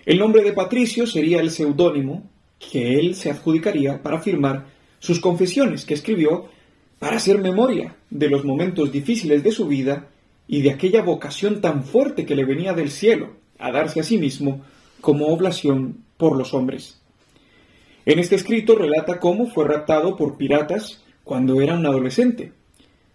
El 0.04 0.18
nombre 0.18 0.42
de 0.42 0.52
Patricio 0.52 1.06
sería 1.06 1.40
el 1.40 1.50
seudónimo 1.50 2.28
que 2.58 2.98
él 3.00 3.14
se 3.14 3.30
adjudicaría 3.30 4.02
para 4.02 4.20
firmar 4.20 4.66
sus 4.98 5.20
confesiones 5.20 5.86
que 5.86 5.94
escribió 5.94 6.50
para 6.98 7.16
hacer 7.16 7.38
memoria 7.38 7.96
de 8.10 8.28
los 8.28 8.44
momentos 8.44 8.92
difíciles 8.92 9.42
de 9.42 9.52
su 9.52 9.66
vida 9.66 10.06
y 10.46 10.60
de 10.60 10.70
aquella 10.70 11.00
vocación 11.00 11.62
tan 11.62 11.84
fuerte 11.84 12.26
que 12.26 12.34
le 12.34 12.44
venía 12.44 12.74
del 12.74 12.90
cielo 12.90 13.30
a 13.58 13.72
darse 13.72 14.00
a 14.00 14.04
sí 14.04 14.18
mismo 14.18 14.62
como 15.00 15.28
oblación 15.28 16.04
por 16.18 16.36
los 16.36 16.52
hombres. 16.52 17.00
En 18.06 18.18
este 18.18 18.34
escrito 18.34 18.76
relata 18.76 19.18
cómo 19.18 19.46
fue 19.46 19.66
raptado 19.66 20.16
por 20.16 20.36
piratas 20.36 21.02
cuando 21.24 21.62
era 21.62 21.74
un 21.74 21.86
adolescente. 21.86 22.52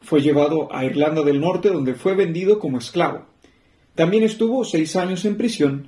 Fue 0.01 0.21
llevado 0.21 0.73
a 0.73 0.83
Irlanda 0.83 1.21
del 1.21 1.39
Norte 1.39 1.69
donde 1.69 1.93
fue 1.93 2.15
vendido 2.15 2.57
como 2.57 2.79
esclavo. 2.79 3.25
También 3.93 4.23
estuvo 4.23 4.65
seis 4.65 4.95
años 4.95 5.25
en 5.25 5.37
prisión 5.37 5.87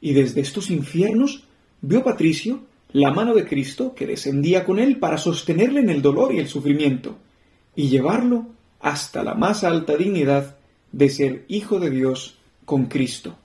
y 0.00 0.14
desde 0.14 0.40
estos 0.40 0.70
infiernos 0.70 1.44
vio 1.80 2.02
Patricio 2.02 2.60
la 2.92 3.12
mano 3.12 3.34
de 3.34 3.46
Cristo 3.46 3.94
que 3.94 4.06
descendía 4.06 4.64
con 4.64 4.80
él 4.80 4.98
para 4.98 5.18
sostenerle 5.18 5.80
en 5.80 5.90
el 5.90 6.02
dolor 6.02 6.34
y 6.34 6.40
el 6.40 6.48
sufrimiento 6.48 7.18
y 7.76 7.88
llevarlo 7.88 8.46
hasta 8.80 9.22
la 9.22 9.34
más 9.34 9.62
alta 9.62 9.96
dignidad 9.96 10.56
de 10.90 11.08
ser 11.08 11.44
hijo 11.46 11.78
de 11.78 11.90
Dios 11.90 12.38
con 12.64 12.86
Cristo. 12.86 13.36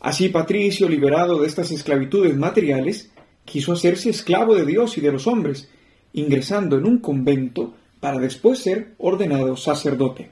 Así 0.00 0.30
Patricio, 0.30 0.88
liberado 0.88 1.40
de 1.40 1.46
estas 1.46 1.70
esclavitudes 1.70 2.36
materiales, 2.36 3.11
quiso 3.44 3.72
hacerse 3.72 4.10
esclavo 4.10 4.54
de 4.54 4.64
Dios 4.64 4.98
y 4.98 5.00
de 5.00 5.12
los 5.12 5.26
hombres, 5.26 5.68
ingresando 6.12 6.76
en 6.76 6.86
un 6.86 6.98
convento 6.98 7.74
para 8.00 8.18
después 8.18 8.58
ser 8.58 8.94
ordenado 8.98 9.56
sacerdote. 9.56 10.30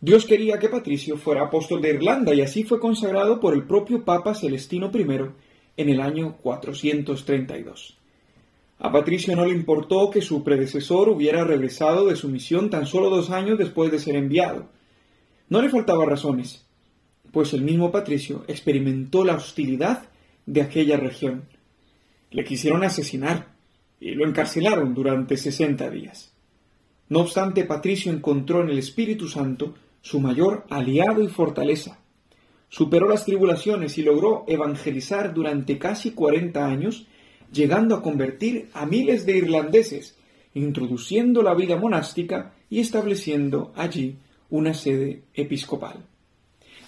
Dios 0.00 0.26
quería 0.26 0.58
que 0.58 0.68
Patricio 0.68 1.16
fuera 1.16 1.44
apóstol 1.44 1.80
de 1.80 1.94
Irlanda 1.94 2.34
y 2.34 2.42
así 2.42 2.64
fue 2.64 2.78
consagrado 2.78 3.40
por 3.40 3.54
el 3.54 3.64
propio 3.64 4.04
Papa 4.04 4.34
Celestino 4.34 4.90
I 4.92 5.06
en 5.76 5.88
el 5.88 6.00
año 6.00 6.36
432. 6.42 7.96
A 8.80 8.92
Patricio 8.92 9.34
no 9.34 9.46
le 9.46 9.54
importó 9.54 10.10
que 10.10 10.20
su 10.20 10.44
predecesor 10.44 11.08
hubiera 11.08 11.44
regresado 11.44 12.06
de 12.06 12.16
su 12.16 12.28
misión 12.28 12.68
tan 12.68 12.86
solo 12.86 13.08
dos 13.08 13.30
años 13.30 13.58
después 13.58 13.90
de 13.90 13.98
ser 13.98 14.16
enviado. 14.16 14.66
No 15.48 15.62
le 15.62 15.70
faltaban 15.70 16.08
razones, 16.08 16.66
pues 17.32 17.54
el 17.54 17.62
mismo 17.62 17.90
Patricio 17.90 18.44
experimentó 18.46 19.24
la 19.24 19.36
hostilidad 19.36 20.08
de 20.46 20.62
aquella 20.62 20.96
región. 20.96 21.44
Le 22.30 22.44
quisieron 22.44 22.84
asesinar 22.84 23.54
y 24.00 24.14
lo 24.14 24.26
encarcelaron 24.26 24.94
durante 24.94 25.36
sesenta 25.36 25.90
días. 25.90 26.32
No 27.08 27.20
obstante, 27.20 27.64
Patricio 27.64 28.12
encontró 28.12 28.62
en 28.62 28.70
el 28.70 28.78
Espíritu 28.78 29.28
Santo 29.28 29.74
su 30.00 30.20
mayor 30.20 30.66
aliado 30.70 31.22
y 31.22 31.28
fortaleza. 31.28 31.98
Superó 32.68 33.08
las 33.08 33.24
tribulaciones 33.24 33.98
y 33.98 34.02
logró 34.02 34.44
evangelizar 34.48 35.32
durante 35.32 35.78
casi 35.78 36.10
cuarenta 36.10 36.66
años, 36.66 37.06
llegando 37.52 37.94
a 37.94 38.02
convertir 38.02 38.68
a 38.74 38.84
miles 38.84 39.26
de 39.26 39.36
irlandeses, 39.36 40.18
introduciendo 40.54 41.42
la 41.42 41.54
vida 41.54 41.76
monástica 41.76 42.54
y 42.68 42.80
estableciendo 42.80 43.72
allí 43.76 44.16
una 44.50 44.74
sede 44.74 45.22
episcopal. 45.34 46.04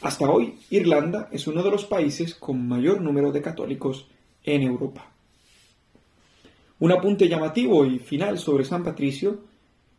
Hasta 0.02 0.28
hoy, 0.28 0.54
Irlanda 0.70 1.28
es 1.32 1.46
uno 1.46 1.62
de 1.62 1.70
los 1.70 1.86
países 1.86 2.34
con 2.34 2.68
mayor 2.68 3.00
número 3.00 3.32
de 3.32 3.40
católicos 3.40 4.06
en 4.44 4.62
Europa. 4.62 5.10
Un 6.78 6.92
apunte 6.92 7.28
llamativo 7.28 7.84
y 7.86 7.98
final 7.98 8.38
sobre 8.38 8.64
San 8.64 8.84
Patricio 8.84 9.40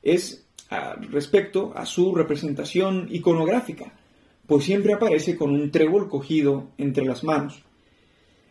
es 0.04 0.46
respecto 1.10 1.74
a 1.76 1.86
su 1.86 2.14
representación 2.14 3.08
iconográfica, 3.10 3.94
pues 4.46 4.66
siempre 4.66 4.94
aparece 4.94 5.36
con 5.36 5.52
un 5.52 5.72
trébol 5.72 6.08
cogido 6.08 6.70
entre 6.78 7.06
las 7.06 7.24
manos. 7.24 7.64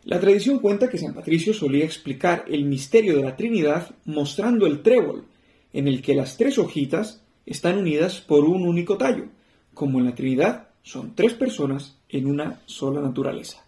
La 0.05 0.19
tradición 0.21 0.59
cuenta 0.59 0.89
que 0.89 0.99
San 0.99 1.15
Patricio 1.15 1.55
solía 1.55 1.85
explicar 1.85 2.45
el 2.49 2.65
misterio 2.65 3.17
de 3.17 3.23
la 3.23 3.37
Trinidad 3.37 3.95
mostrando 4.05 4.67
el 4.67 4.83
trébol, 4.83 5.25
en 5.73 5.87
el 5.89 6.03
que 6.03 6.15
las 6.15 6.37
tres 6.37 6.59
hojitas 6.59 7.23
están 7.45 7.79
unidas 7.79 8.21
por 8.21 8.45
un 8.45 8.67
único 8.67 8.97
tallo, 8.97 9.27
como 9.75 9.99
en 9.99 10.07
la 10.07 10.15
Trinidad 10.15 10.66
son 10.87 11.17
tres 11.17 11.35
personas 11.35 11.97
en 12.09 12.29
una 12.29 12.61
sola 12.67 13.01
naturaleza. 13.01 13.65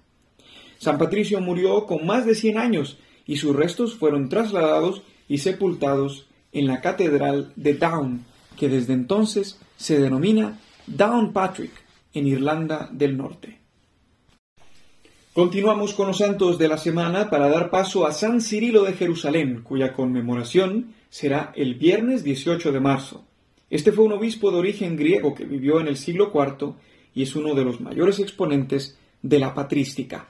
San 0.79 0.99
Patricio 0.99 1.41
murió 1.41 1.85
con 1.85 2.07
más 2.07 2.25
de 2.25 2.37
100 2.37 2.59
años 2.59 2.97
y 3.27 3.37
sus 3.39 3.55
restos 3.57 3.97
fueron 3.97 4.29
trasladados 4.29 5.03
y 5.29 5.39
sepultados 5.39 6.27
en 6.53 6.69
la 6.69 6.81
catedral 6.81 7.53
de 7.57 7.75
Down, 7.75 8.25
que 8.57 8.69
desde 8.69 8.93
entonces 8.93 9.59
se 9.77 9.99
denomina 9.99 10.61
Downpatrick, 10.87 11.73
en 12.15 12.29
Irlanda 12.29 12.89
del 12.93 13.17
Norte. 13.17 13.59
Continuamos 15.35 15.95
con 15.95 16.07
los 16.07 16.19
santos 16.19 16.57
de 16.57 16.69
la 16.69 16.79
semana 16.79 17.31
para 17.31 17.49
dar 17.49 17.69
paso 17.71 18.07
a 18.07 18.13
San 18.13 18.41
Cirilo 18.41 18.85
de 18.85 18.93
Jerusalén, 18.93 19.63
cuya 19.63 19.93
conmemoración 19.93 20.95
será 21.11 21.53
el 21.57 21.75
viernes 21.75 22.23
18 22.23 22.71
de 22.71 22.81
marzo. 22.81 23.25
Este 23.71 23.91
fue 23.91 24.05
un 24.05 24.13
obispo 24.13 24.53
de 24.53 24.59
origen 24.59 24.97
griego 24.97 25.35
que 25.35 25.45
vivió 25.45 25.81
en 25.81 25.89
el 25.89 25.97
siglo 25.97 26.33
IV 26.33 26.75
y 27.15 27.23
es 27.23 27.35
uno 27.37 27.55
de 27.55 27.65
los 27.65 27.81
mayores 27.81 28.19
exponentes 28.19 28.99
de 29.23 29.39
la 29.39 29.55
patrística. 29.55 30.29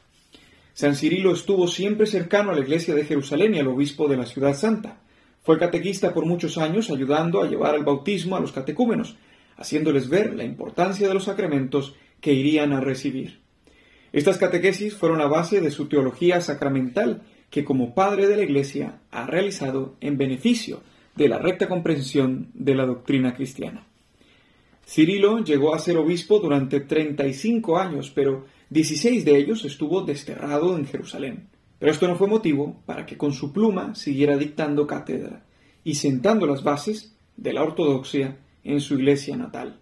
San 0.73 0.95
Cirilo 0.95 1.33
estuvo 1.33 1.67
siempre 1.67 2.07
cercano 2.07 2.51
a 2.51 2.55
la 2.55 2.61
iglesia 2.61 2.95
de 2.95 3.05
Jerusalén 3.05 3.55
y 3.55 3.59
al 3.59 3.67
obispo 3.67 4.07
de 4.07 4.17
la 4.17 4.27
ciudad 4.27 4.55
santa. 4.55 5.01
Fue 5.43 5.59
catequista 5.59 6.15
por 6.15 6.25
muchos 6.25 6.57
años, 6.57 6.91
ayudando 6.91 7.43
a 7.43 7.49
llevar 7.49 7.75
al 7.75 7.85
bautismo 7.85 8.37
a 8.37 8.41
los 8.41 8.53
catecúmenos, 8.53 9.17
haciéndoles 9.57 10.09
ver 10.09 10.35
la 10.35 10.45
importancia 10.45 11.09
de 11.09 11.15
los 11.15 11.25
sacramentos 11.25 11.95
que 12.21 12.33
irían 12.33 12.73
a 12.73 12.81
recibir. 12.81 13.41
Estas 14.13 14.39
catequesis 14.39 14.95
fueron 14.95 15.19
la 15.19 15.27
base 15.27 15.61
de 15.61 15.71
su 15.71 15.87
teología 15.87 16.41
sacramental, 16.41 17.23
que 17.51 17.65
como 17.65 17.95
padre 17.95 18.29
de 18.29 18.37
la 18.37 18.43
Iglesia 18.45 19.01
ha 19.11 19.27
realizado 19.27 19.97
en 20.01 20.17
beneficio 20.17 20.83
de 21.17 21.29
la 21.29 21.39
recta 21.39 21.67
comprensión 21.69 22.51
de 22.55 22.77
la 22.77 22.87
doctrina 22.87 23.35
cristiana. 23.35 23.88
Cirilo 24.89 25.45
llegó 25.45 25.75
a 25.75 25.79
ser 25.79 25.99
obispo 25.99 26.39
durante 26.39 26.81
35 26.81 27.79
años, 27.79 28.11
pero 28.15 28.47
16 28.71 29.23
de 29.23 29.37
ellos 29.37 29.67
estuvo 29.67 30.01
desterrado 30.01 30.75
en 30.79 30.87
Jerusalén. 30.87 31.49
Pero 31.79 31.93
esto 31.93 32.09
no 32.09 32.17
fue 32.17 32.27
motivo 32.27 32.81
para 32.87 33.05
que 33.05 33.19
con 33.19 33.35
su 33.35 33.53
pluma 33.53 33.95
siguiera 33.95 34.39
dictando 34.39 34.87
cátedra 34.87 35.45
y 35.85 35.97
sentando 35.97 36.47
las 36.47 36.63
bases 36.63 37.15
de 37.37 37.53
la 37.53 37.63
ortodoxia 37.63 38.39
en 38.65 38.81
su 38.81 38.95
iglesia 38.95 39.37
natal. 39.37 39.79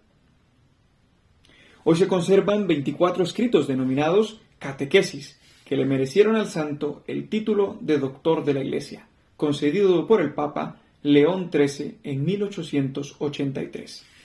Hoy 1.84 1.94
se 1.94 2.08
conservan 2.08 2.66
24 2.66 3.22
escritos 3.22 3.68
denominados 3.68 4.40
catequesis, 4.58 5.38
que 5.64 5.76
le 5.76 5.84
merecieron 5.84 6.34
al 6.34 6.48
santo 6.48 7.04
el 7.06 7.28
título 7.28 7.78
de 7.80 7.98
doctor 7.98 8.44
de 8.44 8.54
la 8.54 8.64
iglesia, 8.64 9.06
concedido 9.36 10.04
por 10.08 10.20
el 10.20 10.34
Papa 10.34 10.80
León 11.02 11.48
XIII 11.52 11.98
en 12.02 12.24
1883. 12.24 14.15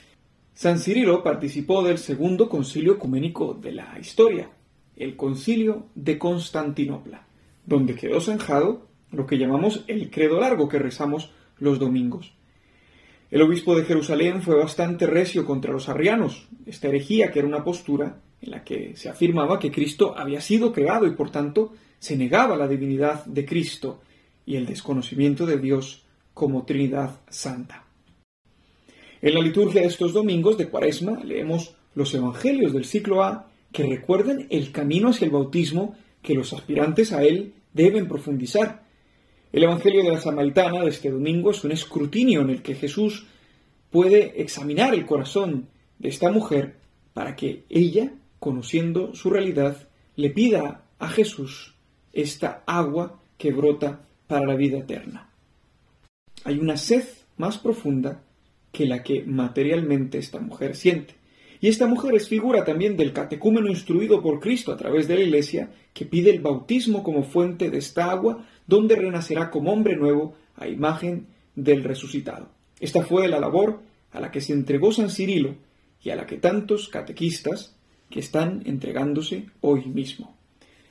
San 0.54 0.80
Cirilo 0.80 1.24
participó 1.24 1.82
del 1.82 1.98
segundo 1.98 2.50
concilio 2.50 2.94
ecuménico 2.94 3.54
de 3.54 3.72
la 3.72 3.98
historia, 4.00 4.50
el 4.96 5.16
concilio 5.16 5.88
de 5.96 6.20
Constantinopla, 6.20 7.26
donde 7.66 7.96
quedó 7.96 8.22
zanjado 8.22 8.88
lo 9.12 9.26
que 9.26 9.38
llamamos 9.38 9.84
el 9.88 10.10
credo 10.10 10.40
largo 10.40 10.70
que 10.70 10.80
rezamos 10.80 11.32
los 11.58 11.80
domingos. 11.80 12.34
El 13.32 13.42
obispo 13.42 13.76
de 13.76 13.86
Jerusalén 13.86 14.42
fue 14.42 14.56
bastante 14.56 15.08
recio 15.08 15.46
contra 15.46 15.72
los 15.72 15.88
arrianos, 15.88 16.48
esta 16.66 16.90
herejía 16.90 17.32
que 17.32 17.40
era 17.40 17.48
una 17.48 17.64
postura 17.64 18.20
en 18.42 18.52
la 18.52 18.64
que 18.64 18.96
se 18.98 19.10
afirmaba 19.10 19.58
que 19.58 19.72
Cristo 19.72 20.16
había 20.18 20.42
sido 20.42 20.74
creado 20.74 21.08
y 21.08 21.12
por 21.12 21.32
tanto 21.32 21.74
se 21.98 22.18
negaba 22.18 22.58
la 22.58 22.68
divinidad 22.68 23.24
de 23.26 23.46
Cristo 23.46 24.02
y 24.46 24.58
el 24.58 24.66
desconocimiento 24.66 25.46
de 25.46 25.58
Dios 25.58 26.04
como 26.34 26.66
Trinidad 26.66 27.22
Santa. 27.30 27.86
En 29.22 29.36
la 29.36 29.42
liturgia 29.42 29.82
de 29.82 29.88
estos 29.88 30.14
domingos 30.14 30.58
de 30.58 30.68
Cuaresma 30.68 31.24
leemos 31.24 31.76
los 31.94 32.12
Evangelios 32.16 32.74
del 32.74 32.86
ciclo 32.86 33.24
A 33.24 33.52
que 33.72 33.84
recuerdan 33.84 34.48
el 34.50 34.72
camino 34.72 35.10
hacia 35.10 35.26
el 35.26 35.32
bautismo 35.32 35.96
que 36.24 36.34
los 36.34 36.54
aspirantes 36.54 37.12
a 37.12 37.22
él 37.22 37.54
deben 37.72 38.08
profundizar. 38.08 38.84
El 39.54 39.64
Evangelio 39.64 40.04
de 40.04 40.10
la 40.10 40.20
Samaritana 40.20 40.82
de 40.82 40.90
este 40.90 41.12
domingo 41.12 41.52
es 41.52 41.64
un 41.64 41.72
escrutinio 41.72 42.42
en 42.42 42.50
el 42.50 42.62
que 42.64 42.74
Jesús 42.74 43.28
puede 43.92 44.42
examinar 44.42 44.96
el 44.96 45.06
corazón 45.06 45.68
de 46.00 46.10
esta 46.10 46.32
mujer 46.32 46.78
para 47.14 47.36
que 47.36 47.66
ella, 47.70 48.14
conociendo 48.40 49.14
su 49.14 49.30
realidad, 49.30 49.88
le 50.16 50.32
pida 50.32 50.86
a 50.98 51.10
Jesús 51.10 51.76
esta 52.12 52.64
agua 52.66 53.22
que 53.38 53.52
brota 53.52 54.02
para 54.26 54.48
la 54.48 54.56
vida 54.56 54.80
eterna. 54.80 55.30
Hay 56.44 56.58
una 56.58 56.76
sed 56.76 57.04
más 57.38 57.60
profunda 57.60 58.24
que 58.72 58.86
la 58.86 59.04
que 59.04 59.24
materialmente 59.24 60.18
esta 60.18 60.40
mujer 60.40 60.76
siente. 60.76 61.16
Y 61.60 61.68
esta 61.68 61.86
mujer 61.86 62.16
es 62.16 62.28
figura 62.28 62.66
también 62.66 62.98
del 62.98 63.14
catecúmeno 63.14 63.68
instruido 63.68 64.22
por 64.24 64.40
Cristo 64.40 64.72
a 64.72 64.78
través 64.78 65.08
de 65.08 65.16
la 65.16 65.22
Iglesia, 65.22 65.70
que 65.94 66.06
pide 66.06 66.32
el 66.32 66.42
bautismo 66.42 67.04
como 67.04 67.24
fuente 67.24 67.70
de 67.70 67.78
esta 67.78 68.10
agua, 68.10 68.46
donde 68.66 68.96
renacerá 68.96 69.52
como 69.52 69.72
hombre 69.72 69.96
nuevo 69.96 70.36
a 70.56 70.68
imagen 70.68 71.28
del 71.56 71.84
resucitado. 71.84 72.50
Esta 72.80 73.04
fue 73.04 73.28
la 73.28 73.40
labor 73.40 73.82
a 74.12 74.20
la 74.20 74.32
que 74.32 74.42
se 74.42 74.54
entregó 74.54 74.92
San 74.92 75.12
Cirilo 75.12 75.54
y 76.02 76.10
a 76.10 76.16
la 76.16 76.26
que 76.26 76.38
tantos 76.38 76.90
catequistas 76.90 77.76
que 78.10 78.20
están 78.20 78.64
entregándose 78.66 79.46
hoy 79.62 79.86
mismo. 79.86 80.36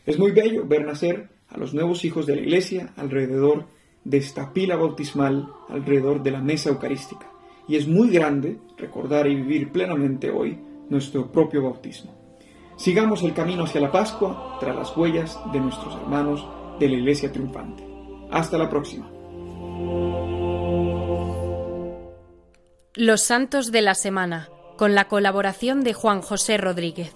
Es 0.06 0.18
muy 0.18 0.30
bello 0.30 0.64
ver 0.66 0.84
nacer 0.86 1.28
a 1.48 1.58
los 1.58 1.74
nuevos 1.74 2.04
hijos 2.04 2.26
de 2.26 2.36
la 2.36 2.42
Iglesia 2.42 2.92
alrededor 2.96 3.66
de 4.04 4.18
esta 4.18 4.52
pila 4.52 4.76
bautismal, 4.76 5.48
alrededor 5.68 6.22
de 6.22 6.30
la 6.30 6.40
mesa 6.40 6.70
eucarística 6.70 7.30
y 7.70 7.76
es 7.76 7.86
muy 7.86 8.10
grande 8.10 8.58
recordar 8.76 9.28
y 9.28 9.36
vivir 9.36 9.70
plenamente 9.70 10.28
hoy 10.28 10.58
nuestro 10.88 11.30
propio 11.30 11.62
bautismo. 11.62 12.12
Sigamos 12.76 13.22
el 13.22 13.32
camino 13.32 13.62
hacia 13.62 13.80
la 13.80 13.92
Pascua 13.92 14.56
tras 14.58 14.74
las 14.74 14.96
huellas 14.96 15.38
de 15.52 15.60
nuestros 15.60 15.94
hermanos 15.94 16.44
de 16.80 16.88
la 16.88 16.96
Iglesia 16.96 17.30
triunfante. 17.30 17.86
Hasta 18.32 18.58
la 18.58 18.68
próxima. 18.68 19.08
Los 22.96 23.22
Santos 23.22 23.70
de 23.70 23.82
la 23.82 23.94
Semana, 23.94 24.48
con 24.76 24.96
la 24.96 25.06
colaboración 25.06 25.84
de 25.84 25.92
Juan 25.92 26.22
José 26.22 26.56
Rodríguez. 26.56 27.14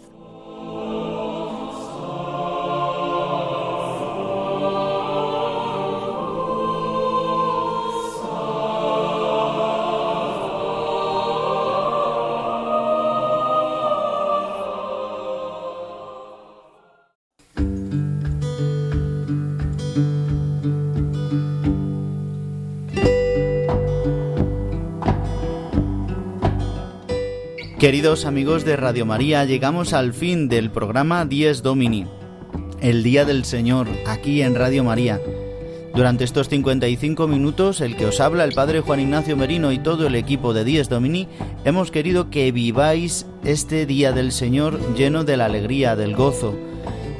Queridos 27.85 28.24
amigos 28.24 28.64
de 28.64 28.76
Radio 28.76 29.05
María, 29.05 29.45
llegamos 29.45 29.93
al 29.93 30.14
fin 30.14 30.49
del 30.49 30.70
programa 30.70 31.26
Dies 31.26 31.62
Domini, 31.62 32.07
el 32.80 33.03
Día 33.03 33.26
del 33.26 33.45
Señor, 33.45 33.89
aquí 34.07 34.41
en 34.41 34.55
Radio 34.55 34.85
María. 34.85 35.20
Durante 35.95 36.24
estos 36.24 36.49
55 36.49 37.28
minutos, 37.28 37.82
el 37.82 37.95
que 37.95 38.07
os 38.07 38.20
habla, 38.20 38.45
el 38.45 38.55
Padre 38.55 38.80
Juan 38.80 39.01
Ignacio 39.01 39.37
Merino 39.37 39.70
y 39.70 39.80
todo 39.80 40.07
el 40.07 40.14
equipo 40.14 40.55
de 40.55 40.64
Dies 40.64 40.89
Domini, 40.89 41.28
hemos 41.66 41.91
querido 41.91 42.30
que 42.30 42.51
viváis 42.53 43.26
este 43.45 43.85
Día 43.85 44.12
del 44.12 44.32
Señor 44.32 44.80
lleno 44.95 45.24
de 45.24 45.37
la 45.37 45.45
alegría, 45.45 45.95
del 45.95 46.16
gozo, 46.16 46.57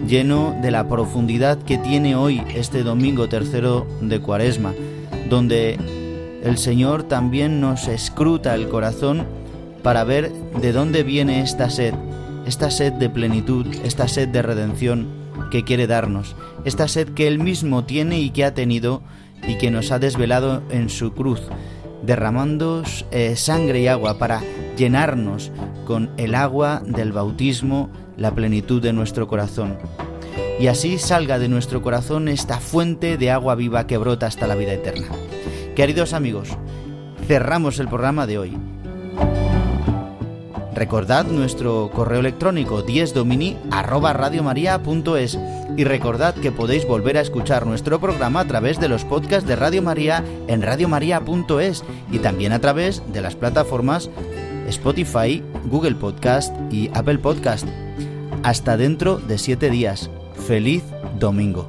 lleno 0.09 0.59
de 0.63 0.71
la 0.71 0.89
profundidad 0.89 1.63
que 1.63 1.77
tiene 1.77 2.17
hoy 2.17 2.43
este 2.55 2.85
domingo 2.85 3.29
tercero 3.29 3.87
de 4.01 4.19
Cuaresma, 4.19 4.73
donde 5.29 5.79
el 6.43 6.57
Señor 6.57 7.03
también 7.03 7.61
nos 7.61 7.87
escruta 7.87 8.55
el 8.55 8.71
corazón 8.71 9.44
para 9.85 10.03
ver 10.03 10.33
de 10.33 10.73
dónde 10.73 11.03
viene 11.03 11.43
esta 11.43 11.69
sed, 11.69 11.93
esta 12.47 12.71
sed 12.71 12.95
de 12.95 13.11
plenitud, 13.11 13.67
esta 13.85 14.09
sed 14.09 14.29
de 14.29 14.41
redención 14.41 15.09
que 15.51 15.63
quiere 15.63 15.87
darnos, 15.87 16.35
esta 16.65 16.89
sed 16.89 17.11
que 17.11 17.29
Él 17.29 17.39
mismo 17.39 17.85
tiene 17.85 18.19
y 18.19 18.31
que 18.31 18.47
ha 18.47 18.55
tenido 18.55 19.03
y 19.47 19.59
que 19.59 19.71
nos 19.71 19.93
ha 19.93 19.99
desvelado 19.99 20.63
en 20.71 20.89
su 20.89 21.13
cruz, 21.13 21.43
derramando 22.03 22.83
eh, 23.11 23.37
sangre 23.37 23.83
y 23.83 23.87
agua 23.87 24.17
para 24.17 24.41
llenarnos 24.79 25.53
con 25.87 26.11
el 26.17 26.35
agua 26.35 26.83
del 26.87 27.13
bautismo, 27.13 27.91
la 28.17 28.35
plenitud 28.35 28.81
de 28.81 28.95
nuestro 28.95 29.29
corazón. 29.29 29.77
Y 30.59 30.69
así 30.69 30.97
salga 30.97 31.39
de 31.39 31.49
nuestro 31.49 31.83
corazón 31.83 32.29
esta 32.29 32.59
fuente 32.59 33.19
de 33.19 33.31
agua 33.31 33.55
viva 33.55 33.87
que 33.87 33.99
brota 33.99 34.27
hasta 34.29 34.47
la 34.47 34.55
vida 34.55 34.73
eterna. 34.73 35.09
Queridos 35.77 36.15
amigos, 36.15 36.57
cerramos 37.27 37.79
el 37.79 37.89
programa 37.89 38.27
de 38.27 38.39
hoy 38.39 38.57
Recordad 40.75 41.27
nuestro 41.27 41.91
correo 41.95 42.21
electrónico 42.21 42.83
diesdomini@radiomaria.es 42.83 45.39
y 45.77 45.85
recordad 45.85 46.35
que 46.35 46.53
podéis 46.53 46.87
volver 46.87 47.17
a 47.17 47.21
escuchar 47.21 47.67
nuestro 47.67 48.01
programa 48.01 48.41
a 48.41 48.45
través 48.45 48.81
de 48.81 48.89
los 48.89 49.05
podcasts 49.05 49.49
de 49.49 49.57
Radio 49.57 49.83
María 49.83 50.25
en 50.49 50.63
radiomaria.es 50.63 51.85
y 52.11 52.19
también 52.19 52.53
a 52.53 52.59
través 52.59 53.03
de 53.13 53.21
las 53.21 53.37
plataformas 53.37 54.11
Spotify, 54.69 55.43
Google 55.67 55.95
Podcast 55.95 56.55
y 56.73 56.91
Apple 56.95 57.19
Podcast. 57.19 57.67
Hasta 58.43 58.77
dentro 58.77 59.19
de 59.19 59.39
siete 59.39 59.71
días. 59.71 60.11
Feliz 60.47 60.83
domingo. 61.19 61.69